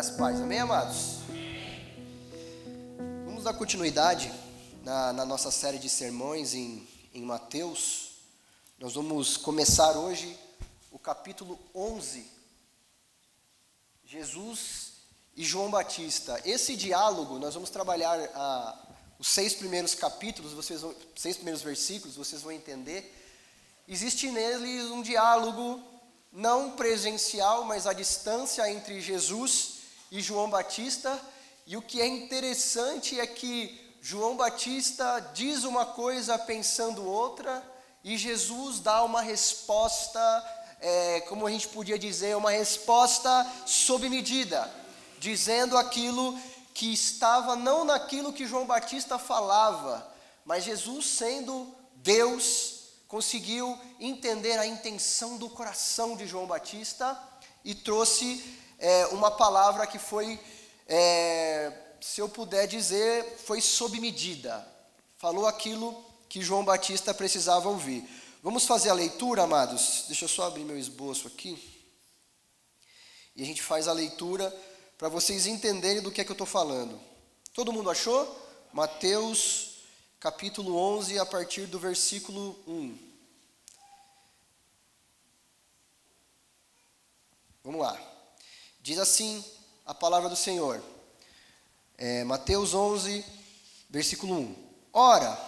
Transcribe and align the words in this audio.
Graças 0.00 0.14
e 0.14 0.18
paz. 0.18 0.40
Amém, 0.40 0.58
amados? 0.58 1.18
Vamos 3.26 3.44
dar 3.44 3.52
continuidade 3.52 4.32
na, 4.82 5.12
na 5.12 5.26
nossa 5.26 5.50
série 5.50 5.78
de 5.78 5.90
sermões 5.90 6.54
em, 6.54 6.88
em 7.12 7.20
Mateus. 7.20 8.12
Nós 8.78 8.94
vamos 8.94 9.36
começar 9.36 9.98
hoje 9.98 10.38
o 10.90 10.98
capítulo 10.98 11.58
11. 11.74 12.26
Jesus 14.06 14.92
e 15.36 15.44
João 15.44 15.70
Batista. 15.70 16.40
Esse 16.46 16.76
diálogo, 16.76 17.38
nós 17.38 17.52
vamos 17.52 17.68
trabalhar 17.68 18.18
ah, 18.34 18.78
os 19.18 19.28
seis 19.28 19.52
primeiros 19.52 19.94
capítulos, 19.94 20.54
vocês 20.54 20.80
vão, 20.80 20.94
seis 21.14 21.36
primeiros 21.36 21.60
versículos, 21.60 22.16
vocês 22.16 22.40
vão 22.40 22.52
entender. 22.52 23.14
Existe 23.86 24.30
neles 24.30 24.86
um 24.86 25.02
diálogo 25.02 25.78
não 26.32 26.70
presencial, 26.70 27.64
mas 27.64 27.86
à 27.86 27.92
distância 27.92 28.66
entre 28.72 28.98
Jesus 29.02 29.78
e 30.10 30.20
João 30.20 30.50
Batista. 30.50 31.20
E 31.66 31.76
o 31.76 31.82
que 31.82 32.00
é 32.00 32.06
interessante 32.06 33.18
é 33.18 33.26
que 33.26 33.94
João 34.00 34.36
Batista 34.36 35.20
diz 35.34 35.64
uma 35.64 35.86
coisa 35.86 36.38
pensando 36.38 37.04
outra, 37.04 37.62
e 38.02 38.16
Jesus 38.16 38.80
dá 38.80 39.02
uma 39.02 39.20
resposta, 39.20 40.20
é, 40.80 41.20
como 41.22 41.46
a 41.46 41.50
gente 41.50 41.68
podia 41.68 41.98
dizer, 41.98 42.34
uma 42.36 42.50
resposta 42.50 43.46
sob 43.66 44.08
medida, 44.08 44.70
dizendo 45.18 45.76
aquilo 45.76 46.38
que 46.72 46.92
estava 46.92 47.54
não 47.54 47.84
naquilo 47.84 48.32
que 48.32 48.46
João 48.46 48.64
Batista 48.64 49.18
falava, 49.18 50.10
mas 50.46 50.64
Jesus, 50.64 51.04
sendo 51.06 51.74
Deus, 51.96 52.80
conseguiu 53.06 53.78
entender 53.98 54.58
a 54.58 54.66
intenção 54.66 55.36
do 55.36 55.50
coração 55.50 56.16
de 56.16 56.26
João 56.26 56.46
Batista 56.46 57.20
e 57.62 57.74
trouxe 57.74 58.58
é, 58.80 59.06
uma 59.08 59.30
palavra 59.30 59.86
que 59.86 59.98
foi, 59.98 60.40
é, 60.88 61.72
se 62.00 62.20
eu 62.20 62.28
puder 62.28 62.66
dizer, 62.66 63.36
foi 63.44 63.60
sob 63.60 64.00
medida. 64.00 64.66
Falou 65.18 65.46
aquilo 65.46 66.02
que 66.28 66.40
João 66.40 66.64
Batista 66.64 67.12
precisava 67.12 67.68
ouvir. 67.68 68.08
Vamos 68.42 68.64
fazer 68.64 68.88
a 68.88 68.94
leitura, 68.94 69.42
amados? 69.42 70.04
Deixa 70.08 70.24
eu 70.24 70.28
só 70.28 70.46
abrir 70.46 70.64
meu 70.64 70.78
esboço 70.78 71.28
aqui. 71.28 71.62
E 73.36 73.42
a 73.42 73.46
gente 73.46 73.62
faz 73.62 73.86
a 73.86 73.92
leitura 73.92 74.50
para 74.96 75.10
vocês 75.10 75.46
entenderem 75.46 76.02
do 76.02 76.10
que 76.10 76.22
é 76.22 76.24
que 76.24 76.30
eu 76.30 76.34
estou 76.34 76.46
falando. 76.46 76.98
Todo 77.52 77.72
mundo 77.72 77.90
achou? 77.90 78.48
Mateus 78.72 79.70
capítulo 80.18 80.76
11, 80.76 81.18
a 81.18 81.26
partir 81.26 81.66
do 81.66 81.78
versículo 81.78 82.58
1. 82.66 82.98
Vamos 87.62 87.80
lá. 87.80 88.09
Diz 88.90 88.98
assim 88.98 89.44
a 89.86 89.94
palavra 89.94 90.28
do 90.28 90.34
Senhor. 90.34 90.82
É, 91.96 92.24
Mateus 92.24 92.74
11, 92.74 93.24
versículo 93.88 94.34
1. 94.34 94.56
Ora, 94.92 95.38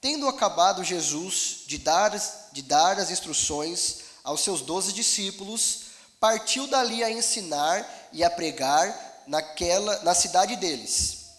tendo 0.00 0.26
acabado 0.26 0.82
Jesus 0.82 1.64
de 1.66 1.76
dar, 1.76 2.18
de 2.50 2.62
dar 2.62 2.98
as 2.98 3.10
instruções 3.10 4.04
aos 4.24 4.40
seus 4.40 4.62
doze 4.62 4.94
discípulos, 4.94 5.82
partiu 6.18 6.66
dali 6.66 7.04
a 7.04 7.10
ensinar 7.10 7.86
e 8.10 8.24
a 8.24 8.30
pregar 8.30 9.22
naquela, 9.26 10.02
na 10.02 10.14
cidade 10.14 10.56
deles. 10.56 11.32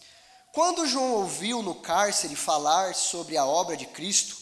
Quando 0.54 0.86
João 0.86 1.14
ouviu 1.14 1.64
no 1.64 1.74
cárcere 1.74 2.36
falar 2.36 2.94
sobre 2.94 3.38
a 3.38 3.46
obra 3.48 3.76
de 3.76 3.88
Cristo, 3.88 4.38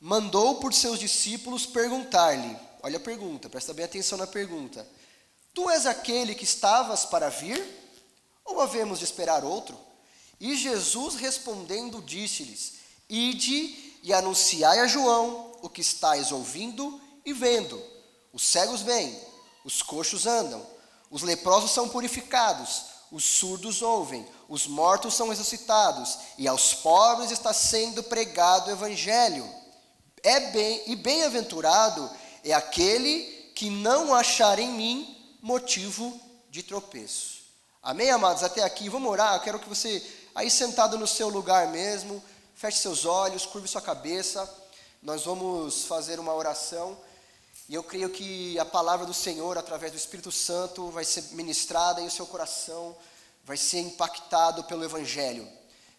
mandou 0.00 0.56
por 0.56 0.74
seus 0.74 0.98
discípulos 0.98 1.64
perguntar-lhe: 1.64 2.58
olha 2.82 2.96
a 2.96 3.00
pergunta, 3.00 3.48
presta 3.48 3.72
bem 3.72 3.84
atenção 3.84 4.18
na 4.18 4.26
pergunta. 4.26 4.84
Tu 5.52 5.68
és 5.70 5.86
aquele 5.86 6.34
que 6.34 6.44
estavas 6.44 7.04
para 7.04 7.28
vir? 7.28 7.78
Ou 8.44 8.60
havemos 8.60 8.98
de 8.98 9.04
esperar 9.04 9.44
outro? 9.44 9.78
E 10.40 10.56
Jesus 10.56 11.16
respondendo 11.16 12.00
disse-lhes: 12.02 12.74
Ide 13.08 13.98
e 14.02 14.12
anunciai 14.12 14.80
a 14.80 14.86
João 14.86 15.52
o 15.62 15.68
que 15.68 15.80
estáis 15.80 16.32
ouvindo 16.32 17.00
e 17.24 17.32
vendo. 17.32 17.82
Os 18.32 18.42
cegos 18.44 18.80
vêm, 18.80 19.18
os 19.64 19.82
coxos 19.82 20.26
andam, 20.26 20.64
os 21.10 21.22
leprosos 21.22 21.72
são 21.72 21.88
purificados, 21.88 22.84
os 23.10 23.24
surdos 23.24 23.82
ouvem, 23.82 24.26
os 24.48 24.66
mortos 24.66 25.14
são 25.14 25.28
ressuscitados, 25.28 26.18
e 26.38 26.46
aos 26.46 26.72
pobres 26.72 27.30
está 27.30 27.52
sendo 27.52 28.02
pregado 28.04 28.68
o 28.68 28.72
evangelho. 28.72 29.48
É 30.22 30.52
bem 30.52 30.82
e 30.86 30.96
bem-aventurado 30.96 32.08
é 32.44 32.52
aquele 32.52 33.52
que 33.54 33.68
não 33.68 34.14
achar 34.14 34.58
em 34.58 34.70
mim 34.70 35.19
motivo 35.42 36.20
de 36.50 36.62
tropeço. 36.62 37.40
Amém, 37.82 38.10
amados? 38.10 38.42
Até 38.42 38.62
aqui, 38.62 38.88
vamos 38.88 39.10
orar. 39.10 39.34
Eu 39.34 39.40
quero 39.40 39.58
que 39.58 39.68
você, 39.68 40.04
aí 40.34 40.50
sentado 40.50 40.98
no 40.98 41.06
seu 41.06 41.28
lugar 41.28 41.68
mesmo, 41.68 42.22
feche 42.54 42.78
seus 42.78 43.04
olhos, 43.04 43.46
curve 43.46 43.66
sua 43.66 43.80
cabeça. 43.80 44.48
Nós 45.02 45.24
vamos 45.24 45.84
fazer 45.84 46.20
uma 46.20 46.34
oração. 46.34 46.98
E 47.68 47.74
eu 47.74 47.82
creio 47.82 48.10
que 48.10 48.58
a 48.58 48.64
palavra 48.64 49.06
do 49.06 49.14
Senhor, 49.14 49.56
através 49.56 49.92
do 49.92 49.98
Espírito 49.98 50.30
Santo, 50.30 50.90
vai 50.90 51.04
ser 51.04 51.22
ministrada 51.32 52.00
e 52.00 52.06
o 52.06 52.10
seu 52.10 52.26
coração 52.26 52.96
vai 53.44 53.56
ser 53.56 53.80
impactado 53.80 54.64
pelo 54.64 54.84
Evangelho. 54.84 55.48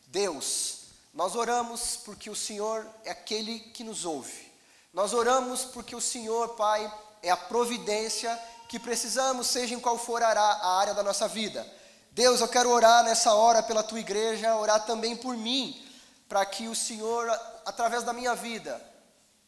Deus, 0.07 0.81
nós 1.13 1.35
oramos 1.35 1.97
porque 1.97 2.29
o 2.29 2.35
Senhor 2.35 2.85
é 3.03 3.11
aquele 3.11 3.59
que 3.59 3.83
nos 3.83 4.05
ouve. 4.05 4.51
Nós 4.93 5.13
oramos 5.13 5.63
porque 5.63 5.95
o 5.95 6.01
Senhor, 6.01 6.49
Pai, 6.49 6.93
é 7.23 7.29
a 7.29 7.37
providência 7.37 8.37
que 8.71 8.79
precisamos, 8.79 9.47
seja 9.47 9.75
em 9.75 9.81
qual 9.81 9.97
for 9.97 10.23
a 10.23 10.77
área 10.77 10.93
da 10.93 11.03
nossa 11.03 11.27
vida. 11.27 11.67
Deus, 12.13 12.39
eu 12.39 12.47
quero 12.47 12.69
orar 12.69 13.03
nessa 13.03 13.33
hora 13.33 13.61
pela 13.61 13.83
tua 13.83 13.99
igreja, 13.99 14.55
orar 14.55 14.85
também 14.85 15.13
por 15.13 15.35
mim, 15.35 15.85
para 16.29 16.45
que 16.45 16.69
o 16.69 16.73
Senhor, 16.73 17.29
através 17.65 18.03
da 18.03 18.13
minha 18.13 18.33
vida, 18.33 18.81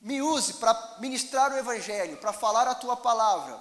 me 0.01 0.21
use 0.21 0.55
para 0.55 0.97
ministrar 0.99 1.53
o 1.53 1.57
Evangelho, 1.57 2.17
para 2.17 2.33
falar 2.33 2.67
a 2.67 2.75
tua 2.75 2.97
palavra, 2.97 3.57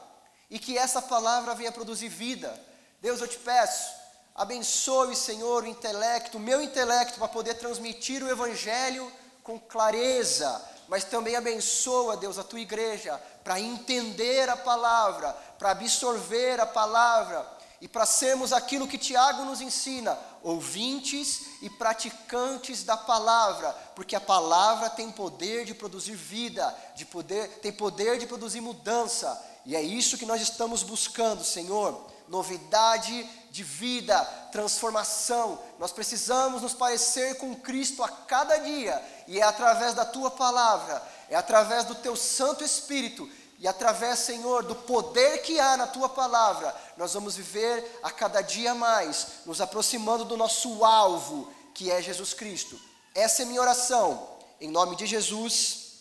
e 0.51 0.59
que 0.59 0.77
essa 0.77 1.01
palavra 1.01 1.55
venha 1.55 1.71
produzir 1.71 2.09
vida. 2.09 2.53
Deus, 3.01 3.21
eu 3.21 3.29
te 3.29 3.39
peço, 3.39 3.95
abençoe, 4.35 5.15
Senhor, 5.15 5.63
o 5.63 5.69
intelecto, 5.69 6.39
o 6.39 6.41
meu 6.41 6.61
intelecto, 6.61 7.21
para 7.21 7.29
poder 7.29 7.55
transmitir 7.55 8.21
o 8.25 8.29
Evangelho 8.29 9.13
com 9.45 9.61
clareza, 9.61 10.61
mas 10.93 11.05
também 11.05 11.35
abençoa, 11.35 12.19
Deus, 12.19 12.37
a 12.37 12.45
tua 12.45 12.61
igreja, 12.61 13.19
para 13.43 13.59
entender 13.59 14.47
a 14.51 14.59
palavra, 14.59 15.33
para 15.59 15.71
absorver 15.71 16.61
a 16.61 16.67
palavra 16.67 17.51
e 17.81 17.89
para 17.89 18.05
sermos 18.05 18.53
aquilo 18.53 18.87
que 18.87 18.99
Tiago 18.99 19.43
nos 19.47 19.63
ensina, 19.63 20.19
ouvintes 20.43 21.63
e 21.63 21.71
praticantes 21.71 22.85
da 22.85 22.95
palavra, 22.95 23.73
porque 23.97 24.15
a 24.15 24.21
palavra 24.21 24.91
tem 24.91 25.11
poder 25.11 25.65
de 25.65 25.73
produzir 25.73 26.15
vida, 26.15 26.77
de 26.95 27.07
poder, 27.07 27.49
tem 27.63 27.73
poder 27.73 28.19
de 28.19 28.27
produzir 28.27 28.61
mudança, 28.61 29.43
e 29.65 29.75
é 29.75 29.81
isso 29.81 30.19
que 30.19 30.27
nós 30.27 30.43
estamos 30.43 30.83
buscando, 30.83 31.43
Senhor. 31.43 32.12
Novidade 32.33 33.29
de 33.51 33.63
vida, 33.63 34.19
transformação. 34.51 35.63
Nós 35.79 35.93
precisamos 35.93 36.63
nos 36.63 36.73
parecer 36.73 37.37
com 37.37 37.55
Cristo 37.55 38.03
a 38.03 38.09
cada 38.09 38.57
dia, 38.57 39.05
e 39.29 39.39
é 39.39 39.43
através 39.43 39.93
da 39.93 40.07
tua 40.07 40.31
palavra, 40.31 41.03
é 41.29 41.37
através 41.37 41.85
do 41.85 41.95
teu 41.95 42.17
Santo 42.17 42.65
Espírito 42.65 43.29
e 43.59 43.69
através, 43.69 44.21
Senhor, 44.21 44.63
do 44.65 44.75
poder 44.75 45.43
que 45.43 45.61
há 45.61 45.77
na 45.77 45.87
tua 45.87 46.09
palavra, 46.09 46.75
nós 46.97 47.13
vamos 47.13 47.37
viver 47.37 48.01
a 48.03 48.11
cada 48.11 48.41
dia 48.41 48.75
mais, 48.75 49.27
nos 49.45 49.61
aproximando 49.61 50.25
do 50.25 50.37
nosso 50.37 50.83
alvo, 50.85 51.53
que 51.75 51.91
é 51.91 52.01
Jesus 52.01 52.33
Cristo. 52.33 52.81
Essa 53.15 53.43
é 53.43 53.45
minha 53.45 53.61
oração, 53.61 54.27
em 54.59 54.71
nome 54.71 54.97
de 54.97 55.05
Jesus. 55.05 55.99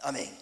Amém. 0.00 0.38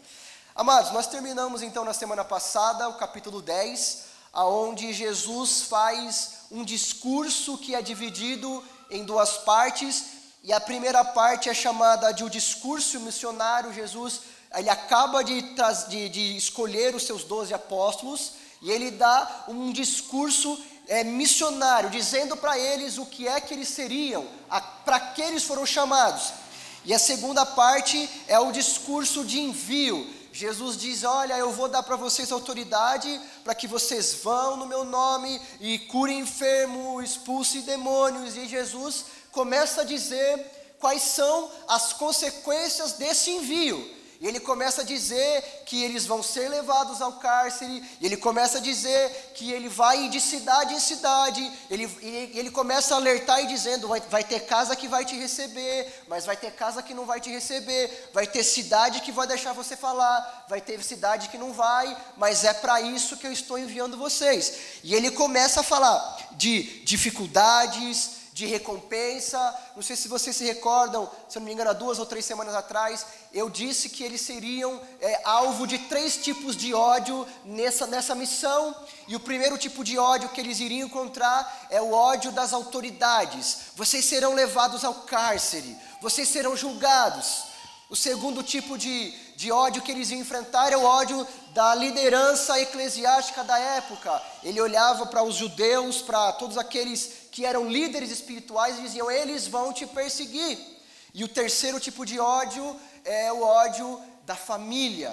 Amados, 0.55 0.91
nós 0.91 1.07
terminamos 1.07 1.63
então 1.63 1.85
na 1.85 1.95
semana 1.95 2.25
passada 2.25 2.89
o 2.89 2.95
capítulo 2.99 3.41
10, 3.41 4.10
aonde 4.33 4.93
Jesus 4.93 5.63
faz 5.63 6.33
um 6.51 6.65
discurso 6.65 7.59
que 7.59 7.75
é 7.75 7.83
dividido 7.83 8.63
em 8.91 9.05
duas 9.05 9.39
partes, 9.39 10.05
e 10.43 10.53
a 10.53 10.61
primeira 10.61 11.05
parte 11.05 11.49
é 11.49 11.55
chamada 11.55 12.13
de 12.13 12.25
o 12.25 12.31
discurso 12.31 12.99
missionário. 13.01 13.73
Jesus 13.73 14.21
ele 14.57 14.69
acaba 14.69 15.23
de, 15.23 15.41
de, 15.89 16.09
de 16.09 16.37
escolher 16.37 16.95
os 16.95 17.05
seus 17.05 17.23
doze 17.23 17.55
apóstolos 17.55 18.33
e 18.61 18.71
ele 18.71 18.91
dá 18.91 19.45
um 19.49 19.73
discurso 19.73 20.59
é, 20.89 21.05
missionário, 21.05 21.89
dizendo 21.89 22.37
para 22.37 22.59
eles 22.59 22.99
o 22.99 23.07
que 23.07 23.29
é 23.29 23.41
que 23.41 23.55
eles 23.55 23.69
seriam, 23.69 24.27
para 24.85 24.99
que 24.99 25.23
eles 25.23 25.45
foram 25.45 25.65
chamados. 25.65 26.33
E 26.85 26.93
a 26.93 26.99
segunda 26.99 27.47
parte 27.47 28.09
é 28.27 28.39
o 28.41 28.51
discurso 28.51 29.25
de 29.25 29.39
envio. 29.39 30.07
Jesus 30.41 30.79
diz: 30.79 31.05
Olha, 31.05 31.37
eu 31.37 31.53
vou 31.53 31.69
dar 31.69 31.83
para 31.83 31.97
vocês 31.97 32.33
autoridade 32.33 33.21
para 33.45 33.55
que 33.55 33.67
vocês 33.67 34.15
vão 34.23 34.57
no 34.57 34.65
meu 34.65 34.85
nome 34.85 35.39
e 35.61 35.79
curem 35.81 36.21
enfermo, 36.21 37.03
expulsem 37.03 37.61
demônios. 37.61 38.39
E 38.39 38.49
Jesus 38.49 39.05
começa 39.33 39.83
a 39.83 39.85
dizer 39.85 40.75
quais 40.79 41.03
são 41.03 41.51
as 41.69 41.93
consequências 41.93 42.93
desse 42.95 43.31
envio. 43.31 44.00
E 44.21 44.27
ele 44.27 44.39
começa 44.39 44.83
a 44.83 44.85
dizer 44.85 45.63
que 45.65 45.83
eles 45.83 46.05
vão 46.05 46.23
ser 46.23 46.47
levados 46.51 47.01
ao 47.01 47.15
cárcere, 47.15 47.83
e 47.99 48.05
ele 48.05 48.19
começa 48.19 48.59
a 48.59 48.61
dizer 48.61 49.33
que 49.35 49.51
ele 49.51 49.67
vai 49.67 50.11
de 50.11 50.21
cidade 50.21 50.75
em 50.75 50.79
cidade, 50.79 51.41
ele, 51.71 51.85
ele 52.35 52.51
começa 52.51 52.93
a 52.93 52.99
alertar 52.99 53.41
e 53.43 53.47
dizendo: 53.47 53.89
vai, 53.89 54.01
vai 54.01 54.23
ter 54.23 54.41
casa 54.41 54.77
que 54.77 54.87
vai 54.87 55.07
te 55.07 55.17
receber, 55.17 56.05
mas 56.07 56.27
vai 56.27 56.37
ter 56.37 56.53
casa 56.53 56.83
que 56.83 56.93
não 56.93 57.07
vai 57.07 57.19
te 57.19 57.31
receber, 57.31 58.11
vai 58.13 58.27
ter 58.27 58.45
cidade 58.45 59.01
que 59.01 59.11
vai 59.11 59.27
deixar 59.27 59.55
você 59.55 59.75
falar, 59.75 60.45
vai 60.47 60.61
ter 60.61 60.85
cidade 60.85 61.31
que 61.31 61.39
não 61.39 61.55
vai, 61.55 61.97
mas 62.19 62.45
é 62.45 62.53
para 62.53 62.79
isso 62.83 63.17
que 63.17 63.27
eu 63.27 63.33
estou 63.33 63.59
enviando 63.59 63.97
vocês. 63.97 64.53
E 64.85 64.95
ele 64.95 65.11
começa 65.11 65.61
a 65.61 65.65
falar 65.65 66.29
de 66.33 66.85
dificuldades, 66.85 68.20
de 68.41 68.47
recompensa. 68.47 69.39
Não 69.77 69.83
sei 69.83 69.95
se 69.95 70.09
vocês 70.09 70.35
se 70.35 70.45
recordam, 70.45 71.09
se 71.29 71.39
não 71.39 71.45
me 71.45 71.53
engano, 71.53 71.71
há 71.71 71.75
duas 71.75 71.99
ou 71.99 72.07
três 72.07 72.25
semanas 72.25 72.55
atrás, 72.55 73.07
eu 73.33 73.51
disse 73.51 73.91
que 73.91 74.03
eles 74.03 74.23
seriam 74.23 74.81
é, 75.01 75.21
alvo 75.25 75.67
de 75.67 75.79
três 75.79 76.17
tipos 76.17 76.57
de 76.57 76.73
ódio 76.73 77.27
nessa, 77.45 77.87
nessa 77.87 78.15
missão. 78.15 78.75
E 79.07 79.15
o 79.15 79.21
primeiro 79.21 79.59
tipo 79.59 79.85
de 79.85 79.99
ódio 79.99 80.31
que 80.31 80.41
eles 80.41 80.59
iriam 80.59 80.87
encontrar 80.87 81.69
é 81.69 81.83
o 81.83 81.93
ódio 81.93 82.33
das 82.33 82.55
autoridades. 82.55 83.59
Vocês 83.77 84.07
serão 84.07 84.35
levados 84.35 84.85
ao 84.85 84.95
cárcere, 84.95 85.77
vocês 86.01 86.29
serão 86.29 86.57
julgados. 86.57 87.51
O 87.91 87.97
segundo 87.97 88.43
tipo 88.43 88.79
de, 88.79 89.13
de 89.41 89.51
ódio 89.51 89.81
que 89.81 89.91
eles 89.91 90.11
iam 90.11 90.21
enfrentar 90.21 90.71
é 90.71 90.77
o 90.77 90.85
ódio 90.85 91.27
da 91.55 91.75
liderança 91.75 92.61
eclesiástica 92.61 93.43
da 93.43 93.59
época. 93.59 94.23
Ele 94.43 94.61
olhava 94.61 95.07
para 95.07 95.23
os 95.23 95.35
judeus, 95.35 96.03
para 96.03 96.31
todos 96.33 96.59
aqueles 96.59 97.11
que 97.33 97.47
eram 97.47 97.67
líderes 97.67 98.11
espirituais 98.11 98.79
e 98.79 98.83
diziam: 98.83 99.11
eles 99.11 99.47
vão 99.47 99.73
te 99.73 99.87
perseguir. 99.87 100.59
E 101.15 101.25
o 101.25 101.29
terceiro 101.29 101.81
tipo 101.81 102.05
de 102.05 102.21
ódio 102.21 102.79
é 103.03 103.33
o 103.33 103.41
ódio 103.41 103.99
da 104.27 104.37
família. 104.37 105.11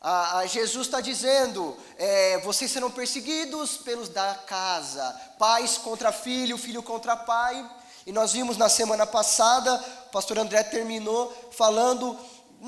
A, 0.00 0.38
a 0.38 0.46
Jesus 0.46 0.86
está 0.86 1.00
dizendo: 1.00 1.76
é, 1.98 2.38
vocês 2.44 2.70
serão 2.70 2.92
perseguidos 2.92 3.76
pelos 3.78 4.08
da 4.08 4.36
casa, 4.46 5.20
pais 5.36 5.76
contra 5.78 6.12
filho, 6.12 6.56
filho 6.56 6.80
contra 6.80 7.16
pai. 7.16 7.68
E 8.06 8.12
nós 8.12 8.34
vimos 8.34 8.56
na 8.56 8.68
semana 8.68 9.04
passada, 9.04 9.82
o 10.06 10.10
pastor 10.10 10.38
André 10.38 10.62
terminou 10.62 11.50
falando: 11.50 12.16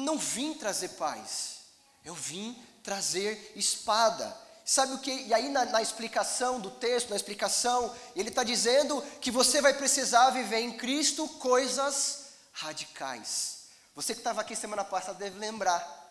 não 0.01 0.19
vim 0.19 0.55
trazer 0.55 0.91
paz, 0.91 1.59
eu 2.05 2.15
vim 2.15 2.61
trazer 2.83 3.53
espada. 3.57 4.37
Sabe 4.65 4.95
o 4.95 4.99
que? 4.99 5.13
E 5.13 5.35
aí, 5.35 5.49
na, 5.49 5.65
na 5.65 5.81
explicação 5.81 6.61
do 6.61 6.71
texto, 6.71 7.11
na 7.11 7.17
explicação, 7.17 7.95
ele 8.15 8.31
está 8.31 8.43
dizendo 8.43 9.01
que 9.21 9.31
você 9.31 9.61
vai 9.61 9.75
precisar 9.75 10.31
viver 10.31 10.59
em 10.59 10.77
Cristo 10.77 11.29
coisas 11.29 12.27
radicais. 12.53 13.59
Você 13.95 14.13
que 14.13 14.21
estava 14.21 14.41
aqui 14.41 14.57
semana 14.57 14.85
passada 14.85 15.19
deve 15.19 15.39
lembrar. 15.39 16.05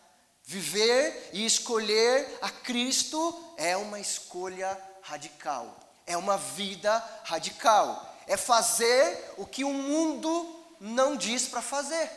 Viver 0.44 1.30
e 1.32 1.44
escolher 1.44 2.38
a 2.40 2.50
Cristo 2.50 3.54
é 3.56 3.76
uma 3.76 3.98
escolha 3.98 4.80
radical, 5.02 5.78
é 6.06 6.16
uma 6.16 6.36
vida 6.38 7.04
radical 7.24 8.16
é 8.26 8.36
fazer 8.36 9.34
o 9.36 9.46
que 9.46 9.64
o 9.64 9.72
mundo 9.72 10.54
não 10.80 11.16
diz 11.16 11.46
para 11.46 11.62
fazer. 11.62 12.10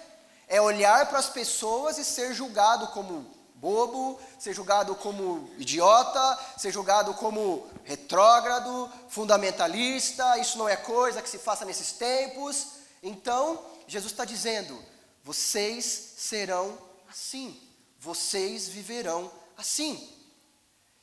É 0.49 0.59
olhar 0.59 1.07
para 1.07 1.19
as 1.19 1.29
pessoas 1.29 1.97
e 1.97 2.03
ser 2.03 2.33
julgado 2.33 2.87
como 2.87 3.25
bobo, 3.55 4.19
ser 4.37 4.53
julgado 4.53 4.95
como 4.95 5.49
idiota, 5.57 6.39
ser 6.57 6.71
julgado 6.71 7.13
como 7.13 7.67
retrógrado, 7.83 8.89
fundamentalista, 9.09 10.37
isso 10.37 10.57
não 10.57 10.67
é 10.67 10.75
coisa 10.75 11.21
que 11.21 11.29
se 11.29 11.37
faça 11.37 11.65
nesses 11.65 11.91
tempos. 11.91 12.67
Então, 13.03 13.63
Jesus 13.87 14.11
está 14.11 14.25
dizendo: 14.25 14.77
vocês 15.23 16.13
serão 16.17 16.77
assim, 17.09 17.59
vocês 17.99 18.67
viverão 18.67 19.31
assim. 19.57 20.09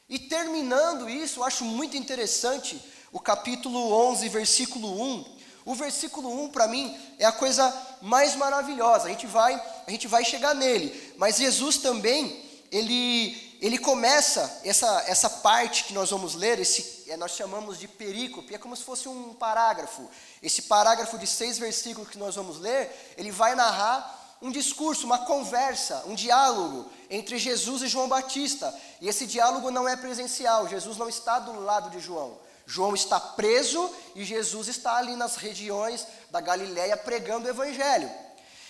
E 0.08 0.18
terminando 0.18 1.08
isso, 1.08 1.40
eu 1.40 1.44
acho 1.44 1.64
muito 1.64 1.96
interessante 1.96 2.80
o 3.12 3.20
capítulo 3.20 3.92
11, 4.10 4.28
versículo 4.28 5.02
1. 5.02 5.36
O 5.64 5.74
versículo 5.74 6.44
1 6.44 6.50
para 6.50 6.68
mim 6.68 6.96
é 7.18 7.24
a 7.24 7.32
coisa 7.32 7.74
mais 8.00 8.34
maravilhosa. 8.36 9.06
A 9.06 9.10
gente 9.10 9.26
vai, 9.26 9.54
a 9.86 9.90
gente 9.90 10.06
vai 10.06 10.24
chegar 10.24 10.54
nele, 10.54 11.14
mas 11.16 11.36
Jesus 11.36 11.78
também, 11.78 12.44
ele 12.70 13.44
ele 13.58 13.78
começa 13.78 14.60
essa 14.64 15.04
essa 15.06 15.30
parte 15.30 15.84
que 15.84 15.94
nós 15.94 16.10
vamos 16.10 16.34
ler, 16.34 16.58
esse 16.58 16.96
é, 17.08 17.16
nós 17.16 17.32
chamamos 17.32 17.78
de 17.78 17.86
perícope, 17.86 18.54
é 18.54 18.58
como 18.58 18.76
se 18.76 18.82
fosse 18.82 19.08
um 19.08 19.32
parágrafo. 19.34 20.08
Esse 20.42 20.62
parágrafo 20.62 21.18
de 21.18 21.26
seis 21.26 21.58
versículos 21.58 22.08
que 22.08 22.18
nós 22.18 22.34
vamos 22.34 22.58
ler, 22.58 23.14
ele 23.16 23.30
vai 23.30 23.54
narrar 23.54 24.36
um 24.42 24.50
discurso, 24.50 25.06
uma 25.06 25.18
conversa, 25.20 26.02
um 26.06 26.14
diálogo 26.14 26.90
entre 27.08 27.38
Jesus 27.38 27.82
e 27.82 27.88
João 27.88 28.08
Batista. 28.08 28.74
E 29.00 29.08
esse 29.08 29.26
diálogo 29.26 29.70
não 29.70 29.88
é 29.88 29.96
presencial, 29.96 30.68
Jesus 30.68 30.96
não 30.96 31.08
está 31.08 31.38
do 31.38 31.60
lado 31.60 31.90
de 31.90 32.00
João. 32.00 32.38
João 32.66 32.94
está 32.94 33.20
preso 33.20 33.94
e 34.14 34.24
Jesus 34.24 34.66
está 34.66 34.96
ali 34.96 35.14
nas 35.14 35.36
regiões 35.36 36.04
da 36.30 36.40
Galiléia 36.40 36.96
pregando 36.96 37.46
o 37.46 37.50
evangelho. 37.50 38.10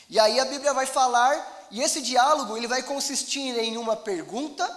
E 0.08 0.20
aí 0.20 0.38
a 0.38 0.44
Bíblia 0.44 0.72
vai 0.72 0.86
falar, 0.86 1.66
e 1.70 1.82
esse 1.82 2.00
diálogo 2.00 2.56
ele 2.56 2.68
vai 2.68 2.82
consistir 2.82 3.58
em 3.58 3.76
uma 3.76 3.96
pergunta 3.96 4.70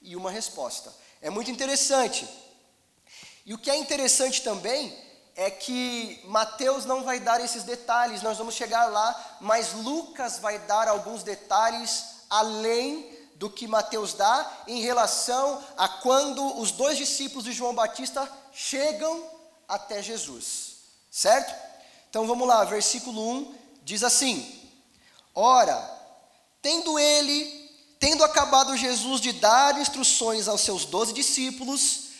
e 0.00 0.14
uma 0.14 0.30
resposta. 0.30 0.92
É 1.20 1.30
muito 1.30 1.50
interessante. 1.50 2.28
E 3.44 3.54
o 3.54 3.58
que 3.58 3.70
é 3.70 3.76
interessante 3.76 4.42
também 4.42 4.96
é 5.34 5.50
que 5.50 6.20
Mateus 6.26 6.84
não 6.84 7.02
vai 7.02 7.18
dar 7.18 7.40
esses 7.40 7.64
detalhes, 7.64 8.22
nós 8.22 8.38
vamos 8.38 8.54
chegar 8.54 8.86
lá, 8.86 9.38
mas 9.40 9.72
Lucas 9.72 10.38
vai 10.38 10.58
dar 10.60 10.88
alguns 10.88 11.22
detalhes 11.22 12.04
além 12.28 13.10
do 13.36 13.50
que 13.50 13.66
Mateus 13.66 14.14
dá 14.14 14.48
em 14.68 14.80
relação 14.80 15.60
a 15.76 15.88
quando 15.88 16.60
os 16.60 16.70
dois 16.70 16.96
discípulos 16.96 17.44
de 17.44 17.52
João 17.52 17.74
Batista 17.74 18.30
chegam 18.52 19.24
até 19.68 20.02
Jesus. 20.02 20.76
Certo? 21.10 21.54
Então 22.08 22.26
vamos 22.26 22.46
lá, 22.46 22.64
versículo 22.64 23.20
1 23.20 23.54
diz 23.84 24.02
assim: 24.02 24.60
Ora, 25.34 25.78
tendo 26.60 26.98
ele, 26.98 27.70
tendo 27.98 28.24
acabado 28.24 28.76
Jesus 28.76 29.20
de 29.20 29.32
dar 29.32 29.78
instruções 29.80 30.48
aos 30.48 30.60
seus 30.60 30.84
doze 30.84 31.12
discípulos, 31.12 32.10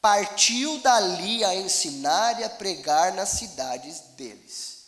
partiu 0.00 0.78
dali 0.78 1.44
a 1.44 1.54
ensinar 1.54 2.40
e 2.40 2.44
a 2.44 2.50
pregar 2.50 3.12
nas 3.14 3.30
cidades 3.30 4.00
deles. 4.16 4.86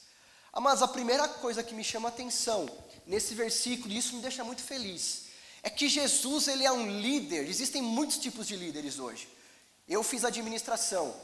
Mas 0.61 0.83
a 0.83 0.89
primeira 0.89 1.29
coisa 1.29 1.63
que 1.63 1.75
me 1.75 1.85
chama 1.85 2.09
a 2.09 2.13
atenção 2.13 2.69
nesse 3.07 3.35
versículo, 3.35 3.93
e 3.93 3.99
isso 3.99 4.15
me 4.15 4.23
deixa 4.23 4.45
muito 4.45 4.63
feliz, 4.63 5.25
é 5.63 5.71
que 5.71 5.89
Jesus 5.89 6.49
ele 6.49 6.65
é 6.65 6.73
um 6.73 7.01
líder. 7.01 7.49
Existem 7.49 7.83
muitos 7.83 8.19
tipos 8.19 8.47
de 8.47 8.57
líderes 8.57 8.99
hoje. 8.99 9.29
Eu 9.89 10.03
fiz 10.03 10.25
administração. 10.25 11.15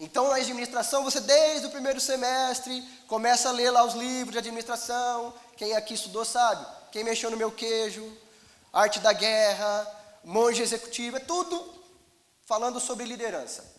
Então, 0.00 0.28
na 0.28 0.36
administração, 0.36 1.02
você 1.02 1.20
desde 1.20 1.66
o 1.66 1.70
primeiro 1.70 2.00
semestre 2.00 2.82
começa 3.06 3.48
a 3.48 3.52
ler 3.52 3.70
lá 3.70 3.84
os 3.84 3.94
livros 3.94 4.32
de 4.32 4.38
administração. 4.38 5.34
Quem 5.56 5.74
aqui 5.74 5.94
estudou 5.94 6.24
sabe. 6.24 6.64
Quem 6.92 7.04
mexeu 7.04 7.30
no 7.30 7.36
meu 7.36 7.50
queijo, 7.50 8.16
arte 8.72 9.00
da 9.00 9.12
guerra, 9.12 9.86
monge 10.24 10.62
executivo, 10.62 11.16
é 11.16 11.20
tudo 11.20 11.78
falando 12.44 12.80
sobre 12.80 13.04
liderança. 13.04 13.78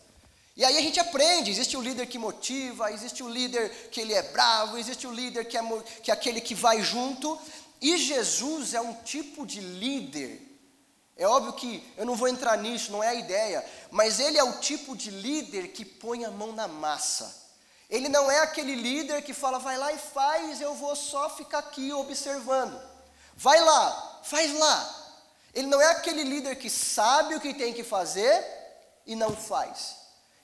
E 0.56 0.64
aí 0.64 0.76
a 0.76 0.80
gente 0.82 1.00
aprende, 1.00 1.50
existe 1.50 1.76
o 1.76 1.80
líder 1.80 2.06
que 2.06 2.18
motiva, 2.18 2.92
existe 2.92 3.22
o 3.22 3.28
líder 3.28 3.88
que 3.90 4.00
ele 4.00 4.12
é 4.12 4.22
bravo, 4.22 4.76
existe 4.76 5.06
o 5.06 5.12
líder 5.12 5.46
que 5.46 5.56
é, 5.56 5.62
que 6.02 6.10
é 6.10 6.14
aquele 6.14 6.40
que 6.40 6.54
vai 6.54 6.82
junto, 6.82 7.38
e 7.80 7.96
Jesus 7.96 8.74
é 8.74 8.80
um 8.80 8.92
tipo 8.94 9.46
de 9.46 9.60
líder. 9.60 10.49
É 11.20 11.26
óbvio 11.26 11.52
que 11.52 11.86
eu 11.98 12.06
não 12.06 12.16
vou 12.16 12.28
entrar 12.28 12.56
nisso, 12.56 12.90
não 12.90 13.02
é 13.02 13.08
a 13.08 13.14
ideia, 13.14 13.62
mas 13.90 14.18
ele 14.18 14.38
é 14.38 14.42
o 14.42 14.58
tipo 14.58 14.96
de 14.96 15.10
líder 15.10 15.68
que 15.68 15.84
põe 15.84 16.24
a 16.24 16.30
mão 16.30 16.52
na 16.52 16.66
massa. 16.66 17.36
Ele 17.90 18.08
não 18.08 18.30
é 18.30 18.38
aquele 18.38 18.74
líder 18.74 19.20
que 19.20 19.34
fala, 19.34 19.58
vai 19.58 19.76
lá 19.76 19.92
e 19.92 19.98
faz, 19.98 20.62
eu 20.62 20.74
vou 20.74 20.96
só 20.96 21.28
ficar 21.28 21.58
aqui 21.58 21.92
observando. 21.92 22.80
Vai 23.36 23.60
lá, 23.60 24.20
faz 24.24 24.58
lá. 24.58 25.12
Ele 25.52 25.66
não 25.66 25.78
é 25.78 25.90
aquele 25.90 26.24
líder 26.24 26.56
que 26.56 26.70
sabe 26.70 27.34
o 27.34 27.40
que 27.40 27.52
tem 27.52 27.74
que 27.74 27.84
fazer 27.84 28.42
e 29.04 29.14
não 29.14 29.36
faz. 29.36 29.96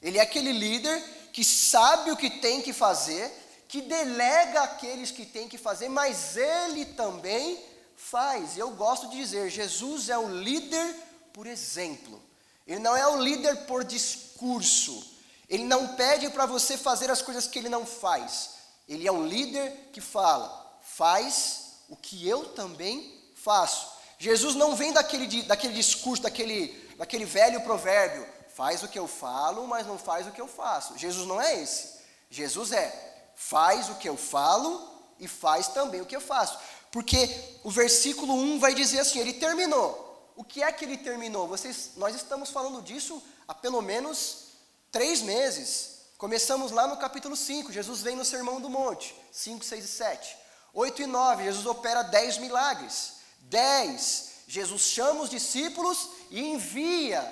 Ele 0.03 0.19
é 0.19 0.21
aquele 0.21 0.53
líder 0.53 1.03
que 1.33 1.43
sabe 1.43 2.11
o 2.11 2.17
que 2.19 2.29
tem 2.29 2.61
que 2.61 2.75
fazer 2.75 3.33
que 3.67 3.81
delega 3.81 4.61
aqueles 4.61 5.11
que 5.11 5.27
têm 5.27 5.49
que 5.49 5.59
fazer, 5.59 5.89
mas 5.89 6.37
ele 6.37 6.85
também 6.85 7.59
faz. 7.97 8.57
Eu 8.57 8.71
gosto 8.71 9.09
de 9.09 9.17
dizer, 9.17 9.51
Jesus 9.51 10.09
é 10.09 10.19
o 10.19 10.29
líder 10.29 11.07
por 11.37 11.47
exemplo. 11.47 12.19
Ele 12.67 12.81
não 12.81 12.97
é 12.97 13.07
o 13.07 13.21
líder 13.21 13.67
por 13.67 13.85
discurso. 13.85 15.15
Ele 15.51 15.65
não 15.65 15.95
pede 15.95 16.31
para 16.31 16.47
você 16.47 16.79
fazer 16.79 17.11
as 17.11 17.21
coisas 17.21 17.47
que 17.47 17.59
ele 17.59 17.69
não 17.69 17.85
faz. 17.85 18.55
Ele 18.89 19.07
é 19.07 19.13
um 19.13 19.27
líder 19.27 19.91
que 19.93 20.01
fala: 20.01 20.81
faz 20.81 21.75
o 21.91 21.95
que 21.95 22.27
eu 22.27 22.55
também 22.55 23.23
faço. 23.35 23.95
Jesus 24.19 24.55
não 24.55 24.75
vem 24.75 24.95
daquele, 24.95 25.43
daquele 25.43 25.75
discurso, 25.75 26.23
daquele, 26.23 26.69
daquele 26.97 27.27
velho 27.27 27.61
provérbio: 27.61 28.27
faz 28.49 28.83
o 28.83 28.89
que 28.89 28.99
eu 28.99 29.07
falo, 29.07 29.69
mas 29.69 29.87
não 29.87 29.99
faz 29.99 30.27
o 30.27 30.33
que 30.33 30.41
eu 30.41 30.49
faço. 30.49 30.97
Jesus 30.97 31.29
não 31.29 31.39
é 31.39 31.61
esse. 31.61 31.99
Jesus 32.31 32.73
é: 32.73 33.31
faz 33.37 33.91
o 33.91 33.97
que 33.97 34.09
eu 34.09 34.17
falo 34.17 34.97
e 35.21 35.29
faz 35.29 35.69
também 35.69 36.01
o 36.01 36.07
que 36.07 36.17
eu 36.17 36.21
faço. 36.21 36.59
Porque 36.97 37.29
o 37.63 37.71
versículo 37.71 38.33
1 38.33 38.59
vai 38.59 38.75
dizer 38.75 39.01
assim: 39.01 39.19
ele 39.19 39.35
terminou. 39.35 40.33
O 40.35 40.43
que 40.43 40.63
é 40.63 40.73
que 40.73 40.83
ele 40.83 40.97
terminou? 40.97 41.47
Vocês, 41.47 41.91
nós 41.95 42.17
estamos 42.17 42.49
falando 42.49 42.81
disso 42.81 43.23
há 43.47 43.53
pelo 43.53 43.83
menos 43.83 44.45
três 44.91 45.21
meses. 45.21 45.91
Começamos 46.17 46.73
lá 46.73 46.87
no 46.87 46.97
capítulo 46.97 47.37
5, 47.37 47.71
Jesus 47.71 48.01
vem 48.01 48.17
no 48.17 48.25
Sermão 48.25 48.63
do 48.63 48.71
Monte, 48.71 49.15
5, 49.31 49.63
6 49.63 49.85
e 49.85 49.89
7. 49.89 50.37
8 50.73 51.03
e 51.03 51.07
9, 51.07 51.45
Jesus 51.45 51.67
opera 51.67 52.01
10 52.01 52.39
milagres. 52.39 53.17
10, 53.41 54.31
Jesus 54.49 54.81
chama 54.81 55.21
os 55.21 55.29
discípulos 55.29 56.09
e 56.31 56.41
envia. 56.41 57.23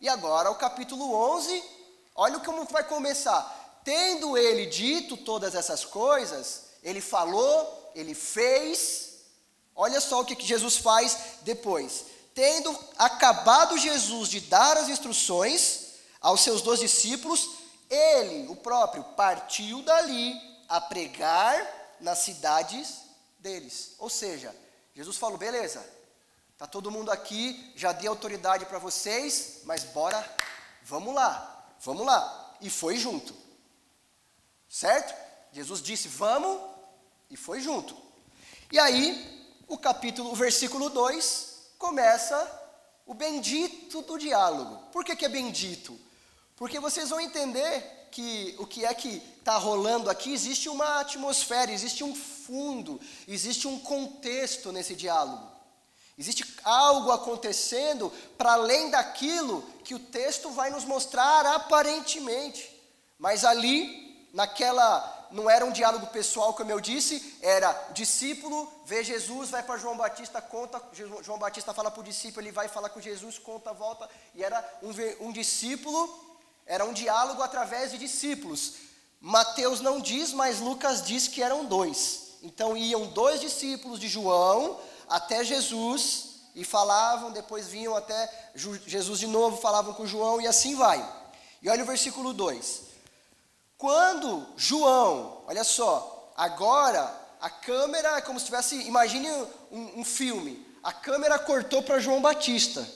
E 0.00 0.08
agora 0.08 0.50
o 0.50 0.56
capítulo 0.56 1.14
11, 1.14 1.62
olha 2.16 2.40
como 2.40 2.64
vai 2.64 2.82
começar. 2.82 3.80
Tendo 3.84 4.36
ele 4.36 4.66
dito 4.66 5.16
todas 5.16 5.54
essas 5.54 5.84
coisas, 5.84 6.62
ele 6.82 7.00
falou, 7.00 7.92
ele 7.94 8.14
fez. 8.14 9.11
Olha 9.74 10.00
só 10.00 10.20
o 10.20 10.24
que 10.24 10.46
Jesus 10.46 10.76
faz 10.76 11.38
depois. 11.42 12.06
Tendo 12.34 12.78
acabado 12.98 13.78
Jesus 13.78 14.28
de 14.28 14.40
dar 14.40 14.76
as 14.76 14.88
instruções 14.88 15.94
aos 16.20 16.40
seus 16.40 16.62
dois 16.62 16.80
discípulos, 16.80 17.50
ele, 17.90 18.48
o 18.48 18.56
próprio, 18.56 19.04
partiu 19.16 19.82
dali 19.82 20.40
a 20.68 20.80
pregar 20.80 21.96
nas 22.00 22.18
cidades 22.18 23.02
deles. 23.38 23.94
Ou 23.98 24.08
seja, 24.08 24.54
Jesus 24.94 25.16
falou: 25.16 25.36
beleza, 25.36 25.84
tá 26.56 26.66
todo 26.66 26.90
mundo 26.90 27.10
aqui, 27.10 27.72
já 27.76 27.92
dei 27.92 28.08
autoridade 28.08 28.64
para 28.66 28.78
vocês, 28.78 29.60
mas 29.64 29.84
bora, 29.84 30.24
vamos 30.82 31.14
lá, 31.14 31.74
vamos 31.80 32.06
lá. 32.06 32.56
E 32.60 32.70
foi 32.70 32.96
junto. 32.96 33.34
Certo? 34.68 35.14
Jesus 35.52 35.82
disse: 35.82 36.08
vamos, 36.08 36.58
e 37.28 37.36
foi 37.36 37.60
junto. 37.60 37.94
E 38.70 38.78
aí, 38.78 39.41
o 39.72 39.78
capítulo, 39.78 40.30
o 40.30 40.34
versículo 40.34 40.90
2 40.90 41.48
começa 41.78 42.60
o 43.06 43.14
bendito 43.14 44.02
do 44.02 44.18
diálogo. 44.18 44.76
Por 44.92 45.02
que, 45.02 45.16
que 45.16 45.24
é 45.24 45.30
bendito? 45.30 45.98
Porque 46.56 46.78
vocês 46.78 47.08
vão 47.08 47.18
entender 47.18 48.08
que 48.10 48.54
o 48.58 48.66
que 48.66 48.84
é 48.84 48.92
que 48.92 49.22
está 49.38 49.56
rolando 49.56 50.10
aqui, 50.10 50.34
existe 50.34 50.68
uma 50.68 51.00
atmosfera, 51.00 51.72
existe 51.72 52.04
um 52.04 52.14
fundo, 52.14 53.00
existe 53.26 53.66
um 53.66 53.78
contexto 53.78 54.70
nesse 54.70 54.94
diálogo. 54.94 55.50
Existe 56.18 56.44
algo 56.62 57.10
acontecendo 57.10 58.12
para 58.36 58.52
além 58.52 58.90
daquilo 58.90 59.62
que 59.84 59.94
o 59.94 59.98
texto 59.98 60.50
vai 60.50 60.68
nos 60.68 60.84
mostrar 60.84 61.46
aparentemente. 61.46 62.70
Mas 63.18 63.42
ali, 63.42 64.28
naquela, 64.34 65.21
não 65.32 65.50
era 65.50 65.64
um 65.64 65.72
diálogo 65.72 66.06
pessoal, 66.08 66.54
como 66.54 66.70
eu 66.70 66.80
disse, 66.80 67.38
era 67.42 67.72
discípulo 67.92 68.70
vê 68.84 69.02
Jesus, 69.02 69.50
vai 69.50 69.62
para 69.62 69.78
João 69.78 69.96
Batista, 69.96 70.40
conta, 70.40 70.80
João 71.22 71.38
Batista 71.38 71.72
fala 71.72 71.90
para 71.90 72.00
o 72.00 72.04
discípulo, 72.04 72.42
ele 72.42 72.52
vai 72.52 72.68
falar 72.68 72.90
com 72.90 73.00
Jesus, 73.00 73.38
conta, 73.38 73.72
volta, 73.72 74.08
e 74.34 74.44
era 74.44 74.62
um, 74.82 75.26
um 75.26 75.32
discípulo 75.32 76.32
era 76.66 76.84
um 76.84 76.92
diálogo 76.92 77.42
através 77.42 77.90
de 77.90 77.98
discípulos. 77.98 78.74
Mateus 79.20 79.80
não 79.80 80.00
diz, 80.00 80.32
mas 80.32 80.60
Lucas 80.60 81.02
diz 81.02 81.28
que 81.28 81.42
eram 81.42 81.64
dois. 81.64 82.38
Então 82.42 82.76
iam 82.76 83.06
dois 83.08 83.40
discípulos 83.40 84.00
de 84.00 84.08
João 84.08 84.78
até 85.08 85.44
Jesus 85.44 86.30
e 86.54 86.64
falavam, 86.64 87.30
depois 87.30 87.68
vinham 87.68 87.96
até 87.96 88.50
Jesus 88.54 89.20
de 89.20 89.26
novo, 89.26 89.56
falavam 89.56 89.94
com 89.94 90.06
João 90.06 90.40
e 90.40 90.46
assim 90.46 90.74
vai. 90.74 91.06
E 91.60 91.68
olha 91.68 91.82
o 91.82 91.86
versículo 91.86 92.32
2. 92.32 92.91
Quando 93.82 94.46
João, 94.56 95.42
olha 95.44 95.64
só, 95.64 96.32
agora 96.36 97.02
a 97.40 97.50
câmera 97.50 98.16
é 98.16 98.20
como 98.20 98.38
se 98.38 98.44
tivesse, 98.44 98.76
imagine 98.82 99.28
um, 99.72 99.98
um 99.98 100.04
filme, 100.04 100.64
a 100.84 100.92
câmera 100.92 101.36
cortou 101.36 101.82
para 101.82 101.98
João 101.98 102.22
Batista. 102.22 102.88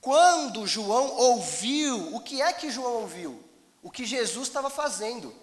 Quando 0.00 0.68
João 0.68 1.16
ouviu, 1.16 2.14
o 2.14 2.20
que 2.20 2.40
é 2.40 2.52
que 2.52 2.70
João 2.70 3.00
ouviu? 3.00 3.42
O 3.82 3.90
que 3.90 4.04
Jesus 4.04 4.46
estava 4.46 4.70
fazendo. 4.70 5.34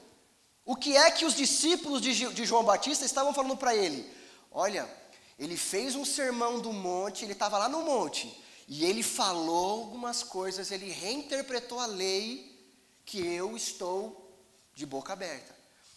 O 0.66 0.78
que 0.78 0.96
é 0.96 1.12
que 1.12 1.26
os 1.26 1.36
discípulos 1.36 2.02
de, 2.02 2.34
de 2.34 2.46
João 2.46 2.64
Batista 2.64 3.04
estavam 3.04 3.34
falando 3.34 3.58
para 3.58 3.76
ele? 3.76 4.10
Olha, 4.50 4.90
ele 5.38 5.58
fez 5.58 5.96
um 5.96 6.06
sermão 6.06 6.62
do 6.62 6.72
monte, 6.72 7.26
ele 7.26 7.34
estava 7.34 7.58
lá 7.58 7.68
no 7.68 7.82
monte, 7.82 8.42
e 8.70 8.86
ele 8.86 9.04
falou 9.04 9.82
algumas 9.82 10.24
coisas, 10.24 10.72
ele 10.72 10.90
reinterpretou 10.90 11.78
a 11.78 11.86
lei 11.88 12.53
que 13.06 13.20
eu 13.20 13.56
estou 13.56 14.32
de 14.76 14.86
boca 14.86 15.14
aberta. 15.14 15.54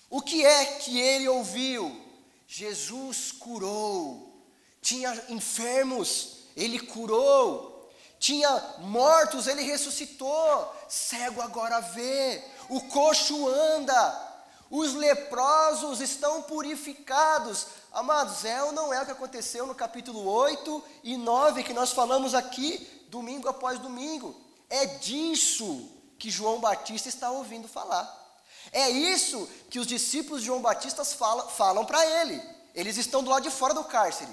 O 0.08 0.20
que 0.20 0.44
é 0.44 0.64
que 0.76 1.00
ele 1.00 1.28
ouviu? 1.28 2.04
Jesus 2.46 3.32
curou, 3.32 4.40
tinha 4.80 5.12
enfermos, 5.28 6.44
ele 6.56 6.78
curou, 6.78 7.90
tinha 8.18 8.74
mortos, 8.78 9.46
ele 9.46 9.62
ressuscitou, 9.62 10.74
cego 10.88 11.40
agora 11.40 11.80
vê, 11.80 12.42
o 12.68 12.80
coxo 12.82 13.48
anda, 13.48 14.26
os 14.70 14.94
leprosos 14.94 16.00
estão 16.00 16.42
purificados. 16.42 17.66
Amados, 17.92 18.44
é 18.44 18.62
ou 18.62 18.72
não 18.72 18.92
é 18.92 19.02
o 19.02 19.06
que 19.06 19.12
aconteceu 19.12 19.66
no 19.66 19.74
capítulo 19.74 20.24
8 20.28 20.84
e 21.02 21.16
9 21.16 21.64
que 21.64 21.72
nós 21.72 21.92
falamos 21.92 22.34
aqui, 22.34 23.06
domingo 23.08 23.48
após 23.48 23.78
domingo? 23.78 24.40
É 24.68 24.86
disso 24.86 25.95
que 26.18 26.30
João 26.30 26.60
Batista 26.60 27.08
está 27.08 27.30
ouvindo 27.30 27.68
falar. 27.68 28.24
É 28.72 28.88
isso 28.88 29.48
que 29.70 29.78
os 29.78 29.86
discípulos 29.86 30.40
de 30.40 30.46
João 30.46 30.60
Batista 30.60 31.04
falam, 31.04 31.48
falam 31.48 31.84
para 31.84 32.04
ele. 32.04 32.42
Eles 32.74 32.96
estão 32.96 33.22
do 33.22 33.30
lado 33.30 33.42
de 33.42 33.50
fora 33.50 33.72
do 33.72 33.84
cárcere. 33.84 34.30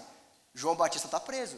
João 0.53 0.75
Batista 0.75 1.07
está 1.07 1.19
preso. 1.19 1.57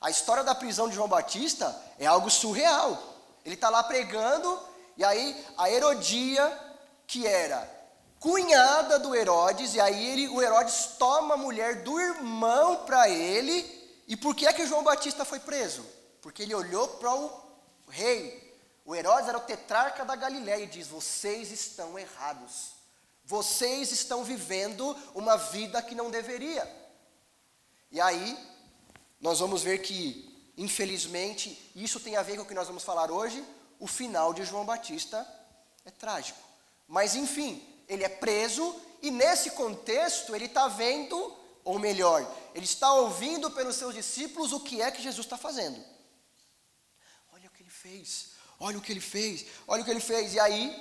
A 0.00 0.10
história 0.10 0.44
da 0.44 0.54
prisão 0.54 0.88
de 0.88 0.94
João 0.94 1.08
Batista 1.08 1.74
é 1.98 2.06
algo 2.06 2.30
surreal. 2.30 3.02
Ele 3.44 3.54
está 3.54 3.70
lá 3.70 3.82
pregando, 3.82 4.58
e 4.96 5.04
aí 5.04 5.44
a 5.56 5.70
Herodia, 5.70 6.76
que 7.06 7.26
era 7.26 7.72
cunhada 8.20 8.98
do 8.98 9.14
Herodes, 9.14 9.74
e 9.74 9.80
aí 9.80 10.06
ele, 10.12 10.28
o 10.28 10.40
Herodes 10.40 10.90
toma 10.98 11.34
a 11.34 11.38
mulher 11.38 11.82
do 11.82 12.00
irmão 12.00 12.84
para 12.84 13.08
ele. 13.08 13.62
E 14.06 14.16
por 14.16 14.34
que 14.34 14.46
é 14.46 14.52
que 14.52 14.66
João 14.66 14.82
Batista 14.82 15.24
foi 15.24 15.40
preso? 15.40 15.84
Porque 16.20 16.42
ele 16.42 16.54
olhou 16.54 16.88
para 16.88 17.14
o 17.14 17.30
rei. 17.88 18.43
O 18.84 18.94
Herodes 18.94 19.28
era 19.28 19.38
o 19.38 19.42
tetrarca 19.42 20.04
da 20.04 20.14
Galiléia 20.14 20.64
e 20.64 20.68
diz: 20.68 20.88
Vocês 20.88 21.50
estão 21.50 21.98
errados. 21.98 22.74
Vocês 23.24 23.90
estão 23.90 24.22
vivendo 24.22 24.94
uma 25.14 25.36
vida 25.36 25.80
que 25.80 25.94
não 25.94 26.10
deveria. 26.10 26.70
E 27.90 28.00
aí 28.00 28.36
nós 29.18 29.38
vamos 29.38 29.62
ver 29.62 29.78
que, 29.78 30.52
infelizmente, 30.58 31.72
isso 31.74 31.98
tem 31.98 32.16
a 32.16 32.22
ver 32.22 32.36
com 32.36 32.42
o 32.42 32.46
que 32.46 32.52
nós 32.52 32.66
vamos 32.66 32.84
falar 32.84 33.10
hoje, 33.10 33.42
o 33.80 33.86
final 33.86 34.34
de 34.34 34.44
João 34.44 34.66
Batista 34.66 35.26
é 35.86 35.90
trágico. 35.90 36.38
Mas, 36.86 37.14
enfim, 37.14 37.66
ele 37.88 38.04
é 38.04 38.08
preso 38.08 38.78
e, 39.00 39.10
nesse 39.10 39.52
contexto, 39.52 40.34
ele 40.34 40.44
está 40.44 40.68
vendo, 40.68 41.34
ou 41.64 41.78
melhor, 41.78 42.30
ele 42.54 42.66
está 42.66 42.92
ouvindo 42.92 43.50
pelos 43.50 43.76
seus 43.76 43.94
discípulos 43.94 44.52
o 44.52 44.60
que 44.60 44.82
é 44.82 44.90
que 44.90 45.02
Jesus 45.02 45.24
está 45.24 45.38
fazendo. 45.38 45.82
Olha 47.32 47.48
o 47.48 47.50
que 47.50 47.62
ele 47.62 47.70
fez, 47.70 48.33
olha 48.64 48.78
o 48.78 48.80
que 48.80 48.92
ele 48.92 49.00
fez, 49.00 49.46
olha 49.68 49.82
o 49.82 49.84
que 49.84 49.90
ele 49.90 50.00
fez. 50.00 50.34
E 50.34 50.40
aí, 50.40 50.74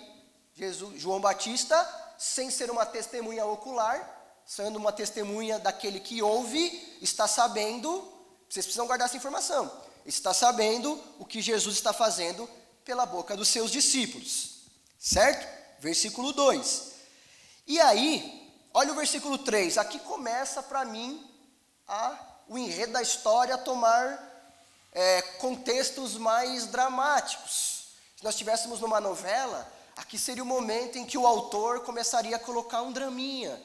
Jesus, 0.56 1.02
João 1.02 1.20
Batista, 1.20 1.78
sem 2.18 2.50
ser 2.50 2.72
uma 2.72 2.86
testemunha 2.86 3.46
ocular, 3.46 4.42
sendo 4.46 4.78
uma 4.78 4.92
testemunha 4.92 5.60
daquele 5.60 6.00
que 6.00 6.22
ouve, 6.22 6.98
está 7.02 7.28
sabendo 7.28 8.14
vocês 8.54 8.68
precisam 8.68 8.86
guardar 8.86 9.08
essa 9.08 9.18
informação. 9.18 9.72
Está 10.06 10.32
sabendo 10.32 11.04
o 11.18 11.26
que 11.26 11.42
Jesus 11.42 11.76
está 11.76 11.92
fazendo 11.92 12.48
pela 12.86 13.04
boca 13.04 13.36
dos 13.36 13.48
seus 13.48 13.72
discípulos. 13.72 14.68
Certo? 15.00 15.48
Versículo 15.80 16.32
2. 16.32 16.92
E 17.66 17.82
aí, 17.82 18.56
olha 18.72 18.92
o 18.92 18.96
versículo 18.96 19.40
3. 19.40 19.80
Aqui 19.80 19.98
começa 19.98 20.62
para 20.62 20.86
mim 20.86 21.28
a, 21.88 22.16
o 22.48 22.56
enredo 22.56 22.94
da 22.94 23.02
história 23.02 23.56
a 23.56 23.58
tomar 23.58 24.22
é, 24.92 25.24
contextos 25.40 26.16
mais 26.16 26.68
dramáticos. 26.68 27.73
Se 28.24 28.26
nós 28.26 28.36
estivéssemos 28.36 28.80
numa 28.80 29.02
novela, 29.02 29.70
aqui 29.98 30.18
seria 30.18 30.44
o 30.44 30.46
momento 30.46 30.98
em 30.98 31.06
que 31.06 31.18
o 31.18 31.28
autor 31.28 31.82
começaria 31.82 32.38
a 32.38 32.40
colocar 32.40 32.82
um 32.82 32.94
draminha 32.94 33.62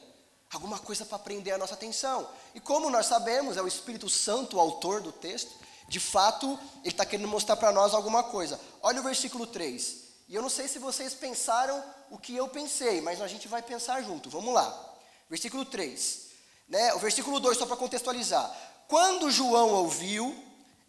alguma 0.51 0.77
coisa 0.77 1.05
para 1.05 1.17
prender 1.17 1.53
a 1.53 1.57
nossa 1.57 1.75
atenção. 1.75 2.27
E 2.53 2.59
como 2.59 2.89
nós 2.89 3.05
sabemos, 3.05 3.55
é 3.55 3.61
o 3.61 3.67
Espírito 3.69 4.09
Santo 4.09 4.57
o 4.57 4.59
autor 4.59 4.99
do 4.99 5.13
texto, 5.13 5.49
de 5.87 5.97
fato, 5.97 6.59
ele 6.83 6.89
está 6.89 7.05
querendo 7.05 7.29
mostrar 7.29 7.55
para 7.55 7.71
nós 7.71 7.93
alguma 7.93 8.21
coisa. 8.21 8.59
Olha 8.81 8.99
o 8.99 9.03
versículo 9.03 9.47
3. 9.47 9.95
E 10.27 10.35
eu 10.35 10.41
não 10.41 10.49
sei 10.49 10.67
se 10.67 10.77
vocês 10.77 11.13
pensaram 11.13 11.81
o 12.11 12.17
que 12.17 12.35
eu 12.35 12.49
pensei, 12.49 12.99
mas 12.99 13.21
a 13.21 13.29
gente 13.29 13.47
vai 13.47 13.61
pensar 13.61 14.01
junto. 14.01 14.29
Vamos 14.29 14.53
lá. 14.53 14.93
Versículo 15.29 15.63
3. 15.63 16.19
Né? 16.67 16.93
O 16.95 16.99
versículo 16.99 17.39
2, 17.39 17.57
só 17.57 17.65
para 17.65 17.77
contextualizar. 17.77 18.53
Quando 18.89 19.31
João 19.31 19.69
ouviu 19.69 20.35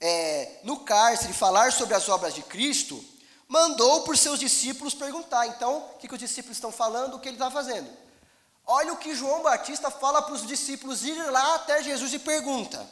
é, 0.01 0.59
no 0.65 0.81
cárcere 0.81 1.33
falar 1.33 1.71
sobre 1.71 1.95
as 1.95 2.09
obras 2.09 2.35
de 2.35 2.43
Cristo, 2.43 3.01
mandou 3.51 4.05
por 4.05 4.17
seus 4.17 4.39
discípulos 4.39 4.95
perguntar. 4.95 5.47
Então, 5.47 5.91
o 5.95 5.99
que, 5.99 6.09
que 6.09 6.15
os 6.15 6.21
discípulos 6.21 6.57
estão 6.57 6.73
falando? 6.73 7.17
O 7.17 7.21
que 7.21 7.29
ele 7.29 7.37
está 7.37 7.51
fazendo? 7.51 7.91
olha 8.71 8.93
o 8.93 8.97
que 8.97 9.15
João 9.15 9.43
Batista 9.43 9.91
fala 9.91 10.23
para 10.23 10.35
os 10.35 10.47
discípulos 10.47 11.05
ir 11.05 11.31
lá 11.31 11.57
até 11.57 11.83
Jesus 11.83 12.15
e 12.15 12.19
pergunta: 12.19 12.89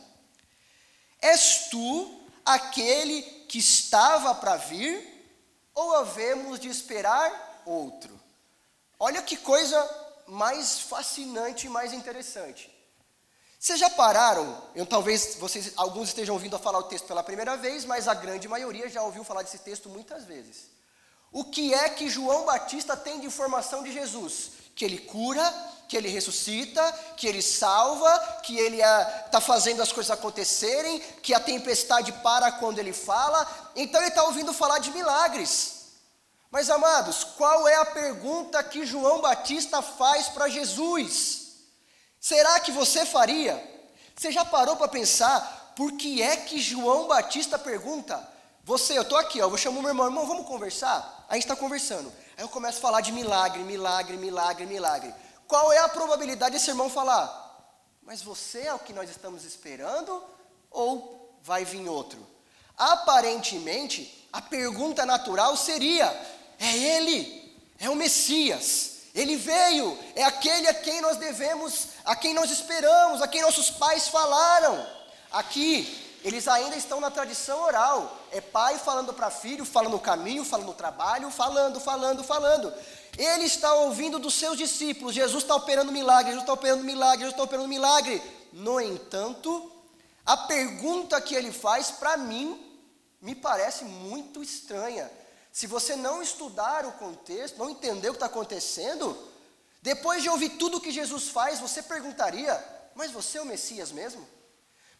És 1.20 1.68
tu 1.70 2.20
aquele 2.44 3.22
que 3.48 3.58
estava 3.58 4.34
para 4.34 4.56
vir, 4.56 4.96
ou 5.74 5.96
havemos 5.96 6.58
de 6.58 6.68
esperar 6.68 7.62
outro? 7.64 8.18
Olha 8.98 9.22
que 9.22 9.36
coisa 9.36 9.78
mais 10.26 10.80
fascinante 10.80 11.66
e 11.66 11.70
mais 11.70 11.92
interessante. 11.92 12.70
Vocês 13.58 13.80
já 13.80 13.90
pararam? 13.90 14.56
Eu 14.72 14.86
talvez 14.86 15.34
vocês 15.34 15.72
alguns 15.76 16.08
estejam 16.08 16.34
ouvindo 16.34 16.54
a 16.54 16.60
falar 16.60 16.78
o 16.78 16.84
texto 16.84 17.06
pela 17.06 17.24
primeira 17.24 17.56
vez, 17.56 17.84
mas 17.84 18.06
a 18.06 18.14
grande 18.14 18.46
maioria 18.46 18.88
já 18.88 19.02
ouviu 19.02 19.24
falar 19.24 19.42
desse 19.42 19.58
texto 19.58 19.88
muitas 19.88 20.24
vezes. 20.24 20.70
O 21.32 21.44
que 21.44 21.74
é 21.74 21.88
que 21.88 22.08
João 22.08 22.44
Batista 22.44 22.96
tem 22.96 23.18
de 23.18 23.26
informação 23.26 23.82
de 23.82 23.92
Jesus? 23.92 24.52
Que 24.76 24.84
ele 24.84 24.98
cura, 24.98 25.42
que 25.88 25.96
ele 25.96 26.08
ressuscita, 26.08 26.92
que 27.16 27.26
ele 27.26 27.42
salva, 27.42 28.40
que 28.44 28.56
ele 28.56 28.80
está 28.80 29.40
fazendo 29.40 29.82
as 29.82 29.90
coisas 29.90 30.12
acontecerem, 30.12 31.00
que 31.20 31.34
a 31.34 31.40
tempestade 31.40 32.12
para 32.12 32.52
quando 32.52 32.78
ele 32.78 32.92
fala. 32.92 33.44
Então 33.74 34.00
ele 34.00 34.10
está 34.10 34.22
ouvindo 34.22 34.52
falar 34.52 34.78
de 34.78 34.92
milagres. 34.92 35.78
Mas 36.48 36.70
amados, 36.70 37.24
qual 37.24 37.66
é 37.66 37.74
a 37.74 37.84
pergunta 37.84 38.62
que 38.62 38.86
João 38.86 39.20
Batista 39.20 39.82
faz 39.82 40.28
para 40.28 40.48
Jesus? 40.48 41.47
Será 42.20 42.60
que 42.60 42.72
você 42.72 43.06
faria? 43.06 43.62
Você 44.16 44.32
já 44.32 44.44
parou 44.44 44.76
para 44.76 44.88
pensar 44.88 45.72
por 45.76 45.92
que 45.92 46.20
é 46.20 46.36
que 46.36 46.58
João 46.58 47.06
Batista 47.06 47.58
pergunta? 47.58 48.26
Você, 48.64 48.98
eu 48.98 49.02
estou 49.02 49.16
aqui, 49.16 49.40
ó, 49.40 49.48
vou 49.48 49.56
chamar 49.56 49.78
o 49.78 49.82
meu 49.82 49.90
irmão, 49.90 50.06
irmão, 50.06 50.26
vamos 50.26 50.46
conversar? 50.46 51.24
A 51.28 51.34
gente 51.34 51.44
está 51.44 51.56
conversando. 51.56 52.12
Aí 52.36 52.44
eu 52.44 52.48
começo 52.48 52.78
a 52.78 52.80
falar 52.82 53.00
de 53.00 53.12
milagre, 53.12 53.62
milagre, 53.62 54.16
milagre, 54.16 54.66
milagre. 54.66 55.14
Qual 55.46 55.72
é 55.72 55.78
a 55.78 55.88
probabilidade 55.88 56.52
desse 56.52 56.68
irmão 56.68 56.90
falar? 56.90 57.46
Mas 58.02 58.20
você 58.20 58.62
é 58.62 58.74
o 58.74 58.78
que 58.78 58.92
nós 58.92 59.08
estamos 59.08 59.44
esperando 59.44 60.22
ou 60.70 61.38
vai 61.42 61.64
vir 61.64 61.88
outro? 61.88 62.26
Aparentemente, 62.76 64.28
a 64.32 64.42
pergunta 64.42 65.06
natural 65.06 65.56
seria: 65.56 66.06
é 66.58 66.76
Ele, 66.76 67.56
é 67.78 67.88
o 67.88 67.94
Messias. 67.94 68.97
Ele 69.14 69.36
veio, 69.36 69.98
é 70.14 70.22
aquele 70.24 70.68
a 70.68 70.74
quem 70.74 71.00
nós 71.00 71.16
devemos, 71.16 71.88
a 72.04 72.14
quem 72.14 72.34
nós 72.34 72.50
esperamos, 72.50 73.22
a 73.22 73.28
quem 73.28 73.42
nossos 73.42 73.70
pais 73.70 74.08
falaram. 74.08 74.86
Aqui, 75.30 76.08
eles 76.24 76.48
ainda 76.48 76.76
estão 76.76 77.00
na 77.00 77.10
tradição 77.10 77.60
oral. 77.62 78.18
É 78.30 78.40
pai 78.40 78.78
falando 78.78 79.12
para 79.12 79.30
filho, 79.30 79.64
falando 79.64 79.96
o 79.96 80.00
caminho, 80.00 80.44
falando 80.44 80.70
o 80.70 80.74
trabalho, 80.74 81.30
falando, 81.30 81.80
falando, 81.80 82.24
falando. 82.24 82.72
Ele 83.16 83.44
está 83.44 83.74
ouvindo 83.74 84.18
dos 84.18 84.34
seus 84.34 84.56
discípulos. 84.56 85.14
Jesus 85.14 85.42
está 85.42 85.54
operando 85.54 85.92
milagre, 85.92 86.32
Jesus 86.32 86.42
está 86.42 86.52
operando 86.52 86.84
milagre, 86.84 87.20
Jesus 87.20 87.32
está 87.32 87.42
operando 87.42 87.68
milagre. 87.68 88.22
No 88.52 88.80
entanto, 88.80 89.72
a 90.24 90.36
pergunta 90.36 91.20
que 91.20 91.34
ele 91.34 91.52
faz, 91.52 91.90
para 91.90 92.16
mim, 92.16 92.64
me 93.20 93.34
parece 93.34 93.84
muito 93.84 94.42
estranha. 94.42 95.10
Se 95.52 95.66
você 95.66 95.96
não 95.96 96.22
estudar 96.22 96.84
o 96.86 96.92
contexto, 96.92 97.58
não 97.58 97.70
entender 97.70 98.08
o 98.08 98.12
que 98.12 98.16
está 98.16 98.26
acontecendo, 98.26 99.16
depois 99.82 100.22
de 100.22 100.28
ouvir 100.28 100.50
tudo 100.50 100.78
o 100.78 100.80
que 100.80 100.90
Jesus 100.90 101.28
faz, 101.28 101.60
você 101.60 101.82
perguntaria: 101.82 102.52
Mas 102.94 103.10
você 103.10 103.38
é 103.38 103.42
o 103.42 103.46
Messias 103.46 103.90
mesmo? 103.90 104.26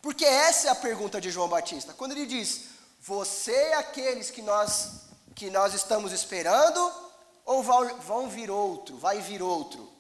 Porque 0.00 0.24
essa 0.24 0.68
é 0.68 0.70
a 0.70 0.76
pergunta 0.76 1.20
de 1.20 1.30
João 1.30 1.48
Batista. 1.48 1.92
Quando 1.92 2.12
ele 2.12 2.26
diz: 2.26 2.64
Você 3.00 3.52
é 3.52 3.74
aqueles 3.74 4.30
que 4.30 4.42
nós, 4.42 5.08
que 5.34 5.50
nós 5.50 5.74
estamos 5.74 6.12
esperando, 6.12 6.92
ou 7.44 7.62
vão 7.62 8.28
vir 8.28 8.50
outro, 8.50 8.96
vai 8.96 9.20
vir 9.20 9.42
outro? 9.42 9.92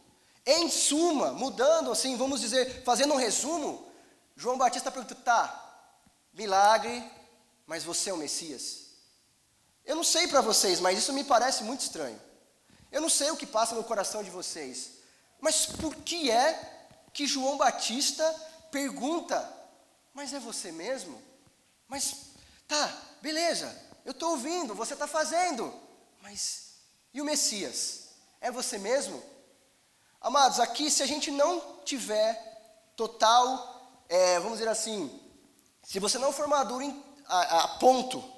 Em 0.46 0.70
suma, 0.70 1.32
mudando 1.32 1.92
assim, 1.92 2.16
vamos 2.16 2.40
dizer, 2.40 2.82
fazendo 2.82 3.12
um 3.12 3.18
resumo, 3.18 3.86
João 4.36 4.56
Batista 4.56 4.90
pergunta: 4.90 5.14
Tá, 5.14 5.90
milagre, 6.32 7.04
mas 7.66 7.84
você 7.84 8.10
é 8.10 8.14
o 8.14 8.16
Messias? 8.16 8.87
Eu 9.88 9.96
não 9.96 10.04
sei 10.04 10.28
para 10.28 10.42
vocês, 10.42 10.80
mas 10.80 10.98
isso 10.98 11.14
me 11.14 11.24
parece 11.24 11.64
muito 11.64 11.80
estranho. 11.80 12.20
Eu 12.92 13.00
não 13.00 13.08
sei 13.08 13.30
o 13.30 13.36
que 13.38 13.46
passa 13.46 13.74
no 13.74 13.82
coração 13.82 14.22
de 14.22 14.28
vocês, 14.28 14.90
mas 15.40 15.64
por 15.64 15.96
que 15.96 16.30
é 16.30 16.88
que 17.14 17.26
João 17.26 17.56
Batista 17.56 18.22
pergunta: 18.70 19.50
Mas 20.12 20.34
é 20.34 20.38
você 20.38 20.70
mesmo? 20.70 21.22
Mas 21.88 22.16
tá, 22.68 22.94
beleza, 23.22 23.74
eu 24.04 24.12
estou 24.12 24.32
ouvindo, 24.32 24.74
você 24.74 24.92
está 24.92 25.06
fazendo, 25.06 25.72
mas 26.20 26.74
e 27.14 27.22
o 27.22 27.24
Messias? 27.24 28.08
É 28.42 28.50
você 28.50 28.76
mesmo? 28.76 29.22
Amados, 30.20 30.60
aqui, 30.60 30.90
se 30.90 31.02
a 31.02 31.06
gente 31.06 31.30
não 31.30 31.78
tiver 31.82 32.34
total, 32.94 34.02
é, 34.06 34.38
vamos 34.38 34.58
dizer 34.58 34.68
assim, 34.68 35.18
se 35.82 35.98
você 35.98 36.18
não 36.18 36.30
for 36.30 36.46
maduro 36.46 36.84
a, 37.26 37.64
a 37.64 37.68
ponto 37.78 38.37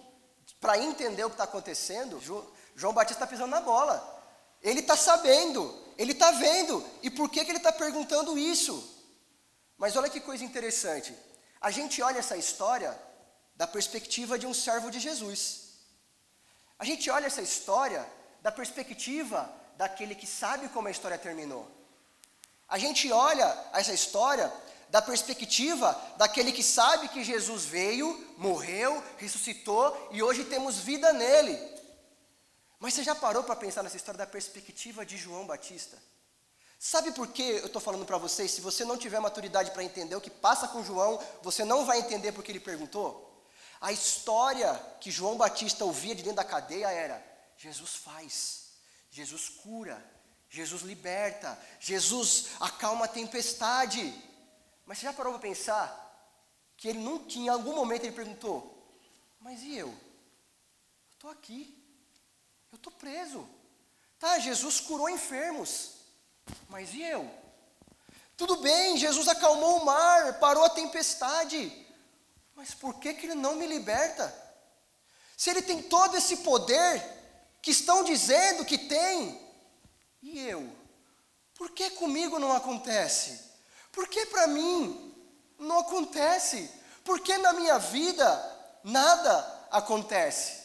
para 0.60 0.78
entender 0.78 1.24
o 1.24 1.30
que 1.30 1.34
está 1.34 1.44
acontecendo, 1.44 2.20
João 2.76 2.92
Batista 2.92 3.24
está 3.24 3.26
pisando 3.26 3.50
na 3.50 3.60
bola. 3.60 3.96
Ele 4.62 4.80
está 4.80 4.96
sabendo, 4.96 5.74
ele 5.96 6.12
está 6.12 6.30
vendo. 6.32 6.84
E 7.02 7.10
por 7.10 7.30
que, 7.30 7.44
que 7.44 7.50
ele 7.50 7.58
está 7.58 7.72
perguntando 7.72 8.38
isso? 8.38 8.74
Mas 9.78 9.96
olha 9.96 10.10
que 10.10 10.20
coisa 10.20 10.44
interessante. 10.44 11.14
A 11.60 11.70
gente 11.70 12.02
olha 12.02 12.18
essa 12.18 12.36
história 12.36 12.96
da 13.56 13.66
perspectiva 13.66 14.38
de 14.38 14.46
um 14.46 14.52
servo 14.54 14.90
de 14.90 15.00
Jesus. 15.00 15.70
A 16.78 16.84
gente 16.84 17.10
olha 17.10 17.26
essa 17.26 17.42
história 17.42 18.06
da 18.42 18.52
perspectiva 18.52 19.50
daquele 19.76 20.14
que 20.14 20.26
sabe 20.26 20.68
como 20.68 20.88
a 20.88 20.90
história 20.90 21.18
terminou. 21.18 21.66
A 22.68 22.78
gente 22.78 23.10
olha 23.10 23.48
essa 23.72 23.92
história 23.92 24.52
da 24.90 25.00
perspectiva 25.00 25.98
daquele 26.16 26.52
que 26.52 26.62
sabe 26.62 27.08
que 27.08 27.24
Jesus 27.24 27.64
veio, 27.64 28.34
morreu, 28.36 29.02
ressuscitou 29.16 30.08
e 30.10 30.22
hoje 30.22 30.44
temos 30.44 30.78
vida 30.78 31.12
nele. 31.12 31.58
Mas 32.78 32.94
você 32.94 33.04
já 33.04 33.14
parou 33.14 33.44
para 33.44 33.54
pensar 33.54 33.82
nessa 33.82 33.96
história 33.96 34.18
da 34.18 34.26
perspectiva 34.26 35.06
de 35.06 35.16
João 35.16 35.46
Batista? 35.46 35.96
Sabe 36.78 37.12
por 37.12 37.28
que 37.28 37.42
eu 37.42 37.66
estou 37.66 37.80
falando 37.80 38.06
para 38.06 38.16
vocês? 38.16 38.50
Se 38.50 38.60
você 38.62 38.84
não 38.84 38.96
tiver 38.96 39.20
maturidade 39.20 39.70
para 39.70 39.84
entender 39.84 40.16
o 40.16 40.20
que 40.20 40.30
passa 40.30 40.66
com 40.66 40.82
João, 40.82 41.22
você 41.42 41.62
não 41.64 41.84
vai 41.84 41.98
entender 41.98 42.32
porque 42.32 42.50
ele 42.50 42.58
perguntou. 42.58 43.44
A 43.80 43.92
história 43.92 44.74
que 44.98 45.10
João 45.10 45.36
Batista 45.36 45.84
ouvia 45.84 46.14
de 46.14 46.22
dentro 46.22 46.36
da 46.36 46.44
cadeia 46.44 46.90
era: 46.90 47.22
Jesus 47.56 47.96
faz, 47.96 48.70
Jesus 49.10 49.50
cura, 49.50 50.02
Jesus 50.48 50.82
liberta, 50.82 51.58
Jesus 51.78 52.46
acalma 52.58 53.04
a 53.04 53.08
tempestade. 53.08 54.29
Mas 54.90 54.98
você 54.98 55.06
já 55.06 55.12
parou 55.12 55.34
para 55.34 55.42
pensar 55.42 56.34
que 56.76 56.88
ele 56.88 56.98
nunca, 56.98 57.34
em 57.34 57.48
algum 57.48 57.76
momento, 57.76 58.02
ele 58.02 58.12
perguntou: 58.12 58.92
Mas 59.38 59.62
e 59.62 59.76
eu? 59.76 59.86
Eu 59.86 59.96
estou 61.12 61.30
aqui. 61.30 61.80
Eu 62.72 62.74
estou 62.74 62.92
preso. 62.94 63.48
Tá, 64.18 64.40
Jesus 64.40 64.80
curou 64.80 65.08
enfermos. 65.08 65.92
Mas 66.68 66.92
e 66.92 67.02
eu? 67.02 67.30
Tudo 68.36 68.56
bem, 68.56 68.96
Jesus 68.96 69.28
acalmou 69.28 69.80
o 69.80 69.84
mar, 69.84 70.40
parou 70.40 70.64
a 70.64 70.70
tempestade. 70.70 71.86
Mas 72.56 72.74
por 72.74 72.98
que, 72.98 73.14
que 73.14 73.26
ele 73.26 73.36
não 73.36 73.54
me 73.54 73.68
liberta? 73.68 74.34
Se 75.36 75.50
ele 75.50 75.62
tem 75.62 75.84
todo 75.84 76.16
esse 76.16 76.38
poder 76.38 77.00
que 77.62 77.70
estão 77.70 78.02
dizendo 78.02 78.64
que 78.64 78.76
tem, 78.76 79.40
e 80.20 80.40
eu? 80.40 80.68
Por 81.54 81.70
que 81.70 81.90
comigo 81.90 82.40
não 82.40 82.50
acontece? 82.50 83.49
Por 83.92 84.08
que 84.08 84.26
para 84.26 84.46
mim 84.46 85.14
não 85.58 85.80
acontece? 85.80 86.70
Por 87.04 87.20
que 87.20 87.36
na 87.38 87.52
minha 87.52 87.78
vida 87.78 88.80
nada 88.84 89.66
acontece? 89.70 90.60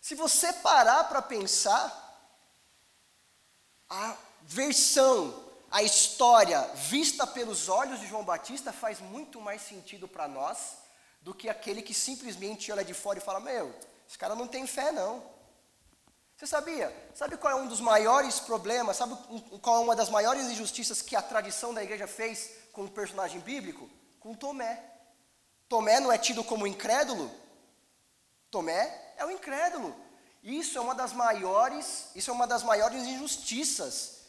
Se 0.00 0.14
você 0.14 0.52
parar 0.52 1.04
para 1.04 1.22
pensar, 1.22 2.00
a 3.88 4.16
versão, 4.42 5.44
a 5.70 5.82
história 5.82 6.60
vista 6.74 7.26
pelos 7.26 7.68
olhos 7.68 8.00
de 8.00 8.06
João 8.06 8.24
Batista 8.24 8.72
faz 8.72 9.00
muito 9.00 9.40
mais 9.40 9.62
sentido 9.62 10.06
para 10.06 10.28
nós 10.28 10.78
do 11.20 11.34
que 11.34 11.48
aquele 11.48 11.82
que 11.82 11.94
simplesmente 11.94 12.70
olha 12.70 12.84
de 12.84 12.94
fora 12.94 13.18
e 13.18 13.22
fala: 13.22 13.40
Meu, 13.40 13.74
esse 14.08 14.18
cara 14.18 14.34
não 14.34 14.46
tem 14.46 14.66
fé, 14.66 14.92
não. 14.92 15.33
Você 16.36 16.46
sabia? 16.46 16.92
Sabe 17.14 17.36
qual 17.36 17.52
é 17.52 17.62
um 17.62 17.68
dos 17.68 17.80
maiores 17.80 18.40
problemas? 18.40 18.96
Sabe 18.96 19.16
qual 19.62 19.76
é 19.76 19.84
uma 19.84 19.94
das 19.94 20.08
maiores 20.08 20.46
injustiças 20.46 21.00
que 21.00 21.14
a 21.14 21.22
tradição 21.22 21.72
da 21.72 21.82
igreja 21.82 22.06
fez 22.06 22.50
com 22.72 22.84
o 22.84 22.90
personagem 22.90 23.40
bíblico? 23.40 23.88
Com 24.18 24.34
Tomé. 24.34 24.82
Tomé 25.68 26.00
não 26.00 26.10
é 26.10 26.18
tido 26.18 26.42
como 26.42 26.66
incrédulo? 26.66 27.30
Tomé 28.50 29.14
é 29.16 29.24
o 29.24 29.30
incrédulo. 29.30 29.94
Isso 30.42 30.76
é 30.76 30.80
uma 30.80 30.94
das 30.94 31.12
maiores, 31.12 32.08
isso 32.14 32.30
é 32.30 32.34
uma 32.34 32.46
das 32.46 32.62
maiores 32.62 33.04
injustiças. 33.04 34.24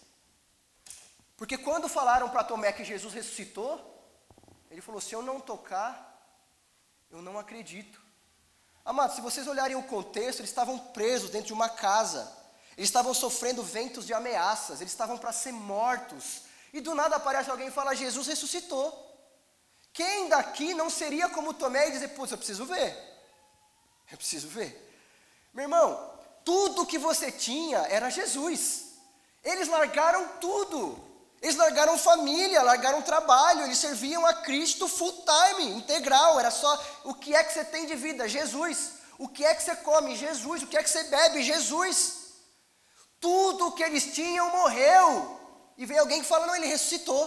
Porque 1.36 1.58
quando 1.58 1.90
falaram 1.90 2.30
para 2.30 2.44
Tomé 2.44 2.72
que 2.72 2.84
Jesus 2.84 3.14
ressuscitou, 3.14 3.82
ele 4.70 4.80
falou: 4.80 5.02
"Se 5.02 5.14
eu 5.14 5.22
não 5.22 5.40
tocar, 5.40 5.92
eu 7.10 7.22
não 7.22 7.38
acredito". 7.38 8.05
Amados, 8.86 9.16
se 9.16 9.22
vocês 9.22 9.48
olharem 9.48 9.76
o 9.76 9.82
contexto, 9.82 10.40
eles 10.42 10.52
estavam 10.52 10.78
presos 10.78 11.32
dentro 11.32 11.48
de 11.48 11.54
uma 11.54 11.68
casa. 11.68 12.32
Eles 12.78 12.88
estavam 12.88 13.16
sofrendo 13.16 13.64
ventos 13.64 14.06
de 14.06 14.14
ameaças, 14.14 14.80
eles 14.80 14.94
estavam 14.94 15.18
para 15.18 15.34
ser 15.34 15.52
mortos. 15.52 16.44
E 16.72 16.80
do 16.80 16.94
nada 16.94 17.16
aparece 17.16 17.50
alguém 17.50 17.68
e 17.68 17.72
fala: 17.72 17.96
Jesus 17.96 18.28
ressuscitou. 18.28 19.02
Quem 19.92 20.30
daqui 20.30 20.74
não 20.74 20.90
seria 20.90 21.30
como 21.30 21.54
Tomé 21.54 21.88
e 21.88 21.92
dizer: 21.92 22.10
Putz, 22.10 22.32
eu 22.32 22.38
preciso 22.38 22.66
ver. 22.66 22.96
Eu 24.12 24.18
preciso 24.18 24.48
ver. 24.50 24.82
Meu 25.52 25.64
irmão, 25.64 26.14
tudo 26.44 26.86
que 26.86 27.00
você 27.00 27.32
tinha 27.32 27.80
era 27.88 28.10
Jesus. 28.12 28.98
Eles 29.44 29.68
largaram 29.68 30.28
tudo. 30.40 31.02
Eles 31.46 31.58
largaram 31.58 31.96
família, 31.96 32.64
largaram 32.64 33.04
trabalho, 33.04 33.66
eles 33.66 33.78
serviam 33.78 34.26
a 34.26 34.34
Cristo 34.34 34.88
full 34.88 35.24
time, 35.24 35.76
integral. 35.76 36.40
Era 36.40 36.50
só 36.50 36.84
o 37.04 37.14
que 37.14 37.36
é 37.36 37.44
que 37.44 37.54
você 37.54 37.64
tem 37.64 37.86
de 37.86 37.96
vida? 37.96 38.28
Jesus. 38.28 38.94
O 39.20 39.28
que 39.30 39.46
é 39.46 39.54
que 39.54 39.62
você 39.62 39.76
come? 39.76 40.16
Jesus. 40.16 40.64
O 40.64 40.68
que 40.68 40.76
é 40.76 40.82
que 40.82 40.90
você 40.90 41.04
bebe? 41.04 41.44
Jesus. 41.44 42.32
Tudo 43.20 43.74
que 43.74 43.84
eles 43.84 44.06
tinham 44.16 44.50
morreu. 44.50 45.40
E 45.78 45.86
veio 45.86 46.00
alguém 46.00 46.20
que 46.20 46.28
fala: 46.28 46.48
não, 46.48 46.56
ele 46.56 46.66
ressuscitou. 46.66 47.24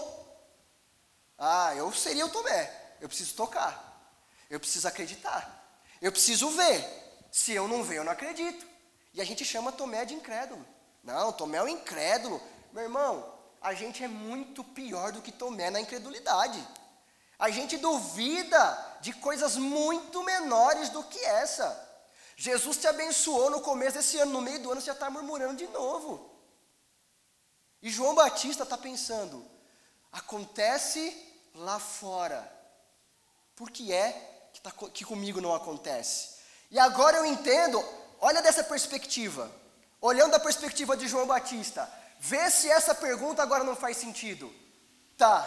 Ah, 1.39 1.73
eu 1.77 1.93
seria 1.93 2.27
o 2.27 2.29
Tomé. 2.29 2.97
Eu 3.01 3.07
preciso 3.07 3.37
tocar. 3.37 3.73
Eu 4.51 4.59
preciso 4.59 4.89
acreditar. 4.89 5.49
Eu 6.03 6.11
preciso 6.11 6.51
ver. 6.51 6.85
Se 7.31 7.53
eu 7.53 7.69
não 7.69 7.85
ver, 7.85 7.99
eu 7.99 8.05
não 8.05 8.11
acredito. 8.11 8.67
E 9.15 9.21
a 9.21 9.25
gente 9.25 9.45
chama 9.45 9.71
Tomé 9.71 10.05
de 10.05 10.15
incrédulo. 10.15 10.67
Não, 11.05 11.33
Tomé 11.33 11.59
é 11.59 11.63
um 11.63 11.69
incrédulo. 11.69 12.43
Meu 12.73 12.83
irmão, 12.83 13.38
a 13.61 13.75
gente 13.75 14.03
é 14.03 14.09
muito 14.09 14.63
pior 14.63 15.13
do 15.13 15.23
que 15.23 15.33
Tomé 15.33 15.71
na 15.71 15.81
incredulidade. 15.81 16.67
A 17.39 17.51
gente 17.51 17.77
duvida 17.77 18.97
de 19.01 19.13
coisas 19.13 19.57
muito 19.57 20.23
menores 20.25 20.89
do 20.89 21.03
que 21.05 21.19
essa. 21.25 21.87
Jesus 22.37 22.77
te 22.77 22.87
abençoou 22.87 23.51
no 23.51 23.61
começo 23.61 23.97
desse 23.97 24.19
ano, 24.19 24.33
no 24.33 24.41
meio 24.41 24.61
do 24.61 24.71
ano 24.71 24.81
você 24.81 24.87
já 24.87 24.93
está 24.93 25.11
murmurando 25.11 25.57
de 25.57 25.67
novo. 25.69 26.31
E 27.83 27.91
João 27.91 28.15
Batista 28.15 28.65
está 28.65 28.77
pensando: 28.77 29.45
acontece 30.13 31.17
lá 31.55 31.79
fora. 31.79 32.49
Por 33.55 33.71
que 33.71 33.93
é 33.93 34.51
que, 34.53 34.61
tá, 34.61 34.73
que 34.93 35.05
comigo 35.05 35.41
não 35.41 35.55
acontece? 35.55 36.39
E 36.71 36.79
agora 36.79 37.19
eu 37.19 37.27
entendo, 37.27 37.85
olha 38.21 38.43
dessa 38.43 38.63
perspectiva. 38.63 39.51
Olhando 40.01 40.31
da 40.31 40.39
perspectiva 40.39 40.97
de 40.97 41.09
João 41.09 41.27
Batista, 41.27 41.93
vê 42.19 42.51
se 42.51 42.69
essa 42.69 42.95
pergunta 42.95 43.43
agora 43.43 43.65
não 43.65 43.77
faz 43.77 43.97
sentido. 43.97 44.53
Tá, 45.17 45.47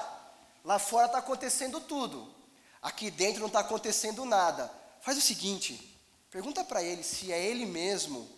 lá 0.64 0.78
fora 0.80 1.08
está 1.08 1.20
acontecendo 1.20 1.80
tudo, 1.80 2.34
aqui 2.82 3.10
dentro 3.10 3.40
não 3.40 3.48
está 3.48 3.60
acontecendo 3.60 4.26
nada. 4.26 4.72
Faz 5.02 5.18
o 5.18 5.22
seguinte, 5.22 6.00
pergunta 6.30 6.64
para 6.64 6.84
ele 6.84 7.04
se 7.04 7.32
é 7.32 7.44
ele 7.44 7.66
mesmo 7.66 8.30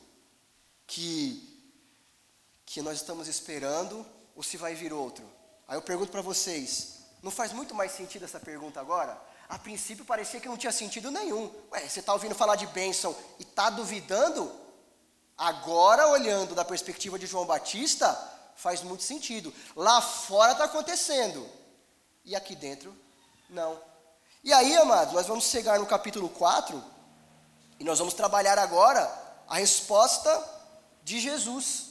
que 0.87 1.49
que 2.65 2.81
nós 2.81 2.97
estamos 2.97 3.27
esperando 3.27 4.05
ou 4.35 4.41
se 4.41 4.57
vai 4.57 4.73
vir 4.73 4.91
outro. 4.91 5.23
Aí 5.67 5.77
eu 5.77 5.81
pergunto 5.81 6.11
para 6.11 6.21
vocês, 6.21 7.03
não 7.21 7.29
faz 7.29 7.53
muito 7.53 7.75
mais 7.75 7.91
sentido 7.91 8.25
essa 8.25 8.39
pergunta 8.39 8.79
agora? 8.79 9.21
A 9.47 9.59
princípio 9.59 10.03
parecia 10.03 10.39
que 10.39 10.47
não 10.47 10.57
tinha 10.57 10.71
sentido 10.71 11.11
nenhum. 11.11 11.51
Ué, 11.71 11.87
você 11.87 11.99
está 11.99 12.13
ouvindo 12.13 12.33
falar 12.33 12.55
de 12.55 12.65
bênção 12.67 13.15
e 13.39 13.43
está 13.43 13.69
duvidando? 13.69 14.51
Agora, 15.43 16.07
olhando 16.07 16.55
da 16.55 16.63
perspectiva 16.63 17.19
de 17.19 17.25
João 17.25 17.45
Batista, 17.45 18.17
faz 18.55 18.81
muito 18.81 19.03
sentido. 19.03 19.53
Lá 19.75 20.01
fora 20.01 20.53
está 20.53 20.63
acontecendo. 20.63 21.45
E 22.23 22.33
aqui 22.33 22.55
dentro, 22.55 22.95
não. 23.49 23.77
E 24.41 24.53
aí, 24.53 24.73
amados, 24.77 25.13
nós 25.13 25.27
vamos 25.27 25.43
chegar 25.43 25.77
no 25.79 25.85
capítulo 25.85 26.29
4 26.29 26.81
e 27.77 27.83
nós 27.83 27.99
vamos 27.99 28.13
trabalhar 28.13 28.57
agora 28.57 29.03
a 29.45 29.55
resposta 29.55 30.31
de 31.03 31.19
Jesus. 31.19 31.87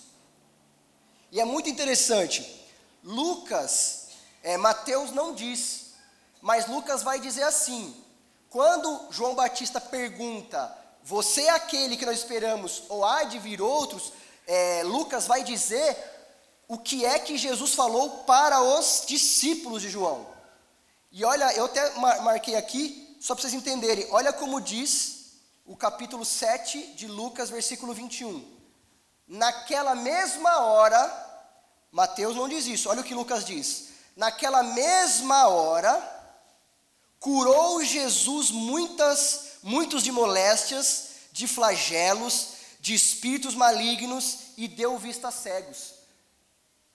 E 1.31 1.38
é 1.38 1.45
muito 1.45 1.69
interessante. 1.69 2.67
Lucas, 3.05 4.09
é, 4.43 4.57
Mateus 4.57 5.11
não 5.11 5.35
diz, 5.35 5.93
mas 6.41 6.69
Lucas 6.69 7.03
vai 7.03 7.21
dizer 7.21 7.43
assim: 7.43 8.03
quando 8.49 9.09
João 9.11 9.35
Batista 9.35 9.79
pergunta, 9.79 10.75
você 11.05 11.43
é 11.43 11.51
aquele 11.51 11.97
que 11.97 12.07
nós 12.07 12.19
esperamos, 12.19 12.85
ou 12.88 13.05
há 13.05 13.25
de 13.25 13.38
vir 13.38 13.61
outros, 13.61 14.12
é, 14.47 14.83
Lucas 14.85 15.27
vai 15.27 15.43
dizer 15.43 15.97
o 16.69 16.79
que 16.79 17.05
é 17.05 17.19
que 17.19 17.37
Jesus 17.37 17.75
falou 17.75 18.25
para 18.25 18.62
os 18.62 19.05
discípulos 19.07 19.83
de 19.83 19.91
João. 19.91 20.27
E 21.11 21.25
olha, 21.25 21.53
eu 21.55 21.67
até 21.67 21.91
marquei 22.21 22.57
aqui, 22.57 23.17
só 23.21 23.35
para 23.35 23.43
vocês 23.43 23.55
entenderem, 23.55 24.07
olha 24.11 24.33
como 24.33 24.61
diz 24.61 25.33
o 25.67 25.77
capítulo 25.77 26.25
7 26.25 26.95
de 26.95 27.07
Lucas, 27.07 27.51
versículo 27.51 27.93
21. 27.93 28.45
Naquela 29.29 29.95
mesma 29.95 30.61
hora, 30.61 31.31
Mateus 31.91 32.35
não 32.35 32.49
diz 32.49 32.67
isso, 32.67 32.88
olha 32.88 33.01
o 33.01 33.05
que 33.05 33.15
Lucas 33.15 33.45
diz. 33.45 33.88
Naquela 34.17 34.62
mesma 34.62 35.49
hora, 35.49 36.12
curou 37.21 37.85
Jesus 37.85 38.51
muitas, 38.51 39.52
muitos 39.62 40.03
de 40.03 40.11
moléstias, 40.11 41.11
de 41.33 41.46
flagelos, 41.46 42.48
de 42.81 42.94
espíritos 42.94 43.55
malignos 43.55 44.38
e 44.57 44.66
deu 44.66 44.98
vista 44.98 45.29
a 45.29 45.31
cegos. 45.31 45.94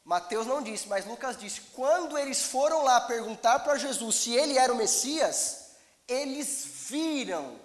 Mateus 0.03 0.45
não 0.45 0.61
disse, 0.61 0.87
mas 0.87 1.05
Lucas 1.05 1.37
disse: 1.37 1.61
quando 1.73 2.17
eles 2.17 2.43
foram 2.43 2.83
lá 2.83 3.01
perguntar 3.01 3.59
para 3.59 3.77
Jesus 3.77 4.15
se 4.15 4.31
ele 4.31 4.57
era 4.57 4.71
o 4.71 4.77
Messias, 4.77 5.67
eles 6.07 6.65
viram 6.89 7.59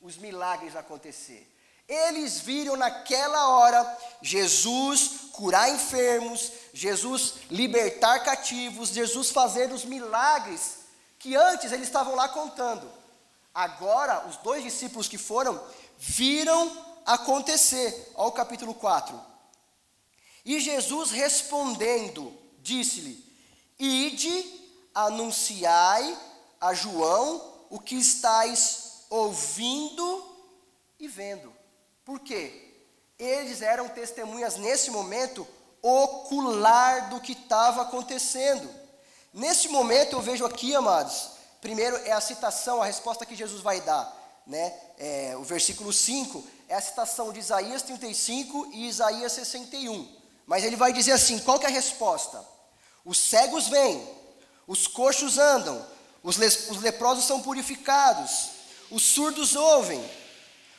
os 0.00 0.16
milagres 0.16 0.74
acontecer. 0.76 1.50
Eles 1.86 2.40
viram 2.40 2.76
naquela 2.76 3.48
hora 3.48 3.98
Jesus 4.22 5.30
curar 5.32 5.68
enfermos, 5.68 6.50
Jesus 6.72 7.34
libertar 7.50 8.20
cativos, 8.20 8.88
Jesus 8.88 9.30
fazer 9.30 9.70
os 9.70 9.84
milagres 9.84 10.78
que 11.18 11.36
antes 11.36 11.72
eles 11.72 11.86
estavam 11.86 12.14
lá 12.14 12.28
contando. 12.28 12.90
Agora, 13.54 14.26
os 14.26 14.36
dois 14.38 14.64
discípulos 14.64 15.06
que 15.06 15.16
foram 15.16 15.62
viram 15.96 16.84
acontecer. 17.06 18.12
Olha 18.16 18.28
o 18.28 18.32
capítulo 18.32 18.74
4. 18.74 19.18
E 20.44 20.58
Jesus 20.60 21.10
respondendo, 21.10 22.36
disse-lhe: 22.60 23.24
Ide, 23.78 24.44
anunciai 24.94 26.18
a 26.60 26.74
João 26.74 27.54
o 27.70 27.78
que 27.78 27.94
estáis 27.94 29.04
ouvindo 29.08 30.36
e 30.98 31.06
vendo. 31.06 31.52
Por 32.04 32.20
quê? 32.20 32.72
Eles 33.18 33.62
eram 33.62 33.88
testemunhas 33.88 34.56
nesse 34.56 34.90
momento 34.90 35.46
ocular 35.80 37.10
do 37.10 37.20
que 37.20 37.32
estava 37.32 37.82
acontecendo. 37.82 38.68
Nesse 39.32 39.68
momento 39.68 40.14
eu 40.16 40.22
vejo 40.22 40.44
aqui, 40.44 40.74
amados, 40.74 41.30
primeiro 41.64 41.96
é 42.04 42.12
a 42.12 42.20
citação, 42.20 42.82
a 42.82 42.84
resposta 42.84 43.24
que 43.24 43.34
Jesus 43.34 43.62
vai 43.62 43.80
dar. 43.80 44.14
Né? 44.46 44.74
É, 44.98 45.34
o 45.38 45.42
versículo 45.42 45.94
5 45.94 46.44
é 46.68 46.74
a 46.74 46.80
citação 46.80 47.32
de 47.32 47.40
Isaías 47.40 47.80
35 47.80 48.70
e 48.74 48.86
Isaías 48.86 49.32
61. 49.32 50.14
Mas 50.46 50.62
ele 50.62 50.76
vai 50.76 50.92
dizer 50.92 51.12
assim: 51.12 51.38
qual 51.38 51.58
é 51.62 51.64
a 51.64 51.70
resposta? 51.70 52.44
Os 53.02 53.16
cegos 53.16 53.68
vêm, 53.68 54.06
os 54.66 54.86
coxos 54.86 55.38
andam, 55.38 55.84
os, 56.22 56.36
os 56.36 56.82
leprosos 56.82 57.24
são 57.24 57.40
purificados, 57.40 58.50
os 58.90 59.02
surdos 59.02 59.56
ouvem, 59.56 60.04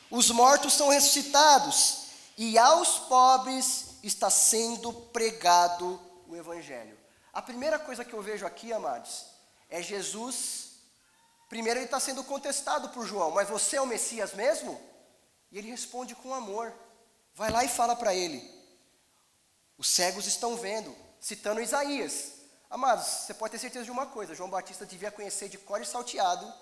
os 0.08 0.30
mortos 0.30 0.72
são 0.72 0.88
ressuscitados, 0.88 2.04
e 2.38 2.56
aos 2.56 3.00
pobres 3.00 3.86
está 4.04 4.30
sendo 4.30 4.92
pregado 4.92 6.00
o 6.28 6.36
Evangelho. 6.36 6.96
A 7.32 7.42
primeira 7.42 7.76
coisa 7.76 8.04
que 8.04 8.12
eu 8.12 8.22
vejo 8.22 8.46
aqui, 8.46 8.72
amados, 8.72 9.26
é 9.68 9.82
Jesus. 9.82 10.65
Primeiro, 11.48 11.78
ele 11.78 11.86
está 11.86 12.00
sendo 12.00 12.24
contestado 12.24 12.88
por 12.88 13.06
João, 13.06 13.30
mas 13.30 13.48
você 13.48 13.76
é 13.76 13.80
o 13.80 13.86
Messias 13.86 14.34
mesmo? 14.34 14.80
E 15.50 15.58
ele 15.58 15.70
responde 15.70 16.14
com 16.14 16.34
amor. 16.34 16.74
Vai 17.34 17.50
lá 17.50 17.64
e 17.64 17.68
fala 17.68 17.94
para 17.94 18.14
ele: 18.14 18.42
os 19.78 19.88
cegos 19.88 20.26
estão 20.26 20.56
vendo, 20.56 20.94
citando 21.20 21.60
Isaías. 21.60 22.32
Amados, 22.68 23.06
você 23.06 23.34
pode 23.34 23.52
ter 23.52 23.58
certeza 23.58 23.84
de 23.84 23.90
uma 23.90 24.06
coisa: 24.06 24.34
João 24.34 24.50
Batista 24.50 24.84
devia 24.84 25.10
conhecer 25.10 25.48
de 25.48 25.58
cor 25.58 25.80
e 25.80 25.86
salteado 25.86 26.52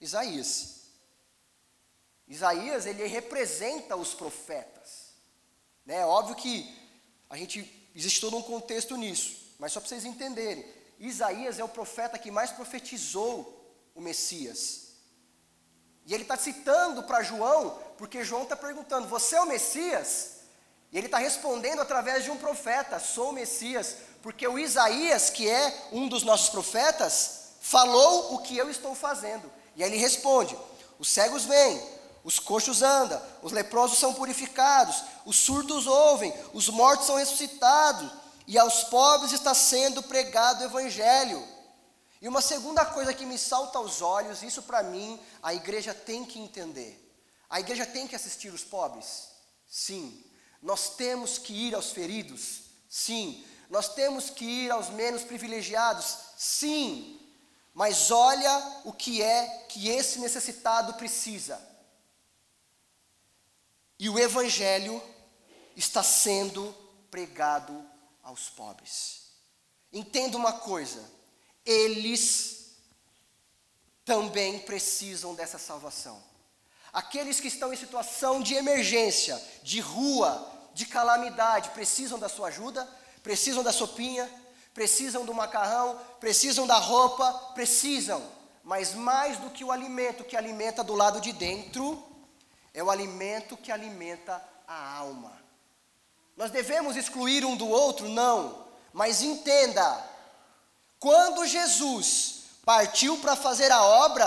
Isaías. 0.00 0.82
Isaías, 2.26 2.86
ele 2.86 3.06
representa 3.06 3.94
os 3.96 4.14
profetas. 4.14 5.14
Né? 5.84 5.96
É 5.96 6.06
óbvio 6.06 6.34
que 6.34 6.74
a 7.28 7.36
gente 7.36 7.90
existe 7.94 8.20
todo 8.20 8.36
um 8.36 8.42
contexto 8.42 8.96
nisso, 8.96 9.54
mas 9.58 9.72
só 9.72 9.80
para 9.80 9.88
vocês 9.88 10.04
entenderem. 10.04 10.64
Isaías 10.98 11.58
é 11.58 11.64
o 11.64 11.68
profeta 11.68 12.18
que 12.18 12.30
mais 12.30 12.50
profetizou 12.50 13.63
o 13.94 14.00
Messias. 14.00 14.84
E 16.06 16.12
ele 16.12 16.22
está 16.24 16.36
citando 16.36 17.02
para 17.02 17.22
João, 17.22 17.78
porque 17.96 18.24
João 18.24 18.42
está 18.42 18.56
perguntando: 18.56 19.08
Você 19.08 19.36
é 19.36 19.40
o 19.40 19.46
Messias? 19.46 20.32
E 20.92 20.98
ele 20.98 21.06
está 21.06 21.18
respondendo 21.18 21.80
através 21.80 22.24
de 22.24 22.30
um 22.30 22.36
profeta: 22.36 22.98
Sou 22.98 23.30
o 23.30 23.32
Messias, 23.32 23.96
porque 24.22 24.46
o 24.46 24.58
Isaías, 24.58 25.30
que 25.30 25.48
é 25.48 25.88
um 25.92 26.08
dos 26.08 26.22
nossos 26.22 26.50
profetas, 26.50 27.44
falou 27.60 28.34
o 28.34 28.38
que 28.38 28.56
eu 28.56 28.70
estou 28.70 28.94
fazendo. 28.94 29.50
E 29.76 29.82
aí 29.82 29.90
ele 29.90 29.98
responde: 29.98 30.56
Os 30.98 31.08
cegos 31.08 31.44
vêm, 31.44 31.82
os 32.22 32.38
coxos 32.38 32.82
andam, 32.82 33.20
os 33.42 33.52
leprosos 33.52 33.98
são 33.98 34.12
purificados, 34.14 35.02
os 35.24 35.36
surdos 35.36 35.86
ouvem, 35.86 36.34
os 36.52 36.68
mortos 36.68 37.06
são 37.06 37.16
ressuscitados, 37.16 38.10
e 38.46 38.58
aos 38.58 38.84
pobres 38.84 39.32
está 39.32 39.54
sendo 39.54 40.02
pregado 40.02 40.62
o 40.62 40.66
evangelho. 40.66 41.53
E 42.20 42.28
uma 42.28 42.40
segunda 42.40 42.84
coisa 42.84 43.12
que 43.12 43.26
me 43.26 43.38
salta 43.38 43.78
aos 43.78 44.00
olhos, 44.00 44.42
isso 44.42 44.62
para 44.62 44.82
mim 44.82 45.20
a 45.42 45.52
igreja 45.54 45.92
tem 45.92 46.24
que 46.24 46.38
entender. 46.38 47.00
A 47.48 47.60
igreja 47.60 47.84
tem 47.84 48.06
que 48.06 48.16
assistir 48.16 48.52
os 48.52 48.64
pobres? 48.64 49.28
Sim. 49.66 50.24
Nós 50.62 50.96
temos 50.96 51.38
que 51.38 51.52
ir 51.52 51.74
aos 51.74 51.92
feridos? 51.92 52.62
Sim. 52.88 53.44
Nós 53.68 53.94
temos 53.94 54.30
que 54.30 54.44
ir 54.44 54.70
aos 54.70 54.88
menos 54.88 55.22
privilegiados? 55.22 56.16
Sim. 56.36 57.20
Mas 57.72 58.10
olha 58.10 58.82
o 58.84 58.92
que 58.92 59.20
é 59.20 59.66
que 59.68 59.88
esse 59.88 60.20
necessitado 60.20 60.94
precisa. 60.94 61.60
E 63.98 64.08
o 64.08 64.18
evangelho 64.18 65.02
está 65.76 66.02
sendo 66.02 66.74
pregado 67.10 67.84
aos 68.22 68.48
pobres. 68.48 69.30
Entenda 69.92 70.36
uma 70.36 70.52
coisa: 70.52 71.02
eles 71.64 72.74
também 74.04 74.58
precisam 74.60 75.34
dessa 75.34 75.58
salvação. 75.58 76.22
Aqueles 76.92 77.40
que 77.40 77.48
estão 77.48 77.72
em 77.72 77.76
situação 77.76 78.40
de 78.40 78.54
emergência, 78.54 79.40
de 79.62 79.80
rua, 79.80 80.52
de 80.74 80.86
calamidade, 80.86 81.70
precisam 81.70 82.18
da 82.18 82.28
sua 82.28 82.48
ajuda, 82.48 82.88
precisam 83.22 83.62
da 83.62 83.72
sopinha, 83.72 84.30
precisam 84.72 85.24
do 85.24 85.32
macarrão, 85.32 85.98
precisam 86.20 86.66
da 86.66 86.76
roupa, 86.76 87.32
precisam. 87.54 88.22
Mas 88.62 88.94
mais 88.94 89.38
do 89.38 89.50
que 89.50 89.64
o 89.64 89.72
alimento 89.72 90.24
que 90.24 90.36
alimenta 90.36 90.84
do 90.84 90.94
lado 90.94 91.20
de 91.20 91.32
dentro, 91.32 92.02
é 92.72 92.82
o 92.82 92.90
alimento 92.90 93.56
que 93.56 93.72
alimenta 93.72 94.42
a 94.66 94.96
alma. 94.96 95.32
Nós 96.36 96.50
devemos 96.50 96.96
excluir 96.96 97.44
um 97.44 97.56
do 97.56 97.68
outro? 97.68 98.08
Não. 98.08 98.64
Mas 98.92 99.22
entenda, 99.22 100.04
quando 101.04 101.46
Jesus 101.46 102.44
partiu 102.64 103.18
para 103.18 103.36
fazer 103.36 103.70
a 103.70 103.84
obra, 103.84 104.26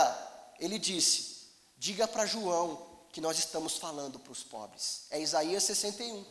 ele 0.59 0.77
disse: 0.77 1.47
Diga 1.75 2.07
para 2.07 2.27
João 2.27 2.85
que 3.11 3.19
nós 3.19 3.39
estamos 3.39 3.77
falando 3.77 4.19
para 4.19 4.31
os 4.31 4.43
pobres. 4.43 5.07
É 5.09 5.19
Isaías 5.19 5.63
61. 5.63 6.23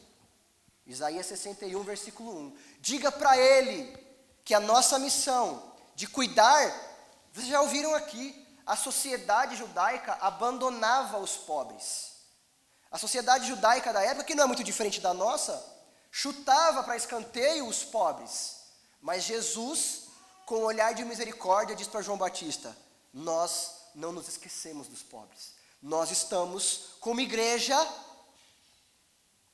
Isaías 0.86 1.26
61, 1.26 1.82
versículo 1.82 2.30
1. 2.30 2.56
Diga 2.78 3.10
para 3.10 3.36
ele 3.36 3.98
que 4.44 4.54
a 4.54 4.60
nossa 4.60 5.00
missão 5.00 5.60
de 5.96 6.06
cuidar, 6.06 6.62
vocês 7.32 7.48
já 7.48 7.60
ouviram 7.60 7.92
aqui, 7.92 8.46
a 8.64 8.76
sociedade 8.76 9.56
judaica 9.56 10.16
abandonava 10.20 11.18
os 11.18 11.32
pobres. 11.32 12.12
A 12.88 12.98
sociedade 12.98 13.48
judaica 13.48 13.92
da 13.92 14.00
época, 14.00 14.22
que 14.22 14.34
não 14.36 14.44
é 14.44 14.46
muito 14.46 14.62
diferente 14.62 15.00
da 15.00 15.12
nossa, 15.12 15.60
chutava 16.08 16.84
para 16.84 16.96
escanteio 16.96 17.66
os 17.66 17.82
pobres. 17.82 18.58
Mas 19.02 19.24
Jesus 19.24 20.05
com 20.46 20.62
olhar 20.62 20.94
de 20.94 21.04
misericórdia, 21.04 21.74
diz 21.74 21.88
para 21.88 22.00
João 22.00 22.16
Batista: 22.16 22.74
Nós 23.12 23.72
não 23.94 24.12
nos 24.12 24.28
esquecemos 24.28 24.86
dos 24.86 25.02
pobres. 25.02 25.54
Nós 25.82 26.10
estamos, 26.10 26.94
como 27.00 27.20
igreja, 27.20 27.76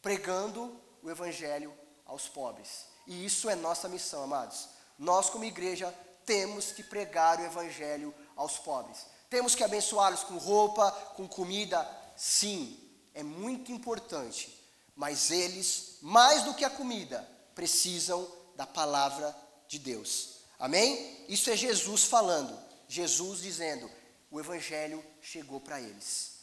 pregando 0.00 0.78
o 1.02 1.10
Evangelho 1.10 1.74
aos 2.04 2.28
pobres. 2.28 2.84
E 3.06 3.24
isso 3.24 3.48
é 3.48 3.54
nossa 3.54 3.88
missão, 3.88 4.22
amados. 4.22 4.68
Nós, 4.98 5.28
como 5.30 5.44
igreja, 5.44 5.92
temos 6.26 6.70
que 6.70 6.82
pregar 6.82 7.40
o 7.40 7.44
Evangelho 7.44 8.14
aos 8.36 8.58
pobres. 8.58 9.06
Temos 9.30 9.54
que 9.54 9.64
abençoá-los 9.64 10.22
com 10.22 10.36
roupa, 10.36 10.92
com 11.16 11.26
comida. 11.26 11.88
Sim, 12.16 12.78
é 13.14 13.22
muito 13.22 13.72
importante. 13.72 14.58
Mas 14.94 15.30
eles, 15.30 15.98
mais 16.02 16.44
do 16.44 16.54
que 16.54 16.64
a 16.64 16.70
comida, 16.70 17.26
precisam 17.54 18.30
da 18.54 18.66
palavra 18.66 19.34
de 19.66 19.78
Deus. 19.78 20.31
Amém? 20.62 21.24
Isso 21.28 21.50
é 21.50 21.56
Jesus 21.56 22.04
falando. 22.04 22.56
Jesus 22.86 23.40
dizendo: 23.40 23.90
o 24.30 24.38
Evangelho 24.38 25.04
chegou 25.20 25.58
para 25.58 25.80
eles. 25.80 26.34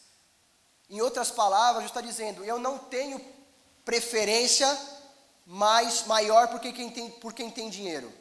Em 0.89 0.99
outras 0.99 1.31
palavras, 1.31 1.83
Jesus 1.83 1.91
está 1.91 2.01
dizendo: 2.01 2.43
eu 2.43 2.59
não 2.59 2.77
tenho 2.77 3.17
preferência 3.85 4.67
mais 5.45 6.05
maior 6.05 6.49
por 6.49 6.59
quem 6.59 6.89
tem, 6.89 7.09
por 7.11 7.31
quem 7.31 7.49
tem 7.49 7.69
dinheiro. 7.69 8.11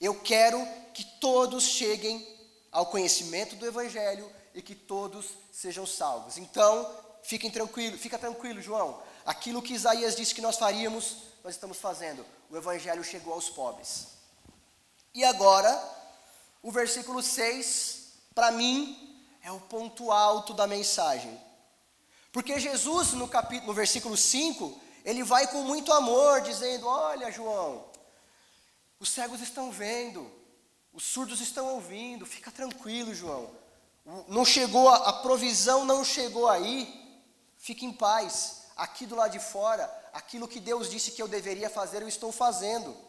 Eu 0.00 0.18
quero 0.18 0.66
que 0.94 1.04
todos 1.20 1.62
cheguem 1.62 2.26
ao 2.72 2.86
conhecimento 2.86 3.54
do 3.56 3.66
Evangelho 3.66 4.32
e 4.54 4.62
que 4.62 4.74
todos 4.74 5.26
sejam 5.52 5.86
salvos. 5.86 6.38
Então, 6.38 6.90
fiquem 7.22 7.50
tranquilos, 7.50 8.00
fica 8.00 8.18
tranquilo, 8.18 8.62
João. 8.62 9.02
Aquilo 9.26 9.60
que 9.60 9.74
Isaías 9.74 10.16
disse 10.16 10.34
que 10.34 10.40
nós 10.40 10.56
faríamos, 10.56 11.16
nós 11.44 11.52
estamos 11.52 11.76
fazendo. 11.76 12.24
O 12.48 12.56
Evangelho 12.56 13.04
chegou 13.04 13.34
aos 13.34 13.50
pobres. 13.50 14.17
E 15.18 15.24
agora, 15.24 15.76
o 16.62 16.70
versículo 16.70 17.20
6, 17.20 18.12
para 18.32 18.52
mim, 18.52 19.20
é 19.42 19.50
o 19.50 19.58
ponto 19.58 20.12
alto 20.12 20.54
da 20.54 20.64
mensagem. 20.64 21.36
Porque 22.30 22.60
Jesus, 22.60 23.14
no, 23.14 23.26
capítulo, 23.26 23.66
no 23.66 23.74
versículo 23.74 24.16
5, 24.16 24.80
ele 25.04 25.24
vai 25.24 25.48
com 25.48 25.64
muito 25.64 25.92
amor, 25.92 26.40
dizendo: 26.42 26.86
Olha, 26.86 27.32
João, 27.32 27.84
os 29.00 29.08
cegos 29.08 29.40
estão 29.40 29.72
vendo, 29.72 30.30
os 30.92 31.02
surdos 31.02 31.40
estão 31.40 31.66
ouvindo, 31.74 32.24
fica 32.24 32.52
tranquilo, 32.52 33.12
João. 33.12 33.50
Não 34.28 34.44
chegou, 34.44 34.88
a, 34.88 35.08
a 35.08 35.12
provisão 35.14 35.84
não 35.84 36.04
chegou 36.04 36.48
aí, 36.48 37.20
fique 37.56 37.84
em 37.84 37.92
paz. 37.92 38.68
Aqui 38.76 39.04
do 39.04 39.16
lado 39.16 39.32
de 39.32 39.40
fora, 39.40 39.92
aquilo 40.12 40.46
que 40.46 40.60
Deus 40.60 40.88
disse 40.88 41.10
que 41.10 41.20
eu 41.20 41.26
deveria 41.26 41.68
fazer, 41.68 42.02
eu 42.02 42.08
estou 42.08 42.30
fazendo. 42.30 43.07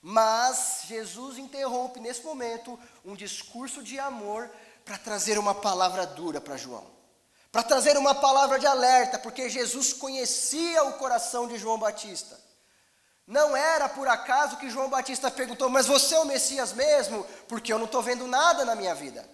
Mas 0.00 0.82
Jesus 0.86 1.38
interrompe 1.38 2.00
nesse 2.00 2.22
momento 2.22 2.78
um 3.04 3.14
discurso 3.14 3.82
de 3.82 3.98
amor 3.98 4.50
para 4.84 4.96
trazer 4.96 5.38
uma 5.38 5.54
palavra 5.54 6.06
dura 6.06 6.40
para 6.40 6.56
João. 6.56 6.86
Para 7.50 7.62
trazer 7.62 7.96
uma 7.96 8.14
palavra 8.14 8.58
de 8.58 8.66
alerta, 8.66 9.18
porque 9.18 9.48
Jesus 9.48 9.92
conhecia 9.92 10.84
o 10.84 10.94
coração 10.94 11.48
de 11.48 11.58
João 11.58 11.78
Batista. 11.78 12.38
Não 13.26 13.54
era 13.56 13.88
por 13.88 14.08
acaso 14.08 14.56
que 14.56 14.70
João 14.70 14.88
Batista 14.88 15.30
perguntou: 15.30 15.68
Mas 15.68 15.86
você 15.86 16.14
é 16.14 16.18
o 16.18 16.24
Messias 16.24 16.72
mesmo? 16.72 17.26
Porque 17.46 17.72
eu 17.72 17.78
não 17.78 17.84
estou 17.86 18.02
vendo 18.02 18.26
nada 18.26 18.64
na 18.64 18.74
minha 18.74 18.94
vida. 18.94 19.28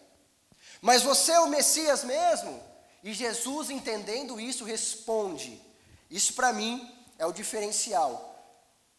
Mas 0.81 1.03
você 1.03 1.33
é 1.33 1.41
o 1.41 1.49
Messias 1.49 2.03
mesmo? 2.03 2.61
E 3.05 3.13
Jesus, 3.13 3.71
entendendo 3.71 4.41
isso, 4.41 4.65
responde: 4.65 5.63
Isso 6.11 6.35
para 6.35 6.53
mim 6.53 6.93
é 7.19 7.27
o 7.27 7.33
diferencial. 7.33 8.34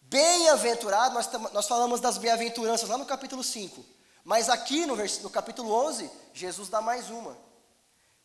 Bem-aventurado, 0.07 1.15
nós, 1.15 1.31
nós 1.51 1.67
falamos 1.67 1.99
das 1.99 2.17
bem-aventuranças 2.17 2.87
lá 2.87 2.97
no 2.97 3.05
capítulo 3.05 3.43
5. 3.43 3.83
Mas 4.23 4.49
aqui 4.49 4.85
no, 4.85 4.95
no 4.95 5.29
capítulo 5.29 5.71
11, 5.87 6.09
Jesus 6.33 6.69
dá 6.69 6.81
mais 6.81 7.09
uma. 7.09 7.37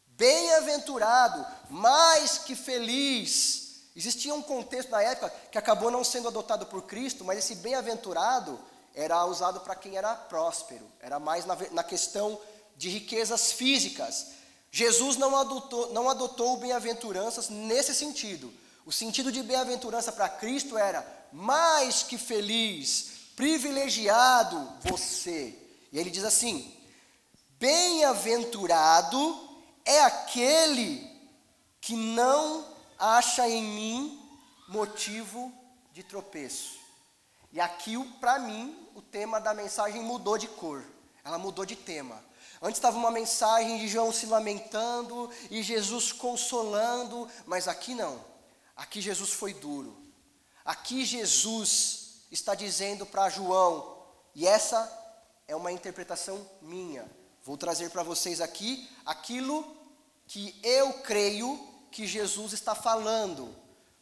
Bem-aventurado, 0.07 1.47
mais 1.71 2.38
que 2.38 2.55
feliz. 2.55 3.90
Existia 3.97 4.35
um 4.35 4.43
contexto 4.43 4.90
na 4.90 5.03
época 5.03 5.33
que 5.51 5.59
acabou 5.59 5.90
não 5.90 6.05
sendo 6.05 6.29
adotado 6.29 6.66
por 6.66 6.83
Cristo, 6.83 7.25
mas 7.25 7.38
esse 7.38 7.55
bem-aventurado 7.57 8.61
era 8.95 9.25
usado 9.25 9.61
para 9.61 9.75
quem 9.75 9.97
era 9.97 10.14
próspero, 10.14 10.87
era 11.01 11.19
mais 11.19 11.47
na, 11.47 11.57
na 11.71 11.83
questão 11.83 12.38
de 12.77 12.88
riquezas 12.88 13.53
físicas. 13.53 14.29
Jesus 14.71 15.16
não 15.16 15.37
adotou, 15.37 15.93
não 15.93 16.09
adotou 16.09 16.59
bem-aventuranças 16.59 17.49
nesse 17.49 17.95
sentido. 17.95 18.53
O 18.87 18.93
sentido 18.93 19.33
de 19.33 19.43
bem-aventurança 19.43 20.12
para 20.12 20.29
Cristo 20.29 20.79
era 20.79 21.20
mais 21.33 22.03
que 22.03 22.19
feliz, 22.19 23.33
privilegiado 23.37 24.73
você. 24.83 25.57
E 25.93 25.99
ele 25.99 26.11
diz 26.11 26.25
assim: 26.25 26.77
Bem-aventurado 27.59 29.49
é 29.85 30.03
aquele 30.03 31.09
que 31.81 31.97
não 31.97 32.66
acha 32.99 33.49
em 33.49 33.62
mim 33.62 34.21
motivo 34.69 35.53
de 35.93 36.03
tropeço. 36.03 36.79
E 37.53 37.61
aqui, 37.61 37.99
para 38.21 38.38
mim, 38.38 38.77
o 38.95 39.03
tema 39.03 39.40
da 39.40 39.53
mensagem 39.53 40.03
mudou 40.03 40.38
de 40.38 40.47
cor, 40.47 40.85
ela 41.25 41.38
mudou 41.38 41.66
de 41.66 41.75
tema. 41.75 42.23
Antes 42.62 42.79
estava 42.79 42.97
uma 42.97 43.11
mensagem 43.11 43.79
de 43.79 43.88
João 43.88 44.12
se 44.12 44.27
lamentando 44.27 45.31
e 45.51 45.62
Jesus 45.62 46.12
consolando, 46.12 47.29
mas 47.47 47.66
aqui 47.66 47.95
não. 47.95 48.23
Aqui 48.77 49.01
Jesus 49.01 49.31
foi 49.31 49.55
duro. 49.55 49.97
Aqui 50.71 51.05
Jesus 51.05 52.27
está 52.31 52.55
dizendo 52.55 53.05
para 53.05 53.29
João, 53.29 53.93
e 54.37 54.47
essa 54.47 54.89
é 55.49 55.57
uma 55.57 55.73
interpretação 55.73 56.49
minha. 56.63 57.11
Vou 57.43 57.57
trazer 57.57 57.91
para 57.91 58.05
vocês 58.05 58.41
aqui 58.41 58.89
aquilo 59.05 59.67
que 60.29 60.55
eu 60.63 60.93
creio 61.01 61.59
que 61.91 62.07
Jesus 62.07 62.53
está 62.53 62.73
falando. 62.73 63.53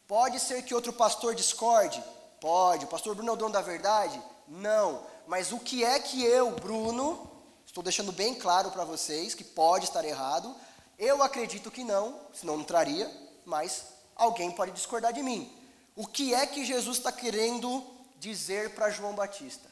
Pode 0.07 0.39
ser 0.39 0.61
que 0.61 0.75
outro 0.75 0.93
pastor 0.93 1.33
discorde? 1.33 2.03
Pode. 2.39 2.85
O 2.85 2.87
pastor 2.87 3.15
Bruno 3.15 3.31
é 3.31 3.33
o 3.33 3.35
dono 3.35 3.53
da 3.53 3.61
verdade? 3.63 4.21
Não. 4.47 5.01
Mas 5.25 5.51
o 5.51 5.57
que 5.57 5.83
é 5.83 5.97
que 5.97 6.23
eu, 6.23 6.51
Bruno, 6.51 7.31
estou 7.65 7.81
deixando 7.81 8.11
bem 8.11 8.35
claro 8.35 8.69
para 8.69 8.85
vocês 8.85 9.33
que 9.33 9.43
pode 9.43 9.85
estar 9.85 10.05
errado. 10.05 10.55
Eu 10.99 11.23
acredito 11.23 11.71
que 11.71 11.83
não, 11.83 12.19
senão 12.31 12.57
não 12.57 12.63
traria, 12.63 13.11
mas 13.43 13.85
alguém 14.15 14.51
pode 14.51 14.71
discordar 14.71 15.11
de 15.11 15.23
mim. 15.23 15.58
O 16.01 16.07
que 16.07 16.33
é 16.33 16.47
que 16.47 16.63
Jesus 16.63 16.97
está 16.97 17.11
querendo 17.11 17.85
dizer 18.17 18.69
para 18.69 18.89
João 18.89 19.13
Batista. 19.13 19.67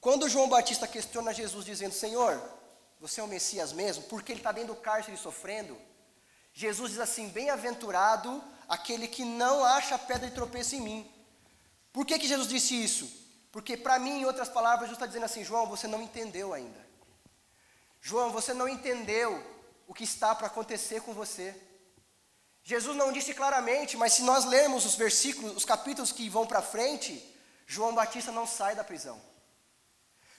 Quando 0.00 0.28
João 0.28 0.48
Batista 0.48 0.86
questiona 0.86 1.34
Jesus, 1.34 1.64
dizendo: 1.64 1.92
Senhor, 1.92 2.40
você 3.00 3.20
é 3.20 3.24
o 3.24 3.26
Messias 3.26 3.72
mesmo? 3.72 4.04
Porque 4.04 4.30
ele 4.30 4.38
está 4.38 4.52
dentro 4.52 4.74
do 4.74 4.80
cárcere 4.80 5.16
sofrendo. 5.16 5.76
Jesus 6.52 6.92
diz 6.92 7.00
assim: 7.00 7.28
Bem-aventurado 7.30 8.44
aquele 8.68 9.08
que 9.08 9.24
não 9.24 9.64
acha 9.64 9.98
pedra 9.98 10.28
de 10.28 10.36
tropeço 10.36 10.76
em 10.76 10.80
mim. 10.80 11.12
Por 11.92 12.06
que, 12.06 12.16
que 12.16 12.28
Jesus 12.28 12.48
disse 12.48 12.80
isso? 12.80 13.10
Porque, 13.50 13.76
para 13.76 13.98
mim, 13.98 14.20
em 14.20 14.24
outras 14.24 14.48
palavras, 14.48 14.82
Jesus 14.82 14.96
está 14.96 15.06
dizendo 15.08 15.24
assim: 15.24 15.42
João, 15.42 15.66
você 15.66 15.88
não 15.88 16.00
entendeu 16.00 16.52
ainda. 16.52 16.86
João, 18.00 18.30
você 18.30 18.54
não 18.54 18.68
entendeu 18.68 19.42
o 19.88 19.92
que 19.92 20.04
está 20.04 20.32
para 20.32 20.46
acontecer 20.46 21.02
com 21.02 21.12
você. 21.12 21.60
Jesus 22.68 22.96
não 22.96 23.12
disse 23.12 23.32
claramente, 23.32 23.96
mas 23.96 24.14
se 24.14 24.22
nós 24.22 24.44
lermos 24.44 24.84
os 24.84 24.96
versículos, 24.96 25.56
os 25.56 25.64
capítulos 25.64 26.10
que 26.10 26.28
vão 26.28 26.44
para 26.44 26.60
frente, 26.60 27.24
João 27.64 27.94
Batista 27.94 28.32
não 28.32 28.44
sai 28.44 28.74
da 28.74 28.82
prisão. 28.82 29.22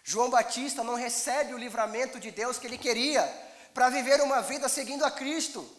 João 0.03 0.29
Batista 0.29 0.83
não 0.83 0.95
recebe 0.95 1.53
o 1.53 1.57
livramento 1.57 2.19
de 2.19 2.29
Deus 2.29 2.57
que 2.59 2.67
ele 2.67 2.77
queria 2.77 3.23
para 3.73 3.87
viver 3.87 4.19
uma 4.21 4.41
vida 4.41 4.67
seguindo 4.67 5.05
a 5.05 5.11
Cristo. 5.11 5.73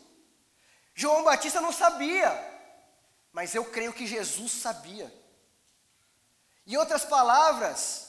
João 0.95 1.23
Batista 1.23 1.61
não 1.61 1.71
sabia, 1.71 2.31
mas 3.31 3.55
eu 3.55 3.67
creio 3.67 3.93
que 3.93 4.07
Jesus 4.07 4.51
sabia. 4.53 5.13
Em 6.67 6.79
outras 6.79 7.05
palavras, 7.05 8.09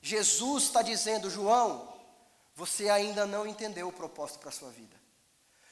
Jesus 0.00 0.64
está 0.64 0.82
dizendo: 0.82 1.30
João, 1.30 1.96
você 2.52 2.88
ainda 2.88 3.24
não 3.26 3.46
entendeu 3.46 3.86
o 3.86 3.92
propósito 3.92 4.40
para 4.40 4.48
a 4.48 4.52
sua 4.52 4.70
vida. 4.70 4.96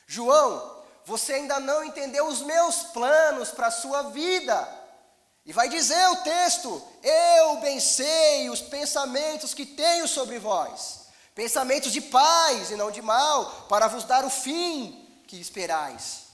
João, 0.06 0.83
você 1.04 1.34
ainda 1.34 1.60
não 1.60 1.84
entendeu 1.84 2.26
os 2.26 2.40
meus 2.40 2.84
planos 2.84 3.50
para 3.50 3.66
a 3.66 3.72
sua 3.72 4.02
vida. 4.04 4.84
E 5.44 5.52
vai 5.52 5.68
dizer 5.68 6.08
o 6.08 6.16
texto: 6.16 6.82
Eu 7.02 7.56
bem 7.58 7.78
sei 7.78 8.48
os 8.48 8.62
pensamentos 8.62 9.52
que 9.52 9.66
tenho 9.66 10.08
sobre 10.08 10.38
vós, 10.38 11.00
pensamentos 11.34 11.92
de 11.92 12.00
paz 12.00 12.70
e 12.70 12.76
não 12.76 12.90
de 12.90 13.02
mal, 13.02 13.66
para 13.68 13.86
vos 13.86 14.04
dar 14.04 14.24
o 14.24 14.30
fim 14.30 15.22
que 15.26 15.36
esperais. 15.38 16.24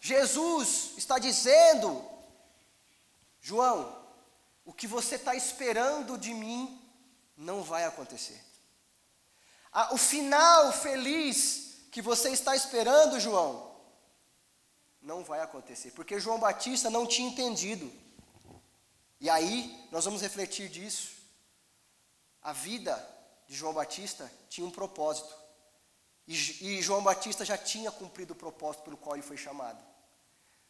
Jesus 0.00 0.92
está 0.96 1.18
dizendo, 1.18 2.04
João, 3.40 3.96
o 4.64 4.72
que 4.72 4.86
você 4.86 5.16
está 5.16 5.34
esperando 5.34 6.18
de 6.18 6.34
mim 6.34 6.80
não 7.36 7.62
vai 7.62 7.84
acontecer. 7.84 8.44
o 9.92 9.96
final 9.96 10.72
feliz 10.72 11.68
que 11.90 12.02
você 12.02 12.30
está 12.30 12.54
esperando, 12.54 13.18
João, 13.20 13.67
não 15.08 15.24
vai 15.24 15.40
acontecer, 15.40 15.90
porque 15.92 16.20
João 16.20 16.38
Batista 16.38 16.90
não 16.90 17.06
tinha 17.06 17.30
entendido. 17.30 17.90
E 19.18 19.30
aí, 19.30 19.88
nós 19.90 20.04
vamos 20.04 20.20
refletir 20.20 20.68
disso. 20.68 21.12
A 22.42 22.52
vida 22.52 22.94
de 23.46 23.56
João 23.56 23.72
Batista 23.72 24.30
tinha 24.50 24.66
um 24.66 24.70
propósito. 24.70 25.34
E, 26.26 26.82
João 26.82 27.02
Batista 27.02 27.42
já 27.42 27.56
tinha 27.56 27.90
cumprido 27.90 28.34
o 28.34 28.36
propósito 28.36 28.82
pelo 28.82 28.98
qual 28.98 29.16
ele 29.16 29.22
foi 29.22 29.38
chamado. 29.38 29.82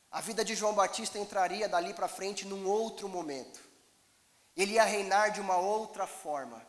A 0.08 0.20
vida 0.20 0.44
de 0.44 0.54
João 0.54 0.72
Batista 0.72 1.18
entraria 1.18 1.68
dali 1.68 1.92
para 1.92 2.06
frente 2.06 2.46
num 2.46 2.64
outro 2.68 3.08
momento. 3.08 3.60
Ele 4.56 4.74
ia 4.74 4.84
reinar 4.84 5.32
de 5.32 5.40
uma 5.40 5.56
outra 5.56 6.06
forma. 6.06 6.64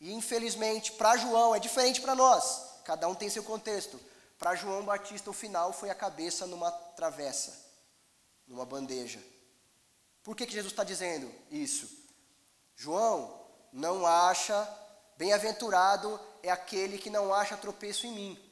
E 0.00 0.14
infelizmente, 0.14 0.92
para 0.92 1.18
João, 1.18 1.54
é 1.54 1.58
diferente 1.58 2.00
para 2.00 2.14
nós. 2.14 2.80
Cada 2.84 3.06
um 3.06 3.14
tem 3.14 3.28
seu 3.28 3.44
contexto. 3.44 4.00
Para 4.38 4.54
João 4.54 4.84
Batista, 4.84 5.30
o 5.30 5.32
final 5.32 5.72
foi 5.72 5.90
a 5.90 5.94
cabeça 5.94 6.46
numa 6.46 6.70
travessa, 6.70 7.56
numa 8.46 8.66
bandeja. 8.66 9.20
Por 10.22 10.36
que, 10.36 10.46
que 10.46 10.52
Jesus 10.52 10.72
está 10.72 10.84
dizendo 10.84 11.32
isso? 11.50 11.88
João 12.74 13.46
não 13.72 14.04
acha, 14.06 14.68
bem-aventurado 15.16 16.20
é 16.42 16.50
aquele 16.50 16.98
que 16.98 17.08
não 17.08 17.32
acha 17.32 17.56
tropeço 17.56 18.06
em 18.06 18.12
mim. 18.12 18.50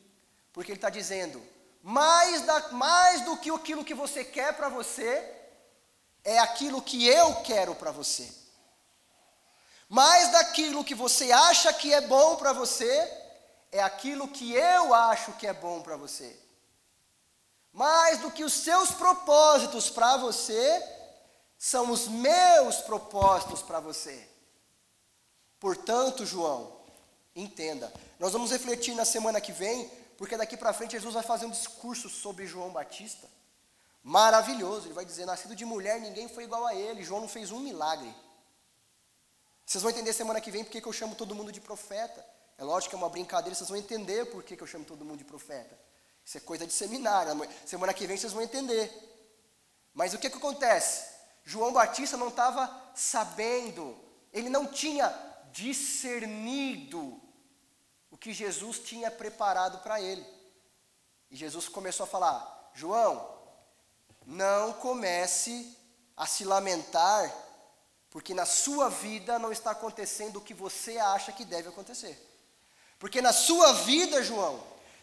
Porque 0.52 0.70
ele 0.70 0.78
está 0.78 0.88
dizendo, 0.88 1.42
mais, 1.82 2.42
da, 2.42 2.68
mais 2.68 3.22
do 3.22 3.36
que 3.36 3.50
aquilo 3.50 3.84
que 3.84 3.92
você 3.92 4.24
quer 4.24 4.56
para 4.56 4.68
você, 4.68 5.30
é 6.22 6.38
aquilo 6.38 6.80
que 6.80 7.06
eu 7.06 7.42
quero 7.42 7.74
para 7.74 7.90
você. 7.90 8.32
Mais 9.88 10.32
daquilo 10.32 10.84
que 10.84 10.94
você 10.94 11.30
acha 11.30 11.72
que 11.72 11.92
é 11.92 12.00
bom 12.00 12.36
para 12.36 12.52
você, 12.52 13.23
é 13.74 13.82
aquilo 13.82 14.28
que 14.28 14.52
eu 14.54 14.94
acho 14.94 15.32
que 15.32 15.48
é 15.48 15.52
bom 15.52 15.82
para 15.82 15.96
você. 15.96 16.38
Mais 17.72 18.20
do 18.20 18.30
que 18.30 18.44
os 18.44 18.52
seus 18.52 18.92
propósitos 18.92 19.90
para 19.90 20.16
você, 20.16 20.80
são 21.58 21.90
os 21.90 22.06
meus 22.06 22.76
propósitos 22.76 23.62
para 23.62 23.80
você. 23.80 24.30
Portanto, 25.58 26.24
João, 26.24 26.72
entenda. 27.34 27.92
Nós 28.20 28.32
vamos 28.32 28.52
refletir 28.52 28.94
na 28.94 29.04
semana 29.04 29.40
que 29.40 29.50
vem, 29.50 29.88
porque 30.16 30.36
daqui 30.36 30.56
para 30.56 30.72
frente 30.72 30.92
Jesus 30.92 31.12
vai 31.12 31.24
fazer 31.24 31.46
um 31.46 31.50
discurso 31.50 32.08
sobre 32.08 32.46
João 32.46 32.70
Batista. 32.70 33.28
Maravilhoso. 34.04 34.86
Ele 34.86 34.94
vai 34.94 35.04
dizer: 35.04 35.26
nascido 35.26 35.56
de 35.56 35.64
mulher, 35.64 36.00
ninguém 36.00 36.28
foi 36.28 36.44
igual 36.44 36.64
a 36.64 36.76
ele. 36.76 37.02
João 37.02 37.22
não 37.22 37.28
fez 37.28 37.50
um 37.50 37.58
milagre. 37.58 38.14
Vocês 39.66 39.82
vão 39.82 39.90
entender 39.90 40.12
semana 40.12 40.40
que 40.40 40.52
vem 40.52 40.62
porque 40.62 40.80
que 40.80 40.86
eu 40.86 40.92
chamo 40.92 41.16
todo 41.16 41.34
mundo 41.34 41.50
de 41.50 41.60
profeta. 41.60 42.33
É 42.56 42.64
lógico 42.64 42.90
que 42.90 42.96
é 42.96 42.98
uma 42.98 43.10
brincadeira, 43.10 43.54
vocês 43.54 43.68
vão 43.68 43.78
entender 43.78 44.26
por 44.26 44.42
que, 44.42 44.60
eu 44.60 44.66
chamo 44.66 44.84
todo 44.84 45.04
mundo 45.04 45.18
de 45.18 45.24
profeta. 45.24 45.78
Isso 46.24 46.38
é 46.38 46.40
coisa 46.40 46.66
de 46.66 46.72
seminário. 46.72 47.32
Semana 47.66 47.92
que 47.92 48.06
vem 48.06 48.16
vocês 48.16 48.32
vão 48.32 48.42
entender. 48.42 48.90
Mas 49.92 50.14
o 50.14 50.18
que, 50.18 50.30
que 50.30 50.36
acontece? 50.36 51.12
João 51.44 51.72
Batista 51.72 52.16
não 52.16 52.28
estava 52.28 52.92
sabendo, 52.94 53.96
ele 54.32 54.48
não 54.48 54.66
tinha 54.66 55.12
discernido 55.52 57.20
o 58.10 58.16
que 58.16 58.32
Jesus 58.32 58.78
tinha 58.78 59.10
preparado 59.10 59.78
para 59.82 60.00
ele. 60.00 60.24
E 61.30 61.36
Jesus 61.36 61.68
começou 61.68 62.04
a 62.04 62.08
falar: 62.08 62.70
João, 62.74 63.38
não 64.24 64.72
comece 64.74 65.76
a 66.16 66.26
se 66.26 66.44
lamentar, 66.44 67.32
porque 68.08 68.32
na 68.32 68.46
sua 68.46 68.88
vida 68.88 69.38
não 69.38 69.52
está 69.52 69.72
acontecendo 69.72 70.36
o 70.36 70.40
que 70.40 70.54
você 70.54 70.96
acha 70.98 71.32
que 71.32 71.44
deve 71.44 71.68
acontecer. 71.68 72.33
Porque 73.04 73.20
na 73.20 73.34
sua 73.34 73.70
vida, 73.74 74.22
João, 74.22 74.58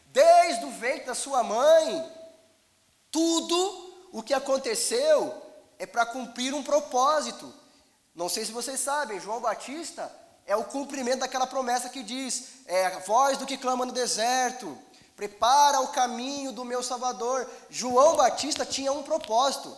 desde 0.08 0.66
o 0.66 0.72
ventre 0.72 1.06
da 1.06 1.14
sua 1.14 1.44
mãe, 1.44 2.12
tudo 3.12 3.94
o 4.12 4.24
que 4.24 4.34
aconteceu 4.34 5.32
é 5.78 5.86
para 5.86 6.08
cumprir 6.08 6.52
um 6.52 6.64
propósito. 6.64 7.54
Não 8.16 8.28
sei 8.28 8.44
se 8.44 8.52
vocês 8.52 8.80
sabem, 8.80 9.20
João 9.20 9.40
Batista 9.40 10.12
é 10.48 10.56
o 10.56 10.64
cumprimento 10.64 11.20
daquela 11.20 11.46
promessa 11.46 11.90
que 11.90 12.02
diz: 12.02 12.46
é 12.66 12.88
a 12.88 13.00
voz 13.02 13.38
do 13.38 13.46
que 13.46 13.56
clama 13.56 13.86
no 13.86 13.92
deserto, 13.92 14.76
prepara 15.16 15.80
o 15.82 15.90
caminho 15.90 16.52
do 16.52 16.66
meu 16.66 16.82
Salvador. 16.82 17.48
João 17.70 18.16
Batista 18.16 18.66
tinha 18.66 18.92
um 18.92 19.04
propósito. 19.04 19.78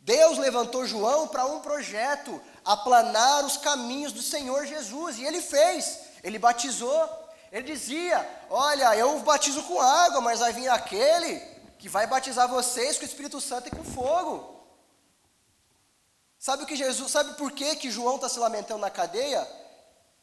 Deus 0.00 0.36
levantou 0.36 0.84
João 0.84 1.28
para 1.28 1.46
um 1.46 1.60
projeto, 1.60 2.42
aplanar 2.64 3.44
os 3.44 3.56
caminhos 3.56 4.10
do 4.10 4.20
Senhor 4.20 4.66
Jesus, 4.66 5.16
e 5.16 5.24
ele 5.24 5.40
fez. 5.40 6.00
Ele 6.24 6.40
batizou, 6.40 7.21
ele 7.52 7.70
dizia: 7.70 8.26
Olha, 8.48 8.96
eu 8.96 9.18
batizo 9.20 9.62
com 9.64 9.78
água, 9.78 10.22
mas 10.22 10.40
vai 10.40 10.52
vir 10.54 10.68
aquele 10.68 11.38
que 11.78 11.88
vai 11.88 12.06
batizar 12.06 12.48
vocês 12.48 12.96
com 12.96 13.02
o 13.02 13.06
Espírito 13.06 13.40
Santo 13.40 13.68
e 13.68 13.70
com 13.70 13.84
fogo. 13.84 14.66
Sabe 16.38 16.62
o 16.62 16.66
que 16.66 16.74
Jesus, 16.74 17.12
sabe 17.12 17.34
por 17.34 17.52
que, 17.52 17.76
que 17.76 17.90
João 17.90 18.16
está 18.16 18.28
se 18.28 18.38
lamentando 18.38 18.80
na 18.80 18.90
cadeia? 18.90 19.46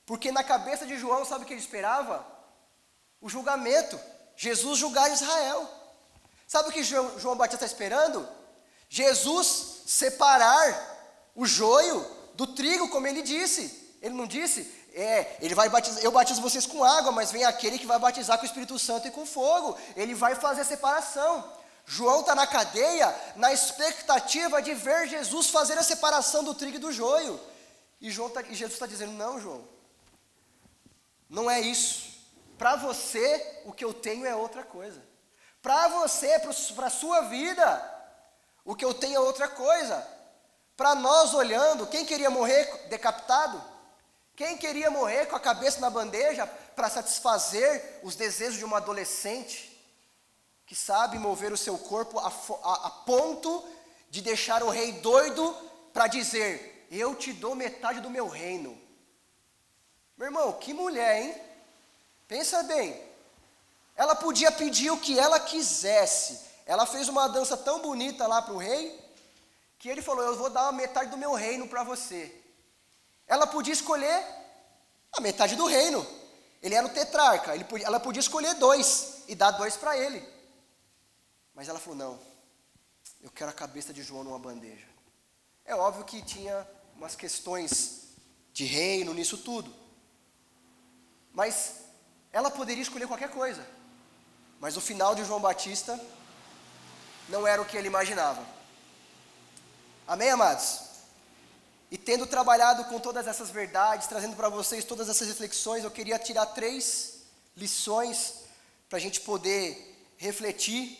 Porque 0.05 0.31
na 0.31 0.43
cabeça 0.43 0.87
de 0.87 0.97
João, 0.97 1.23
sabe 1.23 1.43
o 1.43 1.47
que 1.47 1.53
ele 1.53 1.61
esperava? 1.61 2.25
O 3.21 3.29
julgamento. 3.29 3.99
Jesus 4.35 4.79
julgar 4.79 5.11
Israel. 5.11 5.69
Sabe 6.47 6.69
o 6.69 6.71
que 6.71 6.83
João 6.83 7.35
Batista 7.35 7.63
está 7.63 7.65
esperando? 7.67 8.27
Jesus 8.89 9.83
separar 9.85 11.31
o 11.35 11.45
joio 11.45 12.05
do 12.33 12.47
trigo, 12.47 12.89
como 12.89 13.05
ele 13.05 13.21
disse. 13.21 13.97
Ele 14.01 14.15
não 14.15 14.25
disse? 14.25 14.78
É, 14.93 15.37
ele 15.39 15.55
vai 15.55 15.69
batizar, 15.69 16.03
eu 16.03 16.11
batizo 16.11 16.41
vocês 16.41 16.65
com 16.65 16.83
água, 16.83 17.11
mas 17.11 17.31
vem 17.31 17.45
aquele 17.45 17.77
que 17.77 17.85
vai 17.85 17.99
batizar 17.99 18.37
com 18.37 18.43
o 18.43 18.45
Espírito 18.45 18.77
Santo 18.79 19.07
e 19.07 19.11
com 19.11 19.25
fogo. 19.25 19.77
Ele 19.95 20.13
vai 20.13 20.35
fazer 20.35 20.61
a 20.61 20.65
separação. 20.65 21.51
João 21.85 22.21
está 22.21 22.35
na 22.35 22.45
cadeia 22.45 23.15
na 23.35 23.51
expectativa 23.51 24.61
de 24.61 24.73
ver 24.73 25.07
Jesus 25.07 25.47
fazer 25.47 25.77
a 25.77 25.83
separação 25.83 26.43
do 26.43 26.53
trigo 26.53 26.77
e 26.77 26.79
do 26.79 26.91
joio. 26.91 27.39
E, 27.99 28.11
João 28.11 28.29
tá, 28.29 28.41
e 28.41 28.53
Jesus 28.53 28.73
está 28.73 28.85
dizendo: 28.85 29.13
Não, 29.13 29.39
João, 29.39 29.67
não 31.29 31.49
é 31.49 31.59
isso. 31.59 32.09
Para 32.57 32.75
você, 32.75 33.61
o 33.65 33.71
que 33.71 33.83
eu 33.83 33.93
tenho 33.93 34.25
é 34.25 34.35
outra 34.35 34.63
coisa. 34.63 35.01
Para 35.61 35.87
você, 35.87 36.39
para 36.75 36.87
a 36.87 36.91
sua 36.91 37.21
vida, 37.21 37.95
o 38.63 38.75
que 38.75 38.85
eu 38.85 38.93
tenho 38.93 39.15
é 39.15 39.19
outra 39.19 39.47
coisa. 39.47 40.05
Para 40.75 40.95
nós 40.95 41.33
olhando, 41.33 41.87
quem 41.87 42.05
queria 42.05 42.29
morrer 42.29 42.87
decapitado? 42.89 43.61
Quem 44.39 44.55
queria 44.55 44.89
morrer 44.89 45.25
com 45.25 45.35
a 45.35 45.39
cabeça 45.39 45.81
na 45.81 45.89
bandeja 45.89 46.47
para 46.47 46.89
satisfazer 46.89 47.99
os 48.03 48.15
desejos 48.15 48.57
de 48.57 48.63
uma 48.63 48.77
adolescente 48.77 49.77
que 50.65 50.73
sabe 50.73 51.19
mover 51.19 51.51
o 51.51 51.57
seu 51.57 51.77
corpo 51.77 52.17
a, 52.17 52.27
a, 52.29 52.87
a 52.87 52.89
ponto 52.89 53.67
de 54.09 54.21
deixar 54.21 54.63
o 54.63 54.69
rei 54.69 54.93
doido 54.93 55.53
para 55.91 56.07
dizer: 56.07 56.87
eu 56.89 57.15
te 57.15 57.33
dou 57.33 57.53
metade 57.53 57.99
do 57.99 58.09
meu 58.09 58.29
reino. 58.29 58.81
Meu 60.17 60.27
irmão, 60.27 60.53
que 60.53 60.73
mulher, 60.73 61.21
hein? 61.21 61.35
Pensa 62.25 62.63
bem. 62.63 62.97
Ela 63.93 64.15
podia 64.15 64.53
pedir 64.53 64.89
o 64.89 65.01
que 65.01 65.19
ela 65.19 65.41
quisesse. 65.41 66.39
Ela 66.65 66.85
fez 66.85 67.09
uma 67.09 67.27
dança 67.27 67.57
tão 67.57 67.81
bonita 67.81 68.25
lá 68.25 68.41
para 68.41 68.53
o 68.53 68.57
rei, 68.57 69.03
que 69.77 69.89
ele 69.89 70.01
falou: 70.01 70.23
Eu 70.23 70.37
vou 70.37 70.49
dar 70.49 70.71
metade 70.71 71.11
do 71.11 71.17
meu 71.17 71.33
reino 71.33 71.67
para 71.67 71.83
você. 71.83 72.38
Ela 73.29 73.45
podia 73.45 73.71
escolher 73.71 74.25
a 75.13 75.21
metade 75.21 75.55
do 75.55 75.67
reino. 75.67 76.05
Ele 76.61 76.75
era 76.75 76.85
o 76.85 76.89
tetrarca, 76.89 77.57
podia, 77.63 77.85
ela 77.85 77.99
podia 77.99 78.19
escolher 78.19 78.55
dois 78.55 79.23
e 79.27 79.35
dar 79.35 79.51
dois 79.51 79.77
para 79.77 79.95
ele. 79.95 80.27
Mas 81.53 81.69
ela 81.69 81.79
falou: 81.79 81.97
Não, 81.97 82.19
eu 83.21 83.29
quero 83.29 83.51
a 83.51 83.53
cabeça 83.53 83.93
de 83.93 84.01
João 84.01 84.23
numa 84.23 84.39
bandeja. 84.39 84.87
É 85.63 85.75
óbvio 85.75 86.03
que 86.03 86.21
tinha 86.23 86.67
umas 86.95 87.15
questões 87.15 88.07
de 88.51 88.65
reino 88.65 89.13
nisso 89.13 89.37
tudo. 89.37 89.73
Mas 91.31 91.75
ela 92.33 92.49
poderia 92.49 92.81
escolher 92.81 93.07
qualquer 93.07 93.29
coisa. 93.29 93.65
Mas 94.59 94.75
o 94.75 94.81
final 94.81 95.13
de 95.13 95.23
João 95.23 95.39
Batista 95.39 95.97
não 97.29 97.45
era 97.45 97.61
o 97.61 97.65
que 97.65 97.77
ele 97.77 97.87
imaginava. 97.87 98.43
Amém, 100.07 100.31
amados? 100.31 100.88
E 101.91 101.97
tendo 101.97 102.27
trabalhado 102.27 102.85
com 102.85 102.99
todas 102.99 103.27
essas 103.27 103.49
verdades, 103.49 104.07
trazendo 104.07 104.35
para 104.35 104.49
vocês 104.49 104.85
todas 104.85 105.09
essas 105.09 105.27
reflexões, 105.27 105.83
eu 105.83 105.91
queria 105.91 106.19
tirar 106.19 106.45
três 106.47 107.23
lições 107.57 108.35
para 108.87 108.97
a 108.97 109.01
gente 109.01 109.21
poder 109.21 109.97
refletir. 110.17 110.97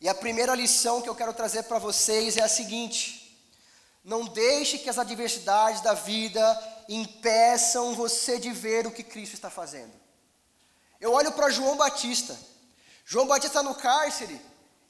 E 0.00 0.08
a 0.08 0.14
primeira 0.14 0.54
lição 0.54 1.02
que 1.02 1.08
eu 1.08 1.14
quero 1.14 1.34
trazer 1.34 1.64
para 1.64 1.78
vocês 1.78 2.36
é 2.36 2.42
a 2.42 2.48
seguinte: 2.48 3.38
não 4.02 4.24
deixe 4.24 4.78
que 4.78 4.88
as 4.88 4.98
adversidades 4.98 5.82
da 5.82 5.92
vida 5.92 6.42
impeçam 6.88 7.94
você 7.94 8.38
de 8.38 8.50
ver 8.50 8.86
o 8.86 8.90
que 8.90 9.02
Cristo 9.02 9.34
está 9.34 9.50
fazendo. 9.50 9.92
Eu 11.00 11.12
olho 11.12 11.32
para 11.32 11.50
João 11.50 11.76
Batista. 11.76 12.36
João 13.04 13.26
Batista 13.26 13.62
no 13.62 13.74
cárcere, 13.74 14.38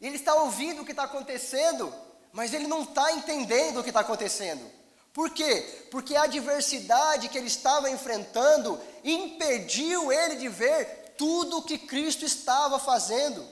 e 0.00 0.06
ele 0.06 0.16
está 0.16 0.34
ouvindo 0.34 0.82
o 0.82 0.84
que 0.84 0.90
está 0.90 1.04
acontecendo, 1.04 1.94
mas 2.38 2.54
ele 2.54 2.68
não 2.68 2.82
está 2.82 3.10
entendendo 3.10 3.80
o 3.80 3.82
que 3.82 3.90
está 3.90 3.98
acontecendo. 3.98 4.64
Por 5.12 5.30
quê? 5.30 5.88
Porque 5.90 6.14
a 6.14 6.22
adversidade 6.22 7.28
que 7.28 7.36
ele 7.36 7.48
estava 7.48 7.90
enfrentando 7.90 8.80
impediu 9.02 10.12
ele 10.12 10.36
de 10.36 10.48
ver 10.48 11.14
tudo 11.18 11.58
o 11.58 11.62
que 11.62 11.76
Cristo 11.76 12.24
estava 12.24 12.78
fazendo. 12.78 13.44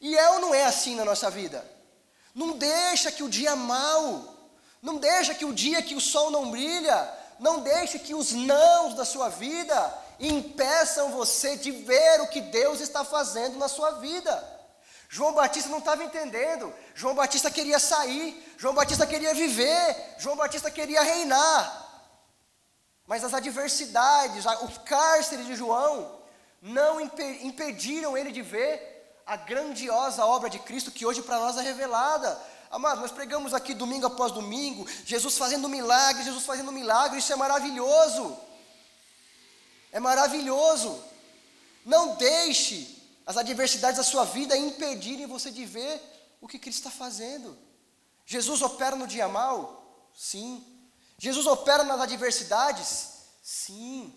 E 0.00 0.16
é 0.16 0.30
ou 0.30 0.38
não 0.38 0.54
é 0.54 0.62
assim 0.62 0.94
na 0.94 1.04
nossa 1.04 1.28
vida? 1.28 1.68
Não 2.32 2.52
deixa 2.52 3.10
que 3.10 3.24
o 3.24 3.28
dia 3.28 3.56
mau, 3.56 4.32
não 4.80 4.98
deixa 4.98 5.34
que 5.34 5.44
o 5.44 5.52
dia 5.52 5.82
que 5.82 5.96
o 5.96 6.00
sol 6.00 6.30
não 6.30 6.52
brilha, 6.52 7.12
não 7.40 7.62
deixe 7.62 7.98
que 7.98 8.14
os 8.14 8.30
nãos 8.30 8.94
da 8.94 9.04
sua 9.04 9.28
vida 9.28 9.92
impeçam 10.20 11.10
você 11.10 11.56
de 11.56 11.72
ver 11.72 12.20
o 12.20 12.28
que 12.28 12.40
Deus 12.40 12.80
está 12.80 13.04
fazendo 13.04 13.58
na 13.58 13.66
sua 13.66 13.90
vida. 13.98 14.53
João 15.14 15.32
Batista 15.32 15.68
não 15.68 15.78
estava 15.78 16.02
entendendo. 16.02 16.74
João 16.92 17.14
Batista 17.14 17.48
queria 17.48 17.78
sair. 17.78 18.52
João 18.58 18.74
Batista 18.74 19.06
queria 19.06 19.32
viver. 19.32 20.16
João 20.18 20.34
Batista 20.34 20.72
queria 20.72 21.04
reinar. 21.04 21.62
Mas 23.06 23.22
as 23.22 23.32
adversidades, 23.32 24.44
o 24.44 24.80
cárcere 24.80 25.44
de 25.44 25.54
João, 25.54 26.18
não 26.60 27.00
impediram 27.00 28.18
ele 28.18 28.32
de 28.32 28.42
ver 28.42 29.14
a 29.24 29.36
grandiosa 29.36 30.26
obra 30.26 30.50
de 30.50 30.58
Cristo 30.58 30.90
que 30.90 31.06
hoje 31.06 31.22
para 31.22 31.38
nós 31.38 31.56
é 31.56 31.62
revelada. 31.62 32.36
Amado, 32.68 33.00
nós 33.00 33.12
pregamos 33.12 33.54
aqui 33.54 33.72
domingo 33.72 34.06
após 34.06 34.32
domingo, 34.32 34.84
Jesus 35.04 35.38
fazendo 35.38 35.68
milagre, 35.68 36.24
Jesus 36.24 36.44
fazendo 36.44 36.72
milagre, 36.72 37.20
isso 37.20 37.32
é 37.32 37.36
maravilhoso. 37.36 38.36
É 39.92 40.00
maravilhoso. 40.00 41.00
Não 41.84 42.16
deixe 42.16 42.93
as 43.26 43.36
adversidades 43.36 43.96
da 43.96 44.04
sua 44.04 44.24
vida 44.24 44.56
impedirem 44.56 45.26
você 45.26 45.50
de 45.50 45.64
ver 45.64 46.00
o 46.40 46.48
que 46.48 46.58
Cristo 46.58 46.86
está 46.86 46.90
fazendo. 46.90 47.56
Jesus 48.26 48.60
opera 48.60 48.96
no 48.96 49.06
dia 49.06 49.28
mal? 49.28 50.10
Sim. 50.14 50.64
Jesus 51.18 51.46
opera 51.46 51.84
nas 51.84 52.00
adversidades? 52.00 53.12
Sim. 53.42 54.14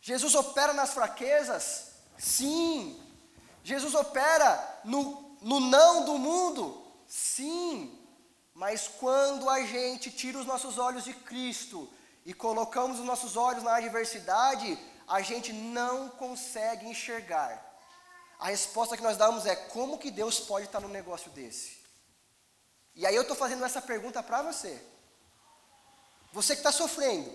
Jesus 0.00 0.34
opera 0.34 0.72
nas 0.72 0.94
fraquezas? 0.94 1.94
Sim. 2.16 3.00
Jesus 3.64 3.94
opera 3.94 4.80
no, 4.84 5.36
no 5.40 5.58
não 5.58 6.04
do 6.04 6.16
mundo? 6.16 6.80
Sim. 7.08 7.98
Mas 8.52 8.86
quando 8.86 9.50
a 9.50 9.64
gente 9.64 10.12
tira 10.12 10.38
os 10.38 10.46
nossos 10.46 10.78
olhos 10.78 11.04
de 11.04 11.12
Cristo 11.12 11.92
e 12.24 12.32
colocamos 12.32 13.00
os 13.00 13.04
nossos 13.04 13.36
olhos 13.36 13.64
na 13.64 13.76
adversidade, 13.76 14.78
a 15.08 15.20
gente 15.22 15.52
não 15.52 16.08
consegue 16.10 16.86
enxergar 16.86 17.73
a 18.44 18.48
resposta 18.48 18.94
que 18.94 19.02
nós 19.02 19.16
damos 19.16 19.46
é: 19.46 19.56
como 19.56 19.96
que 19.96 20.10
Deus 20.10 20.38
pode 20.38 20.66
estar 20.66 20.78
num 20.78 20.88
negócio 20.88 21.30
desse? 21.30 21.78
E 22.94 23.06
aí 23.06 23.16
eu 23.16 23.22
estou 23.22 23.34
fazendo 23.34 23.64
essa 23.64 23.80
pergunta 23.80 24.22
para 24.22 24.42
você. 24.42 24.84
Você 26.30 26.54
que 26.54 26.60
está 26.60 26.70
sofrendo. 26.70 27.32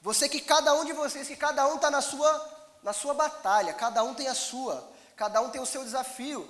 Você 0.00 0.26
que 0.26 0.40
cada 0.40 0.72
um 0.72 0.86
de 0.86 0.94
vocês, 0.94 1.28
que 1.28 1.36
cada 1.36 1.68
um 1.68 1.74
está 1.74 1.90
na 1.90 2.00
sua, 2.00 2.78
na 2.82 2.94
sua 2.94 3.12
batalha, 3.12 3.74
cada 3.74 4.02
um 4.02 4.14
tem 4.14 4.26
a 4.26 4.34
sua, 4.34 4.90
cada 5.16 5.42
um 5.42 5.50
tem 5.50 5.60
o 5.60 5.66
seu 5.66 5.84
desafio. 5.84 6.48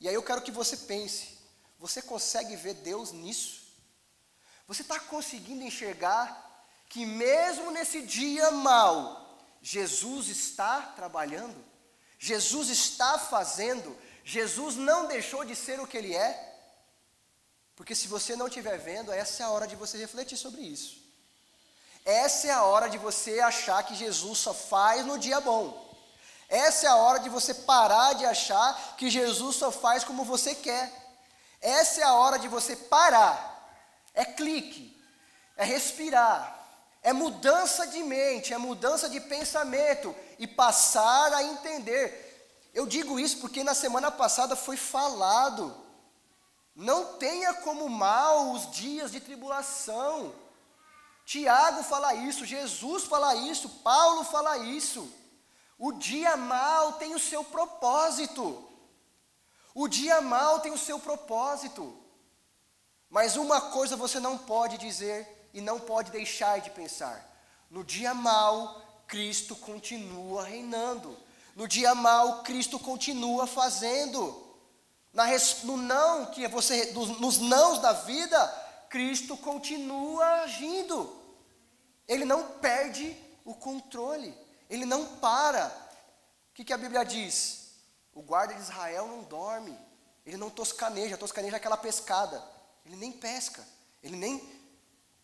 E 0.00 0.08
aí 0.08 0.14
eu 0.14 0.22
quero 0.22 0.42
que 0.42 0.50
você 0.50 0.76
pense: 0.76 1.38
você 1.78 2.02
consegue 2.02 2.56
ver 2.56 2.74
Deus 2.74 3.12
nisso? 3.12 3.62
Você 4.66 4.82
está 4.82 4.98
conseguindo 4.98 5.62
enxergar 5.62 6.66
que 6.88 7.06
mesmo 7.06 7.70
nesse 7.70 8.02
dia 8.02 8.50
mal, 8.50 9.38
Jesus 9.62 10.26
está 10.26 10.80
trabalhando? 10.96 11.69
Jesus 12.22 12.68
está 12.68 13.18
fazendo, 13.18 13.96
Jesus 14.22 14.76
não 14.76 15.06
deixou 15.06 15.42
de 15.42 15.56
ser 15.56 15.80
o 15.80 15.86
que 15.86 15.96
ele 15.96 16.14
é. 16.14 16.48
Porque 17.74 17.94
se 17.94 18.06
você 18.06 18.36
não 18.36 18.46
estiver 18.46 18.76
vendo, 18.76 19.10
essa 19.10 19.42
é 19.42 19.46
a 19.46 19.50
hora 19.50 19.66
de 19.66 19.74
você 19.74 19.96
refletir 19.96 20.36
sobre 20.36 20.60
isso. 20.60 20.98
Essa 22.04 22.48
é 22.48 22.50
a 22.50 22.62
hora 22.62 22.90
de 22.90 22.98
você 22.98 23.40
achar 23.40 23.82
que 23.84 23.94
Jesus 23.94 24.38
só 24.38 24.52
faz 24.52 25.06
no 25.06 25.18
dia 25.18 25.40
bom. 25.40 25.88
Essa 26.46 26.86
é 26.86 26.88
a 26.90 26.96
hora 26.96 27.20
de 27.20 27.30
você 27.30 27.54
parar 27.54 28.12
de 28.12 28.26
achar 28.26 28.96
que 28.98 29.08
Jesus 29.08 29.56
só 29.56 29.72
faz 29.72 30.04
como 30.04 30.22
você 30.22 30.54
quer. 30.54 30.92
Essa 31.58 32.02
é 32.02 32.04
a 32.04 32.12
hora 32.12 32.38
de 32.38 32.48
você 32.48 32.76
parar. 32.76 33.48
É 34.12 34.26
clique, 34.26 34.94
é 35.56 35.64
respirar, 35.64 36.59
é 37.02 37.12
mudança 37.12 37.86
de 37.86 38.02
mente, 38.02 38.52
é 38.52 38.58
mudança 38.58 39.08
de 39.08 39.20
pensamento 39.20 40.14
e 40.38 40.46
passar 40.46 41.32
a 41.32 41.42
entender. 41.42 42.28
Eu 42.74 42.86
digo 42.86 43.18
isso 43.18 43.38
porque 43.38 43.64
na 43.64 43.74
semana 43.74 44.10
passada 44.10 44.54
foi 44.54 44.76
falado. 44.76 45.74
Não 46.74 47.14
tenha 47.14 47.54
como 47.54 47.88
mal 47.88 48.52
os 48.52 48.70
dias 48.70 49.10
de 49.10 49.20
tribulação. 49.20 50.34
Tiago 51.24 51.82
fala 51.82 52.14
isso, 52.14 52.44
Jesus 52.44 53.04
fala 53.04 53.34
isso, 53.34 53.68
Paulo 53.68 54.24
fala 54.24 54.58
isso. 54.58 55.10
O 55.78 55.92
dia 55.92 56.36
mal 56.36 56.94
tem 56.94 57.14
o 57.14 57.18
seu 57.18 57.42
propósito. 57.42 58.68
O 59.74 59.88
dia 59.88 60.20
mal 60.20 60.60
tem 60.60 60.72
o 60.72 60.78
seu 60.78 60.98
propósito. 60.98 61.96
Mas 63.08 63.36
uma 63.36 63.60
coisa 63.60 63.96
você 63.96 64.20
não 64.20 64.36
pode 64.36 64.76
dizer 64.76 65.39
e 65.52 65.60
não 65.60 65.78
pode 65.80 66.10
deixar 66.10 66.60
de 66.60 66.70
pensar. 66.70 67.26
No 67.70 67.84
dia 67.84 68.12
mal, 68.14 68.82
Cristo 69.06 69.54
continua 69.56 70.44
reinando. 70.44 71.16
No 71.54 71.66
dia 71.66 71.94
mal, 71.94 72.42
Cristo 72.42 72.78
continua 72.78 73.46
fazendo. 73.46 74.48
Na, 75.12 75.24
no 75.64 75.76
não 75.76 76.26
que 76.26 76.46
você, 76.48 76.92
nos 76.92 77.38
nãos 77.38 77.80
da 77.80 77.92
vida, 77.92 78.46
Cristo 78.88 79.36
continua 79.36 80.42
agindo. 80.42 81.16
Ele 82.06 82.24
não 82.24 82.44
perde 82.58 83.16
o 83.44 83.54
controle. 83.54 84.34
Ele 84.68 84.84
não 84.84 85.04
para. 85.16 85.66
O 86.50 86.54
que, 86.54 86.64
que 86.64 86.72
a 86.72 86.78
Bíblia 86.78 87.04
diz? 87.04 87.70
O 88.12 88.22
guarda 88.22 88.54
de 88.54 88.60
Israel 88.60 89.06
não 89.06 89.22
dorme. 89.22 89.76
Ele 90.24 90.36
não 90.36 90.50
toscaneja. 90.50 91.16
Toscaneja 91.16 91.56
é 91.56 91.58
aquela 91.58 91.76
pescada. 91.76 92.42
Ele 92.84 92.96
nem 92.96 93.12
pesca. 93.12 93.66
Ele 94.02 94.16
nem 94.16 94.38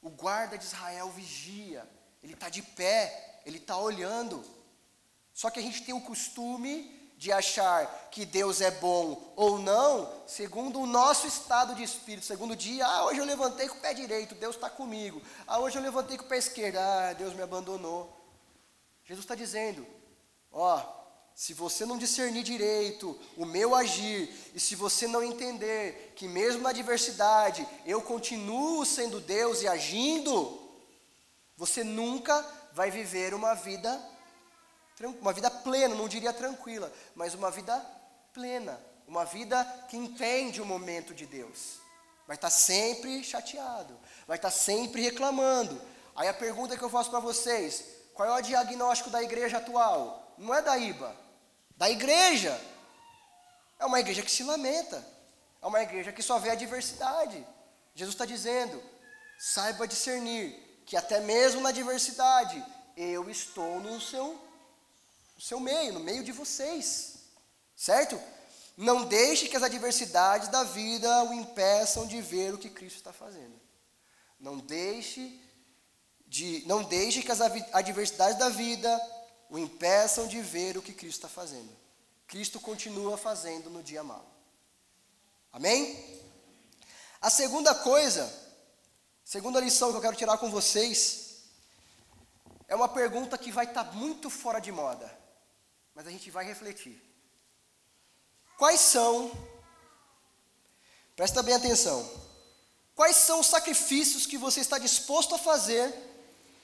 o 0.02 0.10
guarda 0.10 0.56
de 0.56 0.64
Israel 0.64 1.10
vigia, 1.10 1.88
ele 2.22 2.34
está 2.34 2.48
de 2.48 2.62
pé, 2.62 3.40
ele 3.44 3.58
está 3.58 3.76
olhando. 3.76 4.44
Só 5.32 5.50
que 5.50 5.58
a 5.58 5.62
gente 5.62 5.82
tem 5.82 5.94
o 5.94 6.00
costume 6.00 6.94
de 7.16 7.32
achar 7.32 8.08
que 8.10 8.26
Deus 8.26 8.60
é 8.60 8.70
bom 8.70 9.32
ou 9.36 9.58
não, 9.58 10.12
segundo 10.26 10.80
o 10.80 10.86
nosso 10.86 11.26
estado 11.26 11.74
de 11.74 11.82
espírito, 11.82 12.26
segundo 12.26 12.50
o 12.50 12.56
dia, 12.56 12.86
ah, 12.86 13.06
hoje 13.06 13.20
eu 13.20 13.24
levantei 13.24 13.68
com 13.68 13.76
o 13.76 13.80
pé 13.80 13.94
direito, 13.94 14.34
Deus 14.34 14.54
está 14.54 14.68
comigo. 14.68 15.22
Ah, 15.46 15.58
hoje 15.58 15.78
eu 15.78 15.82
levantei 15.82 16.18
com 16.18 16.24
o 16.24 16.28
pé 16.28 16.36
esquerdo, 16.36 16.76
ah, 16.76 17.14
Deus 17.14 17.32
me 17.32 17.42
abandonou. 17.42 18.14
Jesus 19.04 19.24
está 19.24 19.34
dizendo, 19.34 19.86
ó, 20.52 20.95
se 21.36 21.52
você 21.52 21.84
não 21.84 21.98
discernir 21.98 22.42
direito 22.42 23.14
o 23.36 23.44
meu 23.44 23.74
agir, 23.74 24.34
e 24.54 24.58
se 24.58 24.74
você 24.74 25.06
não 25.06 25.22
entender 25.22 26.14
que 26.16 26.26
mesmo 26.26 26.62
na 26.62 26.70
adversidade 26.70 27.68
eu 27.84 28.00
continuo 28.00 28.86
sendo 28.86 29.20
Deus 29.20 29.60
e 29.60 29.68
agindo, 29.68 30.58
você 31.54 31.84
nunca 31.84 32.42
vai 32.72 32.90
viver 32.90 33.34
uma 33.34 33.54
vida 33.54 34.02
uma 35.20 35.30
vida 35.30 35.50
plena, 35.50 35.94
não 35.94 36.08
diria 36.08 36.32
tranquila, 36.32 36.90
mas 37.14 37.34
uma 37.34 37.50
vida 37.50 37.78
plena, 38.32 38.80
uma 39.06 39.26
vida 39.26 39.62
que 39.90 39.96
entende 39.98 40.62
o 40.62 40.64
momento 40.64 41.12
de 41.12 41.26
Deus. 41.26 41.80
Vai 42.26 42.36
estar 42.36 42.48
sempre 42.48 43.22
chateado, 43.22 43.94
vai 44.26 44.38
estar 44.38 44.50
sempre 44.50 45.02
reclamando. 45.02 45.78
Aí 46.14 46.28
a 46.28 46.32
pergunta 46.32 46.78
que 46.78 46.82
eu 46.82 46.88
faço 46.88 47.10
para 47.10 47.20
vocês: 47.20 47.84
qual 48.14 48.26
é 48.26 48.40
o 48.40 48.42
diagnóstico 48.42 49.10
da 49.10 49.22
igreja 49.22 49.58
atual? 49.58 50.32
Não 50.38 50.54
é 50.54 50.62
da 50.62 50.78
IBA, 50.78 51.25
da 51.76 51.90
igreja. 51.90 52.58
É 53.78 53.84
uma 53.84 54.00
igreja 54.00 54.22
que 54.22 54.30
se 54.30 54.42
lamenta. 54.42 55.04
É 55.60 55.66
uma 55.66 55.82
igreja 55.82 56.12
que 56.12 56.22
só 56.22 56.38
vê 56.38 56.50
a 56.50 56.54
diversidade. 56.54 57.46
Jesus 57.94 58.14
está 58.14 58.24
dizendo: 58.24 58.82
saiba 59.38 59.86
discernir 59.86 60.54
que 60.86 60.96
até 60.96 61.20
mesmo 61.20 61.60
na 61.60 61.72
diversidade 61.72 62.64
eu 62.96 63.28
estou 63.28 63.80
no 63.80 64.00
seu, 64.00 64.40
no 65.34 65.40
seu 65.40 65.60
meio, 65.60 65.92
no 65.92 66.00
meio 66.00 66.24
de 66.24 66.32
vocês. 66.32 67.14
Certo? 67.76 68.18
Não 68.76 69.04
deixe 69.04 69.48
que 69.48 69.56
as 69.56 69.62
adversidades 69.62 70.48
da 70.48 70.62
vida 70.62 71.24
o 71.24 71.32
impeçam 71.32 72.06
de 72.06 72.20
ver 72.20 72.54
o 72.54 72.58
que 72.58 72.70
Cristo 72.70 72.96
está 72.96 73.12
fazendo. 73.12 73.60
Não 74.38 74.58
deixe 74.58 75.40
de, 76.26 76.62
não 76.66 76.82
deixe 76.82 77.22
que 77.22 77.32
as 77.32 77.40
adversidades 77.40 78.38
da 78.38 78.48
vida 78.48 79.00
o 79.48 79.58
impeçam 79.58 80.26
de 80.26 80.40
ver 80.40 80.76
o 80.76 80.82
que 80.82 80.92
Cristo 80.92 81.18
está 81.18 81.28
fazendo. 81.28 81.70
Cristo 82.26 82.58
continua 82.60 83.16
fazendo 83.16 83.70
no 83.70 83.82
dia 83.82 84.02
mau. 84.02 84.26
Amém? 85.52 86.20
A 87.20 87.30
segunda 87.30 87.74
coisa, 87.74 88.32
segunda 89.24 89.60
lição 89.60 89.90
que 89.90 89.96
eu 89.96 90.00
quero 90.00 90.16
tirar 90.16 90.38
com 90.38 90.50
vocês, 90.50 91.44
é 92.68 92.74
uma 92.74 92.88
pergunta 92.88 93.38
que 93.38 93.52
vai 93.52 93.64
estar 93.64 93.84
tá 93.84 93.92
muito 93.92 94.28
fora 94.28 94.60
de 94.60 94.72
moda, 94.72 95.10
mas 95.94 96.06
a 96.06 96.10
gente 96.10 96.30
vai 96.30 96.44
refletir. 96.44 97.00
Quais 98.58 98.80
são, 98.80 99.30
presta 101.14 101.42
bem 101.42 101.54
atenção, 101.54 102.08
quais 102.94 103.16
são 103.16 103.40
os 103.40 103.46
sacrifícios 103.46 104.26
que 104.26 104.36
você 104.36 104.60
está 104.60 104.78
disposto 104.78 105.34
a 105.34 105.38
fazer 105.38 105.94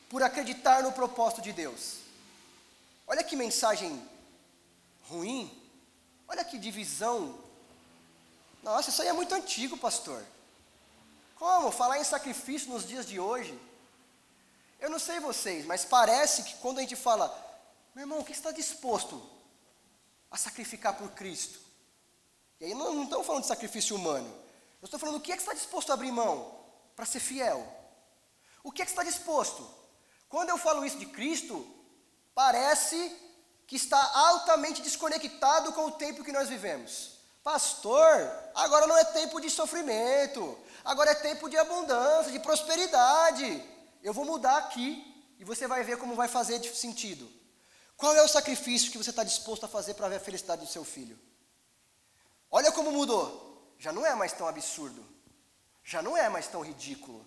por 0.09 0.23
acreditar 0.23 0.83
no 0.83 0.93
propósito 0.93 1.41
de 1.41 1.53
Deus? 1.53 2.03
Olha 3.07 3.25
que 3.25 3.37
mensagem 3.37 4.09
ruim. 5.09 5.51
Olha 6.29 6.45
que 6.45 6.59
divisão. 6.59 7.39
Nossa, 8.63 8.91
isso 8.91 9.03
aí 9.03 9.09
é 9.09 9.13
muito 9.13 9.35
antigo, 9.35 9.77
pastor. 9.77 10.25
Como 11.37 11.73
falar 11.73 11.99
em 11.99 12.05
sacrifício 12.05 12.71
nos 12.71 12.87
dias 12.87 13.07
de 13.07 13.19
hoje? 13.19 13.59
Eu 14.79 14.89
não 14.89 14.99
sei 14.99 15.21
vocês, 15.21 15.65
mas 15.65 15.85
parece 15.85 16.43
que 16.45 16.55
quando 16.57 16.79
a 16.79 16.81
gente 16.83 16.97
fala, 16.97 17.29
meu 17.95 18.03
irmão, 18.03 18.21
o 18.21 18.25
que 18.25 18.33
está 18.33 18.51
disposto 18.51 19.23
a 20.31 20.37
sacrificar 20.37 20.97
por 20.97 21.11
Cristo? 21.11 21.61
E 22.61 22.67
aí 22.67 22.75
não, 22.75 22.95
não 22.95 23.05
estamos 23.05 23.27
falando 23.27 23.43
de 23.43 23.49
sacrifício 23.49 23.97
humano. 23.97 24.29
Eu 24.81 24.87
estou 24.87 24.99
falando 24.99 25.17
o 25.17 25.21
que 25.21 25.33
é 25.33 25.37
que 25.37 25.43
está 25.43 25.53
disposto 25.53 25.91
a 25.91 25.95
abrir 25.95 26.11
mão 26.13 26.59
para 26.97 27.07
ser 27.07 27.21
fiel. 27.21 27.67
O 28.63 28.71
que 28.71 28.83
é 28.83 28.85
que 28.85 28.91
está 28.91 29.03
disposto? 29.03 29.69
Quando 30.29 30.51
eu 30.51 30.59
falo 30.59 30.85
isso 30.85 30.99
de 30.99 31.07
Cristo, 31.07 31.67
parece 32.35 33.17
que 33.67 33.77
está 33.77 33.99
altamente 34.15 34.83
desconectado 34.83 35.73
com 35.73 35.87
o 35.87 35.93
tempo 35.93 36.25
que 36.25 36.33
nós 36.33 36.49
vivemos. 36.49 37.13
Pastor, 37.43 38.05
agora 38.55 38.87
não 38.87 38.97
é 38.97 39.05
tempo 39.05 39.41
de 39.41 39.51
sofrimento, 39.51 40.57
agora 40.85 41.11
é 41.11 41.15
tempo 41.15 41.49
de 41.49 41.57
abundância, 41.57 42.31
de 42.31 42.39
prosperidade. 42.39 43.65
Eu 44.03 44.13
vou 44.13 44.25
mudar 44.25 44.59
aqui 44.59 45.35
e 45.39 45.45
você 45.45 45.67
vai 45.67 45.83
ver 45.83 45.97
como 45.99 46.15
vai 46.15 46.29
fazer 46.29 46.63
sentido. 46.75 47.29
Qual 47.97 48.15
é 48.15 48.23
o 48.23 48.29
sacrifício 48.29 48.93
que 48.93 48.99
você 48.99 49.11
está 49.11 49.25
disposto 49.25 49.65
a 49.65 49.69
fazer 49.69 49.95
para 49.95 50.09
ver 50.09 50.17
a 50.17 50.21
felicidade 50.21 50.65
do 50.65 50.71
seu 50.71 50.85
filho? 50.85 51.19
Olha 52.51 52.71
como 52.71 52.93
mudou. 52.93 53.75
Já 53.79 53.93
não 53.93 54.07
é 54.07 54.15
mais 54.15 54.33
tão 54.33 54.47
absurdo, 54.47 55.05
já 55.83 56.01
não 56.01 56.17
é 56.17 56.29
mais 56.29 56.47
tão 56.47 56.61
ridículo, 56.61 57.27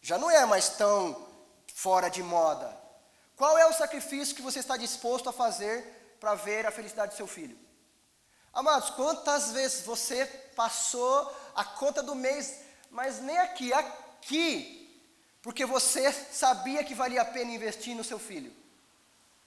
já 0.00 0.16
não 0.16 0.30
é 0.30 0.46
mais 0.46 0.70
tão 0.70 1.28
fora 1.74 2.08
de 2.08 2.22
moda. 2.22 2.79
Qual 3.40 3.56
é 3.56 3.64
o 3.64 3.72
sacrifício 3.72 4.36
que 4.36 4.42
você 4.42 4.58
está 4.58 4.76
disposto 4.76 5.30
a 5.30 5.32
fazer 5.32 6.16
para 6.20 6.34
ver 6.34 6.66
a 6.66 6.70
felicidade 6.70 7.12
do 7.12 7.16
seu 7.16 7.26
filho? 7.26 7.58
Amados, 8.52 8.90
quantas 8.90 9.52
vezes 9.52 9.80
você 9.80 10.26
passou 10.54 11.34
a 11.54 11.64
conta 11.64 12.02
do 12.02 12.14
mês, 12.14 12.56
mas 12.90 13.18
nem 13.18 13.38
aqui, 13.38 13.72
aqui, 13.72 15.02
porque 15.40 15.64
você 15.64 16.12
sabia 16.12 16.84
que 16.84 16.94
valia 16.94 17.22
a 17.22 17.24
pena 17.24 17.50
investir 17.50 17.96
no 17.96 18.04
seu 18.04 18.18
filho? 18.18 18.54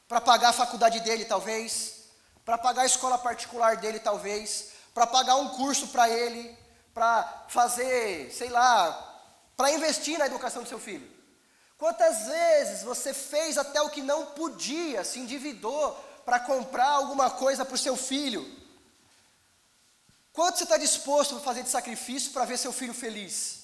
Para 0.07 0.19
pagar 0.19 0.49
a 0.49 0.53
faculdade 0.53 0.99
dele, 1.01 1.25
talvez, 1.25 2.05
para 2.43 2.57
pagar 2.57 2.81
a 2.81 2.87
escola 2.87 3.19
particular 3.19 3.77
dele, 3.77 3.99
talvez, 3.99 4.71
para 4.91 5.05
pagar 5.05 5.35
um 5.35 5.49
curso 5.49 5.89
para 5.89 6.09
ele, 6.09 6.57
para 6.95 7.45
fazer, 7.47 8.31
sei 8.31 8.49
lá, 8.49 9.21
para 9.55 9.69
investir 9.69 10.17
na 10.17 10.25
educação 10.25 10.63
do 10.63 10.69
seu 10.69 10.79
filho. 10.79 11.12
Quantas 11.84 12.27
vezes 12.27 12.81
você 12.81 13.13
fez 13.13 13.57
até 13.57 13.81
o 13.81 13.89
que 13.89 14.01
não 14.01 14.27
podia, 14.27 15.03
se 15.03 15.19
endividou 15.19 15.93
para 16.23 16.39
comprar 16.39 16.88
alguma 16.88 17.29
coisa 17.29 17.65
para 17.65 17.75
o 17.75 17.77
seu 17.77 17.97
filho? 17.97 18.49
Quanto 20.31 20.57
você 20.57 20.63
está 20.63 20.77
disposto 20.77 21.36
a 21.36 21.41
fazer 21.41 21.61
de 21.61 21.67
sacrifício 21.67 22.31
para 22.31 22.45
ver 22.45 22.57
seu 22.57 22.71
filho 22.71 22.93
feliz? 22.93 23.63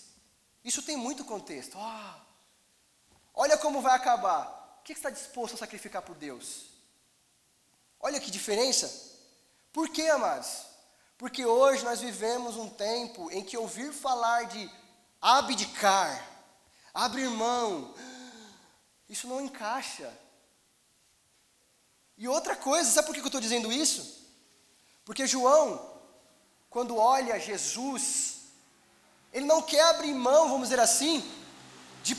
Isso 0.65 0.83
tem 0.83 0.97
muito 0.97 1.23
contexto. 1.23 1.77
Oh, 1.77 2.19
olha 3.35 3.57
como 3.57 3.81
vai 3.81 3.95
acabar. 3.95 4.77
O 4.81 4.83
que 4.83 4.93
você 4.93 4.99
está 4.99 5.09
disposto 5.09 5.53
a 5.53 5.59
sacrificar 5.59 6.01
por 6.01 6.17
Deus? 6.17 6.65
Olha 8.01 8.19
que 8.19 8.29
diferença. 8.29 9.15
Por 9.71 9.87
quê, 9.87 10.09
amados? 10.09 10.63
Porque 11.17 11.45
hoje 11.45 11.85
nós 11.85 12.01
vivemos 12.01 12.57
um 12.57 12.69
tempo 12.69 13.31
em 13.31 13.45
que 13.45 13.55
ouvir 13.55 13.93
falar 13.93 14.43
de 14.43 14.69
abdicar, 15.21 16.21
abrir 16.93 17.29
mão, 17.29 17.95
isso 19.09 19.27
não 19.27 19.41
encaixa. 19.41 20.13
E 22.17 22.27
outra 22.27 22.55
coisa, 22.55 22.89
sabe 22.89 23.07
por 23.07 23.15
que 23.15 23.21
eu 23.21 23.25
estou 23.25 23.41
dizendo 23.41 23.71
isso? 23.71 24.27
Porque 25.03 25.25
João, 25.25 25.99
quando 26.69 26.95
olha 26.95 27.39
Jesus, 27.39 28.41
ele 29.33 29.45
não 29.45 29.61
quer 29.61 29.81
abrir 29.85 30.13
mão, 30.13 30.47
vamos 30.49 30.69
dizer 30.69 30.79
assim, 30.79 31.23
de 32.03 32.15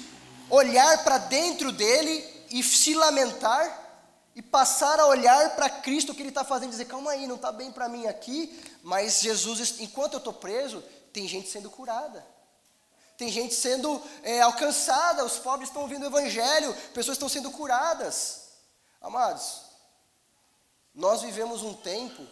olhar 0.49 1.05
para 1.05 1.19
dentro 1.19 1.71
dele 1.71 2.27
e 2.51 2.63
se 2.63 2.95
lamentar 2.95 3.79
e 4.35 4.43
passar 4.43 4.99
a 4.99 5.07
olhar 5.07 5.55
para 5.55 5.69
Cristo 5.69 6.13
o 6.13 6.15
que 6.15 6.23
ele 6.23 6.31
está 6.31 6.45
fazendo, 6.45 6.71
dizer, 6.71 6.87
calma 6.87 7.13
aí, 7.13 7.27
não 7.27 7.37
está 7.37 7.53
bem 7.53 7.71
para 7.71 7.89
mim 7.89 8.07
aqui, 8.07 8.59
mas 8.83 9.21
Jesus, 9.21 9.81
enquanto 9.81 10.15
eu 10.15 10.19
estou 10.19 10.33
preso, 10.33 10.83
tem 11.13 11.29
gente 11.29 11.49
sendo 11.49 11.71
curada 11.71 12.27
tem 13.21 13.31
gente 13.31 13.55
sendo 13.55 14.03
é, 14.23 14.41
alcançada, 14.41 15.27
os 15.27 15.39
pobres 15.39 15.69
estão 15.69 15.83
ouvindo 15.83 16.05
o 16.05 16.07
Evangelho, 16.07 16.75
pessoas 16.95 17.17
estão 17.17 17.29
sendo 17.29 17.51
curadas. 17.51 18.49
Amados, 18.99 19.61
nós 20.95 21.21
vivemos 21.21 21.63
um 21.63 21.75
tempo 21.75 22.27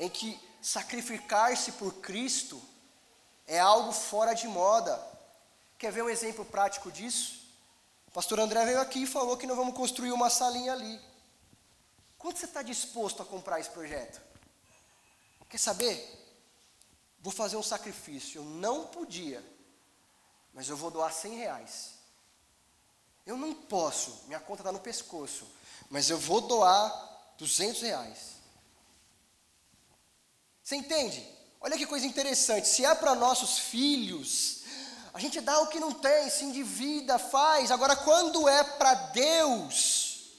em 0.00 0.08
que 0.10 0.40
sacrificar-se 0.60 1.70
por 1.72 1.94
Cristo 2.00 2.60
é 3.46 3.60
algo 3.60 3.92
fora 3.92 4.34
de 4.34 4.48
moda. 4.48 5.00
Quer 5.78 5.92
ver 5.92 6.02
um 6.02 6.10
exemplo 6.10 6.44
prático 6.44 6.90
disso? 6.90 7.40
O 8.08 8.10
pastor 8.10 8.40
André 8.40 8.64
veio 8.64 8.80
aqui 8.80 9.04
e 9.04 9.06
falou 9.06 9.36
que 9.36 9.46
nós 9.46 9.56
vamos 9.56 9.76
construir 9.76 10.10
uma 10.10 10.28
salinha 10.28 10.72
ali. 10.72 11.00
Quanto 12.18 12.40
você 12.40 12.46
está 12.46 12.60
disposto 12.60 13.22
a 13.22 13.24
comprar 13.24 13.60
esse 13.60 13.70
projeto? 13.70 14.20
Quer 15.48 15.58
saber? 15.58 15.96
Vou 17.20 17.32
fazer 17.32 17.56
um 17.56 17.62
sacrifício. 17.62 18.40
Eu 18.40 18.44
não 18.44 18.88
podia 18.88 19.51
mas 20.52 20.68
eu 20.68 20.76
vou 20.76 20.90
doar 20.90 21.12
100 21.12 21.36
reais. 21.36 21.90
Eu 23.24 23.36
não 23.36 23.54
posso, 23.54 24.24
minha 24.26 24.40
conta 24.40 24.62
está 24.62 24.72
no 24.72 24.80
pescoço, 24.80 25.46
mas 25.88 26.10
eu 26.10 26.18
vou 26.18 26.40
doar 26.40 27.34
200 27.38 27.82
reais. 27.82 28.18
Você 30.62 30.76
entende? 30.76 31.26
Olha 31.60 31.76
que 31.76 31.86
coisa 31.86 32.06
interessante. 32.06 32.66
Se 32.66 32.84
é 32.84 32.94
para 32.94 33.14
nossos 33.14 33.58
filhos, 33.58 34.62
a 35.14 35.20
gente 35.20 35.40
dá 35.40 35.60
o 35.60 35.68
que 35.68 35.78
não 35.78 35.92
tem, 35.92 36.28
se 36.30 36.44
endivida, 36.44 37.18
faz. 37.18 37.70
Agora, 37.70 37.94
quando 37.94 38.48
é 38.48 38.64
para 38.64 38.94
Deus, 38.94 40.30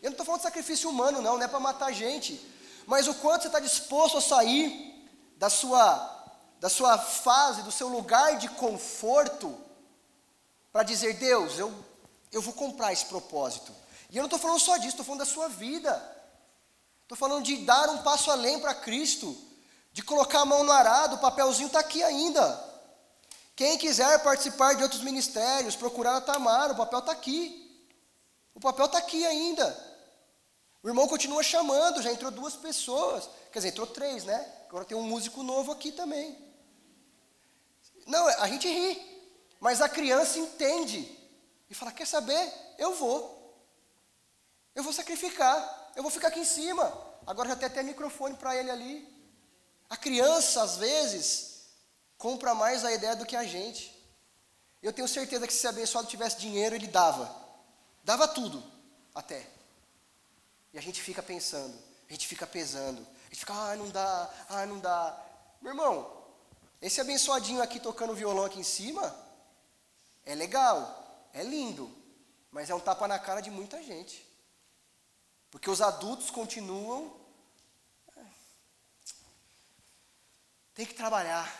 eu 0.00 0.10
não 0.10 0.12
estou 0.12 0.24
falando 0.24 0.40
de 0.40 0.44
sacrifício 0.44 0.88
humano, 0.88 1.20
não, 1.20 1.36
não 1.36 1.44
é 1.44 1.48
para 1.48 1.60
matar 1.60 1.92
gente. 1.92 2.40
Mas 2.86 3.08
o 3.08 3.14
quanto 3.14 3.42
você 3.42 3.48
está 3.48 3.58
disposto 3.58 4.18
a 4.18 4.22
sair 4.22 5.08
da 5.36 5.50
sua 5.50 6.13
da 6.60 6.68
sua 6.68 6.98
fase, 6.98 7.62
do 7.62 7.72
seu 7.72 7.88
lugar 7.88 8.38
de 8.38 8.48
conforto, 8.48 9.56
para 10.72 10.82
dizer: 10.82 11.14
Deus, 11.14 11.58
eu, 11.58 11.72
eu 12.32 12.42
vou 12.42 12.54
comprar 12.54 12.92
esse 12.92 13.06
propósito. 13.06 13.74
E 14.10 14.16
eu 14.16 14.22
não 14.22 14.26
estou 14.26 14.38
falando 14.38 14.60
só 14.60 14.76
disso, 14.76 14.90
estou 14.90 15.04
falando 15.04 15.20
da 15.20 15.26
sua 15.26 15.48
vida. 15.48 16.14
Estou 17.02 17.18
falando 17.18 17.44
de 17.44 17.58
dar 17.58 17.88
um 17.90 17.98
passo 17.98 18.30
além 18.30 18.58
para 18.60 18.74
Cristo, 18.74 19.36
de 19.92 20.02
colocar 20.02 20.40
a 20.40 20.44
mão 20.46 20.64
no 20.64 20.72
arado, 20.72 21.16
o 21.16 21.20
papelzinho 21.20 21.66
está 21.66 21.80
aqui 21.80 22.02
ainda. 22.02 22.72
Quem 23.54 23.78
quiser 23.78 24.22
participar 24.22 24.74
de 24.74 24.82
outros 24.82 25.02
ministérios, 25.02 25.76
procurar 25.76 26.16
a 26.16 26.20
Tamara, 26.20 26.72
o 26.72 26.76
papel 26.76 26.98
está 26.98 27.12
aqui. 27.12 27.60
O 28.54 28.60
papel 28.60 28.86
está 28.86 28.98
aqui 28.98 29.24
ainda. 29.24 29.94
O 30.82 30.88
irmão 30.88 31.06
continua 31.06 31.42
chamando, 31.42 32.02
já 32.02 32.12
entrou 32.12 32.30
duas 32.30 32.56
pessoas. 32.56 33.28
Quer 33.52 33.60
dizer, 33.60 33.68
entrou 33.68 33.86
três, 33.86 34.24
né? 34.24 34.52
Agora 34.68 34.84
tem 34.84 34.96
um 34.96 35.02
músico 35.02 35.42
novo 35.42 35.72
aqui 35.72 35.92
também. 35.92 36.36
Não, 38.06 38.26
a 38.26 38.48
gente 38.48 38.68
ri, 38.68 39.00
mas 39.60 39.80
a 39.80 39.88
criança 39.88 40.38
entende 40.38 41.18
e 41.70 41.74
fala: 41.74 41.92
quer 41.92 42.06
saber? 42.06 42.52
Eu 42.78 42.94
vou. 42.94 43.34
Eu 44.74 44.82
vou 44.82 44.92
sacrificar. 44.92 45.92
Eu 45.96 46.02
vou 46.02 46.10
ficar 46.10 46.28
aqui 46.28 46.40
em 46.40 46.44
cima. 46.44 46.92
Agora 47.26 47.48
já 47.48 47.56
tem 47.56 47.66
até 47.66 47.82
microfone 47.82 48.36
para 48.36 48.56
ele 48.56 48.70
ali. 48.70 49.08
A 49.88 49.96
criança, 49.96 50.62
às 50.62 50.76
vezes, 50.76 51.66
compra 52.18 52.54
mais 52.54 52.84
a 52.84 52.92
ideia 52.92 53.14
do 53.16 53.26
que 53.26 53.36
a 53.36 53.44
gente. 53.44 53.94
Eu 54.82 54.92
tenho 54.92 55.08
certeza 55.08 55.46
que 55.46 55.52
se 55.52 55.66
abençoado 55.66 56.08
tivesse 56.08 56.36
dinheiro, 56.36 56.74
ele 56.74 56.86
dava. 56.86 57.34
Dava 58.02 58.28
tudo, 58.28 58.62
até. 59.14 59.46
E 60.72 60.78
a 60.78 60.82
gente 60.82 61.00
fica 61.00 61.22
pensando, 61.22 61.74
a 62.08 62.12
gente 62.12 62.26
fica 62.26 62.46
pesando, 62.46 63.00
a 63.00 63.28
gente 63.28 63.38
fica, 63.40 63.54
ah, 63.54 63.76
não 63.76 63.88
dá, 63.88 64.30
ah, 64.48 64.66
não 64.66 64.78
dá. 64.80 65.18
Meu 65.62 65.72
irmão, 65.72 66.23
esse 66.84 67.00
abençoadinho 67.00 67.62
aqui 67.62 67.80
tocando 67.80 68.14
violão 68.14 68.44
aqui 68.44 68.60
em 68.60 68.62
cima, 68.62 69.16
é 70.26 70.34
legal, 70.34 71.26
é 71.32 71.42
lindo, 71.42 71.90
mas 72.50 72.68
é 72.68 72.74
um 72.74 72.78
tapa 72.78 73.08
na 73.08 73.18
cara 73.18 73.40
de 73.40 73.50
muita 73.50 73.82
gente. 73.82 74.22
Porque 75.50 75.70
os 75.70 75.80
adultos 75.80 76.30
continuam. 76.30 77.10
Tem 80.74 80.84
que 80.84 80.92
trabalhar. 80.92 81.50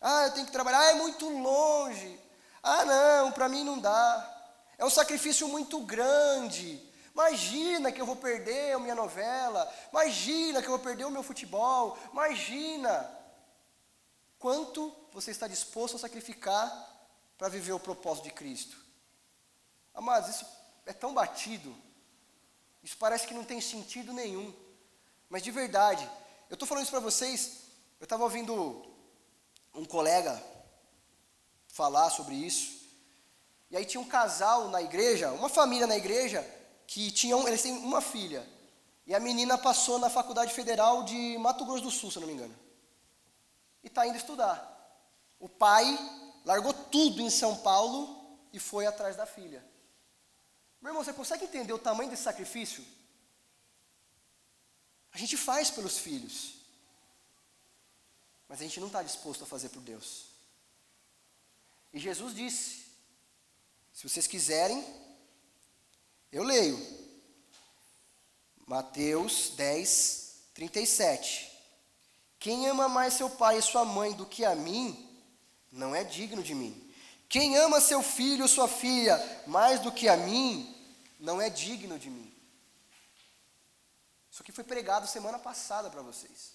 Ah, 0.00 0.28
eu 0.28 0.32
tenho 0.32 0.46
que 0.46 0.52
trabalhar, 0.52 0.80
ah, 0.80 0.90
é 0.92 0.94
muito 0.94 1.28
longe. 1.28 2.18
Ah, 2.62 2.86
não, 2.86 3.32
para 3.32 3.50
mim 3.50 3.64
não 3.64 3.78
dá. 3.78 4.50
É 4.78 4.84
um 4.86 4.88
sacrifício 4.88 5.46
muito 5.46 5.78
grande. 5.80 6.82
Imagina 7.12 7.92
que 7.92 8.00
eu 8.00 8.06
vou 8.06 8.16
perder 8.16 8.72
a 8.72 8.78
minha 8.78 8.94
novela. 8.94 9.70
Imagina 9.92 10.62
que 10.62 10.68
eu 10.68 10.72
vou 10.72 10.78
perder 10.78 11.04
o 11.04 11.10
meu 11.10 11.22
futebol. 11.22 11.98
Imagina. 12.10 13.23
Quanto 14.44 14.94
você 15.10 15.30
está 15.30 15.48
disposto 15.48 15.96
a 15.96 15.98
sacrificar 15.98 16.68
para 17.38 17.48
viver 17.48 17.72
o 17.72 17.80
propósito 17.80 18.24
de 18.24 18.30
Cristo? 18.30 18.76
Amados, 19.94 20.28
isso 20.28 20.46
é 20.84 20.92
tão 20.92 21.14
batido. 21.14 21.74
Isso 22.82 22.94
parece 22.98 23.26
que 23.26 23.32
não 23.32 23.42
tem 23.42 23.58
sentido 23.62 24.12
nenhum. 24.12 24.54
Mas 25.30 25.42
de 25.42 25.50
verdade, 25.50 26.06
eu 26.50 26.54
estou 26.56 26.68
falando 26.68 26.82
isso 26.82 26.90
para 26.90 27.00
vocês. 27.00 27.60
Eu 27.98 28.04
estava 28.04 28.22
ouvindo 28.22 28.84
um 29.74 29.86
colega 29.86 30.38
falar 31.68 32.10
sobre 32.10 32.34
isso. 32.34 32.86
E 33.70 33.78
aí 33.78 33.86
tinha 33.86 33.98
um 34.02 34.06
casal 34.06 34.68
na 34.68 34.82
igreja, 34.82 35.32
uma 35.32 35.48
família 35.48 35.86
na 35.86 35.96
igreja, 35.96 36.46
que 36.86 37.10
tinham, 37.10 37.48
eles 37.48 37.62
têm 37.62 37.78
uma 37.78 38.02
filha. 38.02 38.46
E 39.06 39.14
a 39.14 39.20
menina 39.20 39.56
passou 39.56 39.98
na 39.98 40.10
Faculdade 40.10 40.52
Federal 40.52 41.02
de 41.02 41.38
Mato 41.38 41.64
Grosso 41.64 41.84
do 41.84 41.90
Sul, 41.90 42.10
se 42.10 42.20
não 42.20 42.26
me 42.26 42.34
engano. 42.34 42.63
E 43.84 43.86
está 43.86 44.06
indo 44.06 44.16
estudar. 44.16 44.70
O 45.38 45.48
pai 45.48 45.84
largou 46.44 46.72
tudo 46.72 47.20
em 47.22 47.30
São 47.30 47.56
Paulo 47.58 48.40
e 48.52 48.58
foi 48.58 48.86
atrás 48.86 49.14
da 49.14 49.26
filha. 49.26 49.64
Meu 50.80 50.90
irmão, 50.90 51.04
você 51.04 51.12
consegue 51.12 51.44
entender 51.44 51.72
o 51.72 51.78
tamanho 51.78 52.10
desse 52.10 52.22
sacrifício? 52.22 52.84
A 55.12 55.18
gente 55.18 55.36
faz 55.36 55.70
pelos 55.70 55.98
filhos, 55.98 56.54
mas 58.48 58.60
a 58.60 58.64
gente 58.64 58.80
não 58.80 58.88
está 58.88 59.02
disposto 59.02 59.44
a 59.44 59.46
fazer 59.46 59.68
por 59.68 59.80
Deus. 59.80 60.26
E 61.92 61.98
Jesus 62.00 62.34
disse: 62.34 62.84
se 63.92 64.08
vocês 64.08 64.26
quiserem, 64.26 64.84
eu 66.32 66.42
leio. 66.42 66.76
Mateus 68.66 69.50
10, 69.50 70.48
37. 70.52 71.53
Quem 72.44 72.68
ama 72.68 72.90
mais 72.90 73.14
seu 73.14 73.30
pai 73.30 73.56
e 73.56 73.62
sua 73.62 73.86
mãe 73.86 74.12
do 74.12 74.26
que 74.26 74.44
a 74.44 74.54
mim, 74.54 75.08
não 75.72 75.94
é 75.94 76.04
digno 76.04 76.42
de 76.42 76.54
mim. 76.54 76.94
Quem 77.26 77.56
ama 77.56 77.80
seu 77.80 78.02
filho 78.02 78.42
ou 78.42 78.48
sua 78.48 78.68
filha 78.68 79.16
mais 79.46 79.80
do 79.80 79.90
que 79.90 80.10
a 80.10 80.14
mim, 80.18 80.70
não 81.18 81.40
é 81.40 81.48
digno 81.48 81.98
de 81.98 82.10
mim. 82.10 82.30
Isso 84.30 84.42
aqui 84.42 84.52
foi 84.52 84.62
pregado 84.62 85.06
semana 85.06 85.38
passada 85.38 85.88
para 85.88 86.02
vocês. 86.02 86.52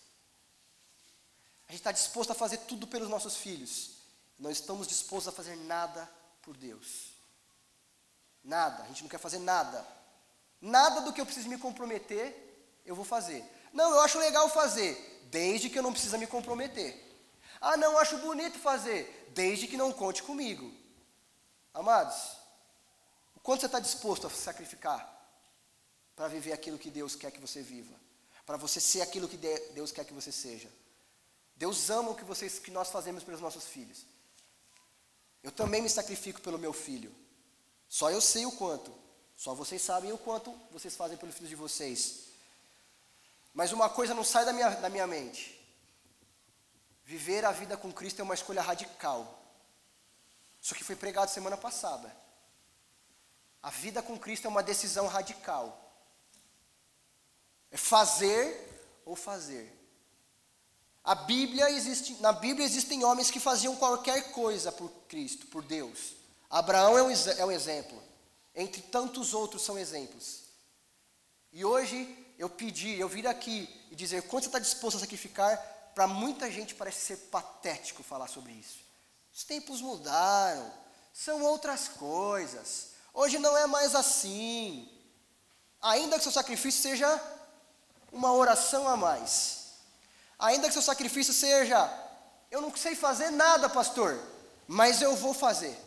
A 1.67 1.71
gente 1.71 1.79
está 1.79 1.91
disposto 1.91 2.29
a 2.29 2.35
fazer 2.35 2.57
tudo 2.67 2.85
pelos 2.85 3.09
nossos 3.09 3.37
filhos. 3.37 3.93
Não 4.37 4.51
estamos 4.51 4.87
dispostos 4.87 5.33
a 5.33 5.35
fazer 5.35 5.55
nada 5.55 6.07
por 6.43 6.55
Deus. 6.55 7.13
Nada, 8.43 8.83
a 8.83 8.87
gente 8.89 9.01
não 9.01 9.09
quer 9.09 9.17
fazer 9.17 9.39
nada. 9.39 9.83
Nada 10.61 11.01
do 11.01 11.11
que 11.11 11.19
eu 11.19 11.25
preciso 11.25 11.49
me 11.49 11.57
comprometer, 11.57 12.77
eu 12.85 12.93
vou 12.93 13.03
fazer. 13.03 13.43
Não, 13.73 13.89
eu 13.89 14.01
acho 14.01 14.19
legal 14.19 14.47
fazer, 14.49 15.18
desde 15.29 15.69
que 15.69 15.77
eu 15.77 15.83
não 15.83 15.91
precisa 15.91 16.17
me 16.17 16.27
comprometer. 16.27 17.05
Ah, 17.61 17.77
não, 17.77 17.97
acho 17.97 18.17
bonito 18.17 18.57
fazer, 18.57 19.31
desde 19.33 19.67
que 19.67 19.77
não 19.77 19.91
conte 19.91 20.23
comigo. 20.23 20.71
Amados, 21.73 22.37
o 23.35 23.39
quanto 23.39 23.61
você 23.61 23.65
está 23.67 23.79
disposto 23.79 24.27
a 24.27 24.29
sacrificar 24.29 25.17
para 26.15 26.27
viver 26.27 26.51
aquilo 26.51 26.79
que 26.79 26.89
Deus 26.89 27.15
quer 27.15 27.31
que 27.31 27.39
você 27.39 27.61
viva? 27.61 27.95
Para 28.45 28.57
você 28.57 28.79
ser 28.79 29.01
aquilo 29.01 29.27
que 29.27 29.37
Deus 29.37 29.91
quer 29.91 30.05
que 30.05 30.13
você 30.13 30.31
seja? 30.31 30.71
Deus 31.55 31.89
ama 31.89 32.11
o 32.11 32.15
que, 32.15 32.23
vocês, 32.23 32.57
que 32.57 32.71
nós 32.71 32.89
fazemos 32.89 33.23
pelos 33.23 33.41
nossos 33.41 33.65
filhos. 33.65 34.05
Eu 35.43 35.51
também 35.51 35.81
me 35.81 35.89
sacrifico 35.89 36.41
pelo 36.41 36.57
meu 36.57 36.73
filho. 36.73 37.13
Só 37.87 38.09
eu 38.09 38.21
sei 38.21 38.45
o 38.45 38.51
quanto. 38.51 38.93
Só 39.35 39.53
vocês 39.53 39.81
sabem 39.81 40.11
o 40.11 40.17
quanto 40.17 40.51
vocês 40.71 40.95
fazem 40.95 41.17
pelos 41.17 41.35
filhos 41.35 41.49
de 41.49 41.55
vocês. 41.55 42.28
Mas 43.53 43.71
uma 43.71 43.89
coisa 43.89 44.13
não 44.13 44.23
sai 44.23 44.45
da 44.45 44.53
minha, 44.53 44.69
da 44.69 44.89
minha 44.89 45.07
mente. 45.07 45.59
Viver 47.03 47.43
a 47.45 47.51
vida 47.51 47.75
com 47.75 47.91
Cristo 47.91 48.19
é 48.19 48.23
uma 48.23 48.35
escolha 48.35 48.61
radical. 48.61 49.39
Isso 50.61 50.75
que 50.75 50.83
foi 50.83 50.95
pregado 50.95 51.31
semana 51.31 51.57
passada. 51.57 52.15
A 53.61 53.69
vida 53.69 54.01
com 54.01 54.17
Cristo 54.17 54.45
é 54.45 54.49
uma 54.49 54.63
decisão 54.63 55.07
radical. 55.07 55.77
É 57.71 57.77
fazer 57.77 59.01
ou 59.05 59.15
fazer. 59.15 59.75
A 61.03 61.15
Bíblia 61.15 61.69
existe, 61.71 62.13
na 62.21 62.31
Bíblia 62.31 62.65
existem 62.65 63.03
homens 63.03 63.31
que 63.31 63.39
faziam 63.39 63.75
qualquer 63.75 64.31
coisa 64.31 64.71
por 64.71 64.89
Cristo, 65.07 65.47
por 65.47 65.63
Deus. 65.63 66.13
Abraão 66.49 66.97
é 66.97 67.03
um, 67.03 67.09
é 67.09 67.45
um 67.45 67.51
exemplo. 67.51 68.01
Entre 68.53 68.81
tantos 68.83 69.33
outros 69.33 69.63
são 69.63 69.77
exemplos. 69.77 70.43
E 71.51 71.65
hoje 71.65 72.18
eu 72.39 72.49
pedi, 72.49 72.97
eu 72.97 73.09
vir 73.09 73.27
aqui 73.27 73.69
e 73.91 73.95
dizer 73.95 74.23
quanto 74.23 74.43
você 74.43 74.47
está 74.47 74.59
disposto 74.59 74.95
a 74.95 75.01
sacrificar, 75.01 75.57
para 75.93 76.07
muita 76.07 76.49
gente 76.49 76.73
parece 76.73 77.01
ser 77.01 77.17
patético 77.29 78.01
falar 78.01 78.27
sobre 78.27 78.53
isso. 78.53 78.79
Os 79.33 79.43
tempos 79.43 79.81
mudaram, 79.81 80.71
são 81.13 81.43
outras 81.43 81.89
coisas. 81.89 82.91
Hoje 83.13 83.37
não 83.37 83.57
é 83.57 83.67
mais 83.67 83.93
assim. 83.93 84.89
Ainda 85.81 86.15
que 86.15 86.23
seu 86.23 86.31
sacrifício 86.31 86.81
seja 86.81 87.21
uma 88.09 88.31
oração 88.31 88.87
a 88.87 88.95
mais. 88.95 89.73
Ainda 90.39 90.67
que 90.67 90.73
seu 90.73 90.81
sacrifício 90.81 91.33
seja, 91.33 91.91
eu 92.49 92.61
não 92.61 92.73
sei 92.73 92.95
fazer 92.95 93.31
nada, 93.31 93.67
pastor, 93.67 94.17
mas 94.65 95.01
eu 95.01 95.13
vou 95.17 95.33
fazer. 95.33 95.77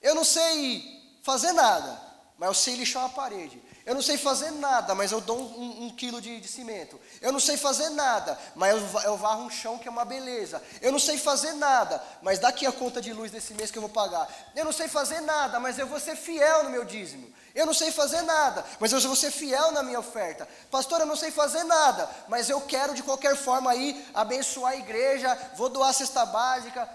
Eu 0.00 0.14
não 0.14 0.24
sei 0.24 1.20
fazer 1.22 1.52
nada, 1.52 2.00
mas 2.38 2.46
eu 2.46 2.54
sei 2.54 2.76
lixar 2.76 3.02
uma 3.02 3.10
parede. 3.10 3.62
Eu 3.88 3.94
não 3.94 4.02
sei 4.02 4.18
fazer 4.18 4.50
nada, 4.50 4.94
mas 4.94 5.12
eu 5.12 5.18
dou 5.18 5.38
um, 5.38 5.86
um, 5.86 5.90
quilo 5.96 6.20
de, 6.20 6.38
de, 6.40 6.46
cimento. 6.46 7.00
Eu 7.22 7.32
não 7.32 7.40
sei 7.40 7.56
fazer 7.56 7.88
nada, 7.88 8.38
mas 8.54 8.70
eu, 8.70 9.00
eu 9.00 9.16
varro 9.16 9.44
um 9.44 9.48
chão 9.48 9.78
que 9.78 9.88
é 9.88 9.90
uma 9.90 10.04
beleza. 10.04 10.62
Eu 10.82 10.92
não 10.92 10.98
sei 10.98 11.16
fazer 11.16 11.54
nada, 11.54 12.04
mas 12.20 12.38
daqui 12.38 12.66
a 12.66 12.70
conta 12.70 13.00
de 13.00 13.14
luz 13.14 13.32
desse 13.32 13.54
mês 13.54 13.70
que 13.70 13.78
eu 13.78 13.80
vou 13.80 13.88
pagar. 13.88 14.28
Eu 14.54 14.66
não 14.66 14.72
sei 14.72 14.88
fazer 14.88 15.22
nada, 15.22 15.58
mas 15.58 15.78
eu 15.78 15.86
vou 15.86 15.98
ser 15.98 16.16
fiel 16.16 16.64
no 16.64 16.70
meu 16.70 16.84
dízimo. 16.84 17.32
Eu 17.54 17.64
não 17.64 17.72
sei 17.72 17.90
fazer 17.90 18.20
nada, 18.20 18.62
mas 18.78 18.92
eu 18.92 19.00
vou 19.00 19.16
ser 19.16 19.30
fiel 19.30 19.72
na 19.72 19.82
minha 19.82 20.00
oferta. 20.00 20.46
Pastor, 20.70 21.00
eu 21.00 21.06
não 21.06 21.16
sei 21.16 21.30
fazer 21.30 21.64
nada, 21.64 22.10
mas 22.28 22.50
eu 22.50 22.60
quero 22.60 22.92
de 22.92 23.02
qualquer 23.02 23.36
forma 23.36 23.70
aí 23.70 24.06
abençoar 24.12 24.74
a 24.74 24.76
igreja, 24.76 25.34
vou 25.56 25.70
doar 25.70 25.94
cesta 25.94 26.26
básica, 26.26 26.86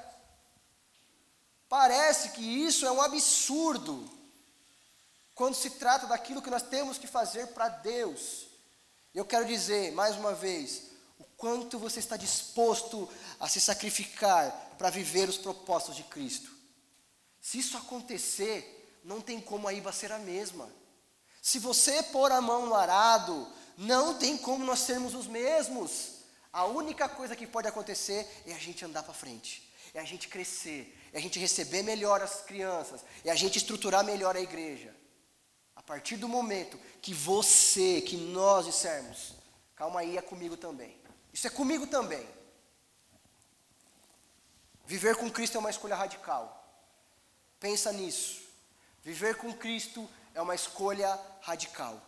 Parece 1.68 2.30
que 2.30 2.44
isso 2.44 2.86
é 2.86 2.92
um 2.92 3.02
absurdo 3.02 4.08
quando 5.36 5.56
se 5.56 5.72
trata 5.72 6.08
daquilo 6.08 6.42
que 6.42 6.50
nós 6.50 6.64
temos 6.64 6.98
que 6.98 7.08
fazer 7.08 7.48
para 7.48 7.70
Deus. 7.70 8.48
Eu 9.14 9.26
quero 9.26 9.46
dizer, 9.46 9.92
mais 9.92 10.16
uma 10.16 10.34
vez, 10.34 10.84
o 11.18 11.24
quanto 11.38 11.78
você 11.80 12.00
está 12.00 12.18
disposto 12.18 13.10
a 13.40 13.48
se 13.48 13.60
sacrificar 13.62 14.76
para 14.78 14.90
viver 14.90 15.30
os 15.30 15.38
propósitos 15.38 15.96
de 15.96 16.04
Cristo. 16.04 16.52
Se 17.42 17.60
isso 17.60 17.78
acontecer, 17.78 19.00
não 19.04 19.22
tem 19.22 19.40
como 19.40 19.68
a 19.68 19.74
IBA 19.74 19.92
ser 19.92 20.12
a 20.12 20.20
mesma. 20.20 20.70
Se 21.42 21.60
você 21.60 22.02
pôr 22.04 22.32
a 22.32 22.42
mão 22.42 22.66
no 22.66 22.74
arado, 22.76 23.52
Não 23.78 24.18
tem 24.18 24.38
como 24.38 24.66
nós 24.66 24.80
sermos 24.80 25.16
os 25.16 25.28
mesmos. 25.28 26.10
A 26.52 26.66
única 26.66 27.10
coisa 27.10 27.36
que 27.36 27.48
pode 27.48 27.68
acontecer 27.68 28.28
é 28.46 28.54
a 28.54 28.60
gente 28.60 28.86
andar 28.86 29.04
para 29.04 29.14
frente, 29.14 29.74
é 29.94 30.00
a 30.00 30.04
gente 30.04 30.28
crescer, 30.28 30.96
é 31.12 31.18
a 31.18 31.22
gente 31.22 31.40
receber 31.40 31.82
melhor 31.82 32.22
as 32.22 32.42
crianças, 32.42 33.02
é 33.26 33.32
a 33.32 33.36
gente 33.36 33.58
estruturar 33.58 34.04
melhor 34.04 34.36
a 34.36 34.42
igreja. 34.42 34.96
A 35.84 35.88
partir 35.88 36.16
do 36.16 36.30
momento 36.30 36.80
que 37.02 37.14
você, 37.14 38.02
que 38.02 38.16
nós 38.16 38.66
dissermos, 38.66 39.34
calma 39.76 40.00
aí, 40.00 40.18
é 40.18 40.22
comigo 40.22 40.56
também. 40.56 40.98
Isso 41.34 41.46
é 41.46 41.50
comigo 41.50 41.86
também. 41.88 42.26
Viver 44.86 45.16
com 45.18 45.30
Cristo 45.30 45.58
é 45.58 45.60
uma 45.60 45.70
escolha 45.70 45.96
radical. 45.96 46.64
Pensa 47.60 47.92
nisso. 47.92 48.42
Viver 49.02 49.36
com 49.36 49.54
Cristo 49.54 50.10
é 50.34 50.42
uma 50.42 50.56
escolha 50.56 51.20
radical. 51.42 52.02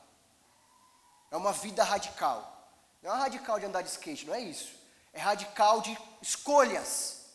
É 1.30 1.36
uma 1.36 1.52
vida 1.52 1.84
radical. 1.84 2.70
Não 3.02 3.14
é 3.14 3.18
radical 3.18 3.60
de 3.60 3.66
andar 3.66 3.82
de 3.82 3.90
skate, 3.90 4.26
não 4.26 4.34
é 4.34 4.40
isso. 4.40 4.74
É 5.12 5.20
radical 5.20 5.82
de 5.82 5.98
escolhas. 6.22 7.26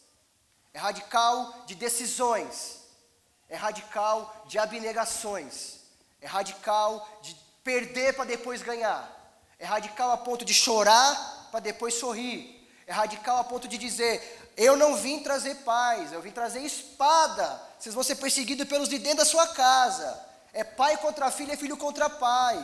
É 0.73 0.79
radical 0.79 1.65
de 1.67 1.75
decisões. 1.75 2.81
É 3.49 3.57
radical 3.57 4.45
de 4.47 4.59
abnegações. 4.59 5.80
É 6.21 6.27
radical 6.27 7.07
de 7.23 7.37
perder 7.65 8.15
para 8.15 8.25
depois 8.25 8.63
ganhar. 8.63 9.09
É 9.59 9.65
radical 9.65 10.11
a 10.11 10.17
ponto 10.17 10.45
de 10.45 10.55
chorar 10.55 11.49
para 11.51 11.61
depois 11.61 11.95
sorrir. 11.95 12.69
É 12.87 12.93
radical 12.93 13.39
a 13.39 13.45
ponto 13.45 13.69
de 13.69 13.79
dizer: 13.79 14.53
Eu 14.57 14.77
não 14.77 14.97
vim 14.97 15.23
trazer 15.23 15.57
paz, 15.57 16.13
eu 16.13 16.21
vim 16.21 16.31
trazer 16.31 16.61
espada. 16.61 17.61
Vocês 17.79 17.95
vão 17.95 18.05
ser 18.05 18.17
perseguidos 18.17 18.67
pelos 18.69 18.89
de 18.89 18.99
dentro 18.99 19.19
da 19.19 19.25
sua 19.25 19.47
casa. 19.49 20.29
É 20.53 20.65
pai 20.65 20.97
contra 20.97 21.31
filho, 21.31 21.53
é 21.53 21.57
filho 21.57 21.77
contra 21.77 22.11
pai. 22.11 22.59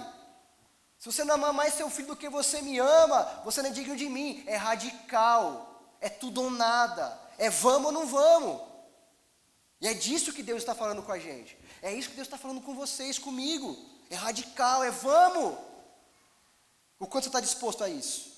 Se 0.99 1.13
você 1.13 1.25
não 1.25 1.35
amar 1.35 1.53
mais 1.53 1.75
seu 1.75 1.89
filho 1.91 2.09
do 2.09 2.17
que 2.17 2.29
você 2.29 2.61
me 2.63 2.79
ama, 2.79 3.43
você 3.45 3.63
não 3.63 3.71
é 3.71 3.73
digno 3.73 3.97
de 3.97 4.09
mim. 4.09 4.43
É 4.47 4.57
radical. 4.57 5.81
É 6.01 6.09
tudo 6.09 6.43
ou 6.43 6.51
nada. 6.51 7.19
É 7.39 7.51
vamos 7.51 7.87
ou 7.87 7.93
não 7.93 8.07
vamos. 8.07 8.61
E 9.81 9.87
é 9.87 9.95
disso 9.95 10.33
que 10.33 10.43
Deus 10.43 10.63
está 10.63 10.75
falando 10.75 11.03
com 11.03 11.13
a 11.13 11.19
gente. 11.19 11.57
É 11.83 11.93
isso 11.93 12.11
que 12.11 12.17
Deus 12.17 12.27
está 12.27 12.39
falando 12.39 12.61
com 12.61 12.75
vocês, 12.75 13.19
comigo. 13.19 13.77
É 14.11 14.15
radical, 14.15 14.85
é 14.85 14.91
vamos. 14.91 15.59
O 16.99 17.07
quanto 17.07 17.25
você 17.25 17.29
está 17.29 17.41
disposto 17.41 17.85
a 17.85 17.89
isso? 17.89 18.33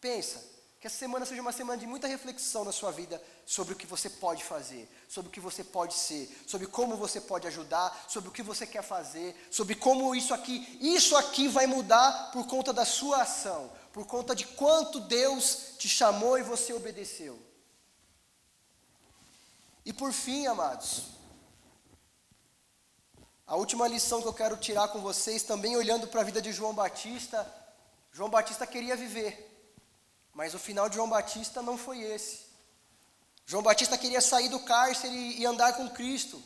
Pensa. 0.00 0.50
Que 0.80 0.86
essa 0.86 0.96
semana 0.96 1.26
seja 1.26 1.42
uma 1.42 1.52
semana 1.52 1.78
de 1.78 1.86
muita 1.86 2.06
reflexão 2.06 2.64
na 2.64 2.72
sua 2.72 2.90
vida 2.90 3.22
sobre 3.44 3.74
o 3.74 3.76
que 3.76 3.86
você 3.86 4.08
pode 4.08 4.42
fazer, 4.42 4.88
sobre 5.10 5.28
o 5.28 5.32
que 5.32 5.38
você 5.38 5.62
pode 5.62 5.92
ser, 5.92 6.42
sobre 6.46 6.66
como 6.66 6.96
você 6.96 7.20
pode 7.20 7.46
ajudar, 7.46 8.06
sobre 8.08 8.30
o 8.30 8.32
que 8.32 8.42
você 8.42 8.66
quer 8.66 8.82
fazer, 8.82 9.36
sobre 9.50 9.74
como 9.74 10.14
isso 10.14 10.32
aqui, 10.32 10.78
isso 10.80 11.14
aqui 11.16 11.48
vai 11.48 11.66
mudar 11.66 12.30
por 12.32 12.46
conta 12.46 12.72
da 12.72 12.86
sua 12.86 13.22
ação, 13.22 13.70
por 13.92 14.06
conta 14.06 14.34
de 14.34 14.46
quanto 14.46 15.00
Deus 15.00 15.74
te 15.76 15.86
chamou 15.86 16.38
e 16.38 16.42
você 16.42 16.72
obedeceu. 16.72 17.38
E 19.84 19.92
por 19.92 20.14
fim, 20.14 20.46
amados, 20.46 21.08
a 23.50 23.56
última 23.56 23.88
lição 23.88 24.22
que 24.22 24.28
eu 24.28 24.32
quero 24.32 24.56
tirar 24.56 24.86
com 24.86 25.00
vocês, 25.00 25.42
também 25.42 25.76
olhando 25.76 26.06
para 26.06 26.20
a 26.20 26.24
vida 26.24 26.40
de 26.40 26.52
João 26.52 26.72
Batista, 26.72 27.44
João 28.12 28.30
Batista 28.30 28.64
queria 28.64 28.94
viver. 28.94 29.32
Mas 30.32 30.54
o 30.54 30.58
final 30.60 30.88
de 30.88 30.94
João 30.94 31.08
Batista 31.08 31.60
não 31.60 31.76
foi 31.76 32.00
esse. 32.00 32.46
João 33.44 33.60
Batista 33.60 33.98
queria 33.98 34.20
sair 34.20 34.48
do 34.48 34.60
cárcere 34.60 35.36
e 35.36 35.44
andar 35.44 35.72
com 35.72 35.90
Cristo. 35.90 36.40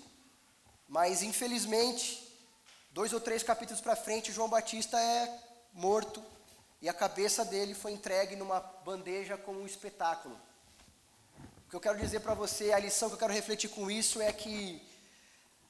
Mas, 0.88 1.22
infelizmente, 1.22 2.26
dois 2.90 3.12
ou 3.12 3.20
três 3.20 3.42
capítulos 3.42 3.82
para 3.82 3.94
frente, 3.94 4.32
João 4.32 4.48
Batista 4.48 4.98
é 4.98 5.30
morto 5.74 6.24
e 6.80 6.88
a 6.88 6.94
cabeça 6.94 7.44
dele 7.44 7.74
foi 7.74 7.92
entregue 7.92 8.34
numa 8.34 8.60
bandeja 8.60 9.36
como 9.36 9.60
um 9.60 9.66
espetáculo. 9.66 10.40
O 11.66 11.68
que 11.68 11.76
eu 11.76 11.80
quero 11.80 11.98
dizer 11.98 12.20
para 12.20 12.32
você, 12.32 12.72
a 12.72 12.78
lição 12.78 13.10
que 13.10 13.16
eu 13.16 13.18
quero 13.18 13.34
refletir 13.34 13.68
com 13.68 13.90
isso 13.90 14.22
é 14.22 14.32
que 14.32 14.93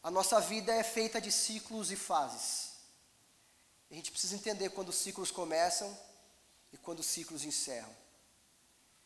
a 0.04 0.10
nossa 0.10 0.38
vida 0.38 0.70
é 0.70 0.82
feita 0.82 1.18
de 1.18 1.32
ciclos 1.32 1.90
e 1.90 1.96
fases. 1.96 2.74
A 3.90 3.94
gente 3.94 4.10
precisa 4.10 4.34
entender 4.34 4.68
quando 4.68 4.90
os 4.90 4.96
ciclos 4.96 5.30
começam 5.30 5.98
e 6.70 6.76
quando 6.76 6.98
os 6.98 7.06
ciclos 7.06 7.42
encerram. 7.42 7.88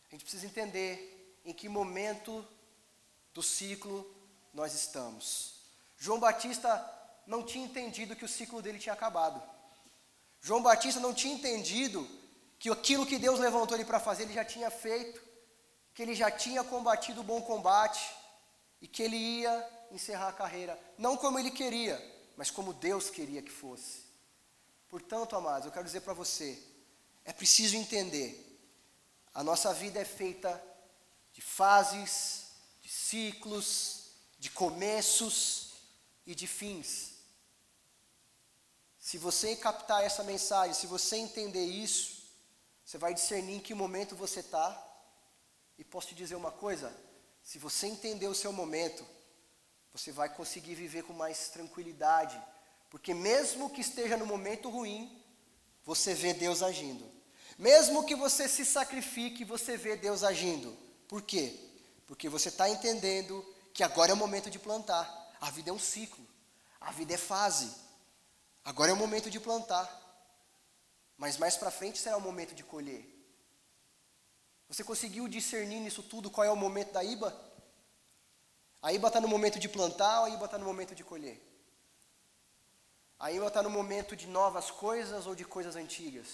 A 0.08 0.10
gente 0.10 0.22
precisa 0.22 0.44
entender 0.44 1.40
em 1.44 1.52
que 1.52 1.68
momento 1.68 2.44
do 3.32 3.44
ciclo 3.44 4.12
nós 4.52 4.74
estamos. 4.74 5.60
João 5.96 6.18
Batista 6.18 6.68
não 7.28 7.44
tinha 7.44 7.64
entendido 7.64 8.16
que 8.16 8.24
o 8.24 8.28
ciclo 8.28 8.60
dele 8.60 8.80
tinha 8.80 8.92
acabado. 8.92 9.40
João 10.40 10.60
Batista 10.60 10.98
não 10.98 11.14
tinha 11.14 11.34
entendido 11.34 12.08
que 12.58 12.70
aquilo 12.70 13.06
que 13.06 13.20
Deus 13.20 13.38
levantou 13.38 13.76
ele 13.76 13.84
para 13.84 14.00
fazer, 14.00 14.24
ele 14.24 14.34
já 14.34 14.44
tinha 14.44 14.68
feito, 14.68 15.22
que 15.94 16.02
ele 16.02 16.16
já 16.16 16.28
tinha 16.28 16.64
combatido 16.64 17.20
o 17.20 17.24
bom 17.24 17.40
combate 17.40 18.04
e 18.80 18.88
que 18.88 19.00
ele 19.00 19.16
ia 19.16 19.77
encerrar 19.90 20.28
a 20.28 20.32
carreira, 20.32 20.78
não 20.96 21.16
como 21.16 21.38
ele 21.38 21.50
queria, 21.50 21.98
mas 22.36 22.50
como 22.50 22.72
Deus 22.72 23.10
queria 23.10 23.42
que 23.42 23.50
fosse. 23.50 24.02
Portanto, 24.88 25.36
amados, 25.36 25.66
eu 25.66 25.72
quero 25.72 25.84
dizer 25.84 26.00
para 26.00 26.12
você, 26.12 26.62
é 27.24 27.32
preciso 27.32 27.76
entender 27.76 28.48
a 29.38 29.44
nossa 29.44 29.72
vida 29.72 30.00
é 30.00 30.04
feita 30.04 30.60
de 31.32 31.40
fases, 31.40 32.46
de 32.82 32.88
ciclos, 32.88 34.10
de 34.36 34.50
começos 34.50 35.74
e 36.26 36.34
de 36.34 36.48
fins. 36.48 37.12
Se 38.98 39.16
você 39.16 39.54
captar 39.54 40.02
essa 40.02 40.24
mensagem, 40.24 40.74
se 40.74 40.88
você 40.88 41.18
entender 41.18 41.64
isso, 41.64 42.24
você 42.84 42.98
vai 42.98 43.14
discernir 43.14 43.54
em 43.54 43.60
que 43.60 43.74
momento 43.74 44.16
você 44.16 44.40
está. 44.40 44.84
E 45.78 45.84
posso 45.84 46.08
te 46.08 46.16
dizer 46.16 46.34
uma 46.34 46.50
coisa: 46.50 46.92
se 47.40 47.60
você 47.60 47.86
entender 47.86 48.26
o 48.26 48.34
seu 48.34 48.52
momento, 48.52 49.06
você 49.92 50.12
vai 50.12 50.28
conseguir 50.28 50.74
viver 50.74 51.02
com 51.02 51.12
mais 51.12 51.48
tranquilidade, 51.48 52.40
porque 52.90 53.12
mesmo 53.12 53.70
que 53.70 53.80
esteja 53.80 54.16
no 54.16 54.26
momento 54.26 54.70
ruim, 54.70 55.22
você 55.84 56.14
vê 56.14 56.32
Deus 56.32 56.62
agindo. 56.62 57.04
Mesmo 57.58 58.04
que 58.04 58.14
você 58.14 58.48
se 58.48 58.64
sacrifique, 58.64 59.44
você 59.44 59.76
vê 59.76 59.96
Deus 59.96 60.22
agindo. 60.22 60.76
Por 61.08 61.22
quê? 61.22 61.58
Porque 62.06 62.28
você 62.28 62.48
está 62.48 62.68
entendendo 62.68 63.44
que 63.74 63.82
agora 63.82 64.12
é 64.12 64.14
o 64.14 64.16
momento 64.16 64.48
de 64.48 64.58
plantar. 64.58 65.06
A 65.40 65.50
vida 65.50 65.70
é 65.70 65.72
um 65.72 65.78
ciclo. 65.78 66.24
A 66.80 66.92
vida 66.92 67.14
é 67.14 67.18
fase. 67.18 67.74
Agora 68.64 68.90
é 68.90 68.94
o 68.94 68.96
momento 68.96 69.30
de 69.30 69.40
plantar. 69.40 69.88
Mas 71.16 71.36
mais 71.36 71.56
para 71.56 71.70
frente 71.70 71.98
será 71.98 72.16
o 72.16 72.20
momento 72.20 72.54
de 72.54 72.62
colher. 72.62 73.04
Você 74.68 74.84
conseguiu 74.84 75.26
discernir 75.26 75.80
nisso 75.80 76.02
tudo 76.02 76.30
qual 76.30 76.44
é 76.44 76.50
o 76.50 76.56
momento 76.56 76.92
da 76.92 77.02
IBA? 77.02 77.47
A 78.80 78.92
IBA 78.92 79.08
está 79.08 79.20
no 79.20 79.28
momento 79.28 79.58
de 79.58 79.68
plantar 79.68 80.24
a 80.24 80.28
IBA 80.28 80.44
está 80.44 80.58
no 80.58 80.64
momento 80.64 80.94
de 80.94 81.02
colher? 81.02 81.42
A 83.18 83.32
IBA 83.32 83.48
está 83.48 83.62
no 83.62 83.70
momento 83.70 84.14
de 84.14 84.26
novas 84.26 84.70
coisas 84.70 85.26
ou 85.26 85.34
de 85.34 85.44
coisas 85.44 85.74
antigas? 85.74 86.28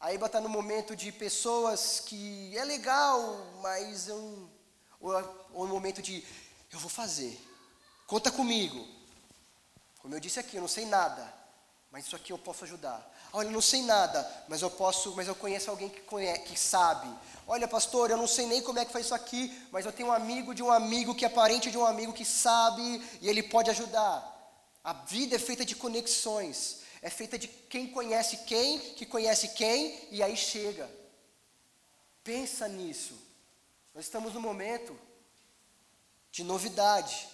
A 0.00 0.12
IBA 0.12 0.26
está 0.26 0.40
no 0.40 0.48
momento 0.48 0.96
de 0.96 1.12
pessoas 1.12 2.00
que 2.00 2.56
é 2.56 2.64
legal, 2.64 3.20
mas 3.60 4.08
eu, 4.08 4.50
ou, 5.00 5.12
ou 5.52 5.66
no 5.66 5.74
momento 5.74 6.00
de 6.00 6.24
eu 6.72 6.78
vou 6.78 6.90
fazer, 6.90 7.38
conta 8.06 8.30
comigo. 8.30 8.86
Como 9.98 10.14
eu 10.14 10.20
disse 10.20 10.40
aqui, 10.40 10.56
eu 10.56 10.62
não 10.62 10.68
sei 10.68 10.86
nada, 10.86 11.32
mas 11.90 12.06
isso 12.06 12.16
aqui 12.16 12.32
eu 12.32 12.38
posso 12.38 12.64
ajudar. 12.64 13.08
Olha, 13.32 13.48
eu 13.48 13.52
não 13.52 13.60
sei 13.60 13.82
nada, 13.82 14.44
mas 14.48 14.62
eu 14.62 14.70
posso, 14.70 15.14
mas 15.16 15.28
eu 15.28 15.34
conheço 15.34 15.70
alguém 15.70 15.88
que 15.88 16.00
conhece, 16.00 16.42
que 16.42 16.58
sabe. 16.58 17.08
Olha, 17.46 17.68
pastor, 17.68 18.10
eu 18.10 18.16
não 18.16 18.26
sei 18.26 18.46
nem 18.46 18.62
como 18.62 18.78
é 18.78 18.84
que 18.84 18.92
faz 18.92 19.06
isso 19.06 19.14
aqui, 19.14 19.66
mas 19.70 19.84
eu 19.86 19.92
tenho 19.92 20.08
um 20.08 20.12
amigo 20.12 20.54
de 20.54 20.62
um 20.62 20.70
amigo 20.70 21.14
que 21.14 21.24
é 21.24 21.28
parente 21.28 21.70
de 21.70 21.78
um 21.78 21.86
amigo 21.86 22.12
que 22.12 22.24
sabe 22.24 23.02
e 23.20 23.28
ele 23.28 23.42
pode 23.42 23.70
ajudar. 23.70 24.34
A 24.82 24.92
vida 24.92 25.36
é 25.36 25.38
feita 25.38 25.64
de 25.64 25.74
conexões 25.74 26.86
é 27.06 27.10
feita 27.10 27.38
de 27.38 27.46
quem 27.46 27.86
conhece 27.86 28.38
quem, 28.38 28.80
que 28.94 29.06
conhece 29.06 29.50
quem, 29.50 30.08
e 30.10 30.24
aí 30.24 30.36
chega. 30.36 30.90
Pensa 32.24 32.66
nisso. 32.66 33.16
Nós 33.94 34.06
estamos 34.06 34.34
no 34.34 34.40
momento 34.40 34.98
de 36.32 36.42
novidade, 36.42 37.28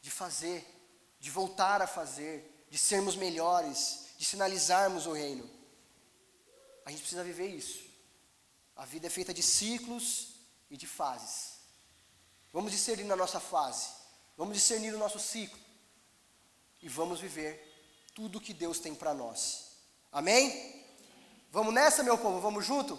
de 0.00 0.08
fazer, 0.08 0.64
de 1.18 1.32
voltar 1.32 1.82
a 1.82 1.86
fazer, 1.88 2.57
de 2.70 2.78
sermos 2.78 3.16
melhores, 3.16 4.06
de 4.18 4.24
sinalizarmos 4.24 5.06
o 5.06 5.12
reino. 5.12 5.48
A 6.84 6.90
gente 6.90 7.00
precisa 7.00 7.24
viver 7.24 7.48
isso. 7.48 7.88
A 8.76 8.84
vida 8.84 9.06
é 9.06 9.10
feita 9.10 9.34
de 9.34 9.42
ciclos 9.42 10.34
e 10.70 10.76
de 10.76 10.86
fases. 10.86 11.58
Vamos 12.52 12.72
discernir 12.72 13.04
na 13.04 13.16
nossa 13.16 13.40
fase, 13.40 13.88
vamos 14.36 14.56
discernir 14.56 14.94
o 14.94 14.98
nosso 14.98 15.18
ciclo 15.18 15.58
e 16.80 16.88
vamos 16.88 17.20
viver 17.20 17.64
tudo 18.14 18.40
que 18.40 18.54
Deus 18.54 18.78
tem 18.78 18.94
para 18.94 19.12
nós. 19.12 19.72
Amém? 20.10 20.84
Vamos 21.50 21.74
nessa, 21.74 22.02
meu 22.02 22.16
povo? 22.16 22.40
Vamos 22.40 22.64
junto? 22.64 22.98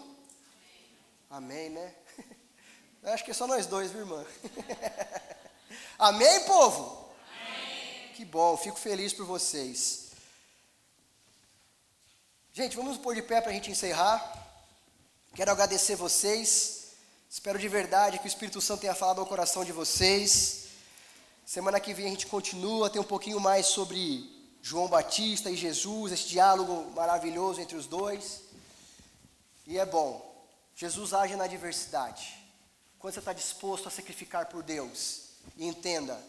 Amém, 1.30 1.70
né? 1.70 1.96
Acho 3.04 3.24
que 3.24 3.32
é 3.32 3.34
só 3.34 3.48
nós 3.48 3.66
dois, 3.66 3.92
viu, 3.92 4.02
irmã? 4.02 4.26
Amém, 5.98 6.46
povo? 6.46 7.09
Que 8.20 8.26
bom, 8.26 8.58
fico 8.58 8.78
feliz 8.78 9.14
por 9.14 9.26
vocês. 9.26 10.08
Gente, 12.52 12.76
vamos 12.76 12.98
pôr 12.98 13.16
de 13.16 13.22
pé 13.22 13.40
para 13.40 13.50
a 13.50 13.54
gente 13.54 13.72
encerrar. 13.72 14.20
Quero 15.34 15.50
agradecer 15.50 15.96
vocês. 15.96 16.88
Espero 17.30 17.58
de 17.58 17.70
verdade 17.70 18.20
que 18.20 18.26
o 18.26 18.28
Espírito 18.28 18.60
Santo 18.60 18.82
tenha 18.82 18.94
falado 18.94 19.22
ao 19.22 19.26
coração 19.26 19.64
de 19.64 19.72
vocês. 19.72 20.66
Semana 21.46 21.80
que 21.80 21.94
vem 21.94 22.08
a 22.08 22.10
gente 22.10 22.28
continua, 22.28 22.90
tem 22.90 23.00
um 23.00 23.06
pouquinho 23.06 23.40
mais 23.40 23.68
sobre 23.68 24.30
João 24.62 24.90
Batista 24.90 25.50
e 25.50 25.56
Jesus, 25.56 26.12
esse 26.12 26.28
diálogo 26.28 26.92
maravilhoso 26.92 27.62
entre 27.62 27.78
os 27.78 27.88
dois. 27.88 28.42
E 29.66 29.78
é 29.78 29.86
bom. 29.86 30.46
Jesus 30.76 31.14
age 31.14 31.38
na 31.38 31.48
diversidade. 31.48 32.38
Quando 33.00 33.14
você 33.14 33.20
está 33.20 33.32
disposto 33.32 33.88
a 33.88 33.92
sacrificar 33.92 34.48
por 34.48 34.62
Deus, 34.62 35.22
e 35.56 35.66
entenda, 35.66 36.22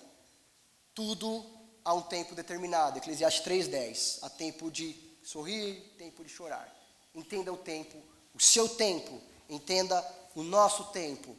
tudo 0.94 1.58
há 1.90 1.92
um 1.92 2.02
tempo 2.02 2.36
determinado. 2.36 2.98
Eclesiastes 2.98 3.44
3,10. 3.44 4.18
Há 4.22 4.30
tempo 4.30 4.70
de 4.70 4.96
sorrir, 5.24 5.74
tempo 5.98 6.22
de 6.22 6.30
chorar. 6.30 6.72
Entenda 7.12 7.52
o 7.52 7.56
tempo, 7.56 7.98
o 8.32 8.40
seu 8.40 8.68
tempo. 8.68 9.20
Entenda 9.48 10.06
o 10.36 10.44
nosso 10.44 10.84
tempo. 10.92 11.36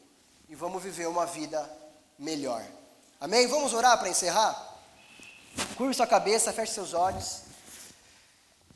E 0.50 0.54
vamos 0.54 0.82
viver 0.82 1.08
uma 1.08 1.24
vida 1.24 1.58
melhor. 2.18 2.62
Amém? 3.18 3.46
Vamos 3.46 3.72
orar 3.72 3.98
para 3.98 4.10
encerrar? 4.10 4.52
Curve 5.74 5.94
sua 5.94 6.06
cabeça, 6.06 6.52
feche 6.52 6.74
seus 6.74 6.92
olhos. 6.92 7.44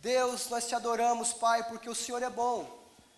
Deus, 0.00 0.48
nós 0.48 0.66
te 0.66 0.74
adoramos, 0.74 1.34
Pai, 1.34 1.64
porque 1.64 1.90
o 1.90 1.94
Senhor 1.94 2.22
é 2.22 2.30
bom. 2.30 2.66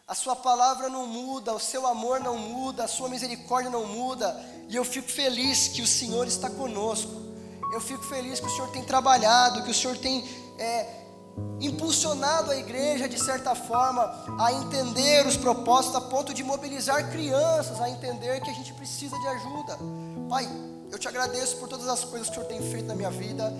A 0.09 0.17
sua 0.17 0.35
palavra 0.35 0.89
não 0.89 1.07
muda, 1.07 1.55
o 1.55 1.61
seu 1.61 1.87
amor 1.87 2.19
não 2.19 2.37
muda, 2.37 2.85
a 2.85 2.89
sua 2.89 3.09
misericórdia 3.09 3.71
não 3.71 3.87
muda. 3.87 4.35
E 4.69 4.75
eu 4.75 4.85
fico 4.85 5.09
feliz 5.09 5.69
que 5.69 5.83
o 5.83 5.87
Senhor 5.87 6.27
está 6.27 6.51
conosco. 6.51 7.28
Eu 7.73 7.81
fico 7.81 8.03
feliz 8.05 8.41
que 8.41 8.47
o 8.47 8.51
Senhor 8.51 8.69
tem 8.71 8.83
trabalhado, 8.83 9.63
que 9.63 9.71
o 9.71 9.75
Senhor 9.75 9.97
tem 9.97 10.25
é, 10.59 10.87
impulsionado 11.61 12.51
a 12.51 12.57
igreja 12.57 13.09
de 13.09 13.19
certa 13.19 13.55
forma 13.55 14.03
a 14.39 14.53
entender 14.53 15.27
os 15.27 15.37
propósitos 15.37 15.97
a 15.97 16.01
ponto 16.01 16.33
de 16.33 16.43
mobilizar 16.43 17.11
crianças 17.11 17.81
a 17.81 17.89
entender 17.91 18.41
que 18.41 18.51
a 18.51 18.55
gente 18.55 18.73
precisa 18.73 19.19
de 19.19 19.27
ajuda. 19.29 19.79
Pai, 20.29 20.49
eu 20.91 20.99
te 20.99 21.09
agradeço 21.09 21.57
por 21.59 21.69
todas 21.69 21.89
as 21.89 22.05
coisas 22.05 22.29
que 22.29 22.39
o 22.39 22.41
Senhor 22.41 22.49
tem 22.49 22.71
feito 22.71 22.87
na 22.87 22.95
minha 22.95 23.11
vida, 23.11 23.53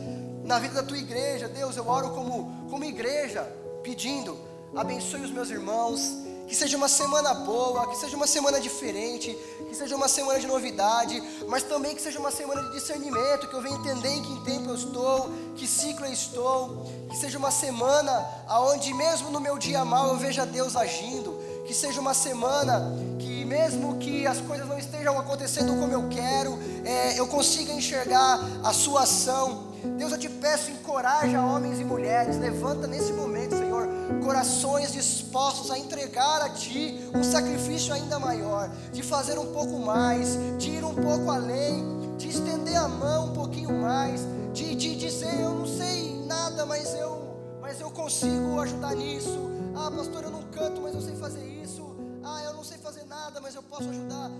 na 0.45 0.59
vida 0.59 0.75
da 0.75 0.83
tua 0.83 0.99
igreja. 0.99 1.49
Deus, 1.49 1.77
eu 1.77 1.87
oro 1.87 2.11
como, 2.11 2.69
como 2.71 2.85
igreja, 2.85 3.43
pedindo, 3.83 4.39
abençoe 4.75 5.23
os 5.23 5.31
meus 5.31 5.51
irmãos, 5.51 6.28
que 6.49 6.55
seja 6.55 6.77
uma 6.77 6.89
semana 6.89 7.35
boa, 7.35 7.87
que 7.89 7.97
seja 7.97 8.17
uma 8.17 8.27
semana 8.27 8.59
diferente, 8.59 9.37
que 9.69 9.75
seja 9.75 9.95
uma 9.95 10.09
semana 10.09 10.41
de 10.41 10.47
novidade, 10.47 11.23
mas 11.47 11.63
também 11.63 11.95
que 11.95 12.01
seja 12.01 12.19
uma 12.19 12.31
semana 12.31 12.63
de 12.63 12.73
discernimento, 12.73 13.47
que 13.47 13.55
eu 13.55 13.61
venha 13.61 13.77
entender 13.77 14.15
em 14.15 14.23
que 14.23 14.45
tempo 14.45 14.71
eu 14.71 14.75
estou, 14.75 15.31
que 15.55 15.67
ciclo 15.67 16.07
eu 16.07 16.13
estou, 16.13 16.87
que 17.11 17.17
seja 17.17 17.37
uma 17.37 17.51
semana 17.51 18.27
aonde 18.47 18.95
mesmo 18.95 19.31
no 19.31 19.41
meu 19.41 19.59
dia 19.59 19.85
mal 19.85 20.09
eu 20.09 20.17
veja 20.17 20.47
Deus 20.47 20.75
agindo, 20.75 21.39
que 21.67 21.75
seja 21.75 22.01
uma 22.01 22.15
semana 22.15 22.97
que 23.19 23.45
mesmo 23.45 23.99
que 23.99 24.27
as 24.27 24.39
coisas 24.41 24.67
não 24.67 24.79
estejam 24.79 25.19
acontecendo 25.19 25.79
como 25.79 25.93
eu 25.93 26.09
quero, 26.09 26.59
é, 26.85 27.19
eu 27.19 27.27
consiga 27.27 27.73
enxergar 27.73 28.41
a 28.65 28.73
sua 28.73 29.03
ação. 29.03 29.68
Deus, 29.97 30.13
eu 30.13 30.19
te 30.19 30.29
peço, 30.29 30.71
encoraja 30.71 31.41
homens 31.43 31.81
e 31.81 31.85
mulheres, 31.85 32.39
levanta 32.39 32.87
nesse 32.87 33.13
momento, 33.13 33.57
Senhor, 33.57 33.89
corações 34.23 34.93
dispostos 34.93 35.71
a 35.71 35.79
entregar 35.79 36.43
a 36.43 36.51
Ti 36.51 37.11
um 37.15 37.23
sacrifício 37.23 37.93
ainda 37.95 38.19
maior, 38.19 38.71
de 38.93 39.03
fazer 39.03 39.39
um 39.39 39.53
pouco 39.53 39.79
mais, 39.79 40.37
de 40.59 40.71
ir 40.71 40.85
um 40.85 40.95
pouco 40.95 41.31
além, 41.31 42.17
de 42.17 42.29
estender 42.29 42.77
a 42.77 42.89
mão 42.89 43.27
um 43.27 43.33
pouquinho 43.33 43.73
mais, 43.73 44.23
de, 44.53 44.75
de 44.75 44.97
dizer, 44.97 45.41
eu 45.41 45.51
não 45.51 45.67
sei 45.67 46.25
nada, 46.27 46.67
mas 46.67 46.95
eu, 46.95 47.37
mas 47.61 47.81
eu 47.81 47.91
consigo 47.91 48.61
ajudar 48.61 48.95
nisso. 48.95 49.51
Ah, 49.77 49.91
pastor, 49.91 50.25
eu 50.25 50.31
não 50.31 50.43
canto, 50.45 50.81
mas 50.81 50.95
eu 50.95 51.01
sei 51.01 51.15
fazer 51.15 51.45
isso. 51.45 51.97
Ah, 52.25 52.43
eu 52.45 52.55
não 52.55 52.65
sei 52.65 52.79
fazer 52.79 53.05
nada, 53.05 53.41
mas 53.41 53.55
eu 53.55 53.63
posso 53.63 53.89
ajudar 53.89 54.31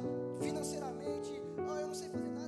financeiramente. 0.41 1.41
Ah, 1.59 1.81
eu 1.81 1.87
não 1.87 1.95
sei 1.95 2.09
fazer 2.09 2.29
nada. 2.31 2.48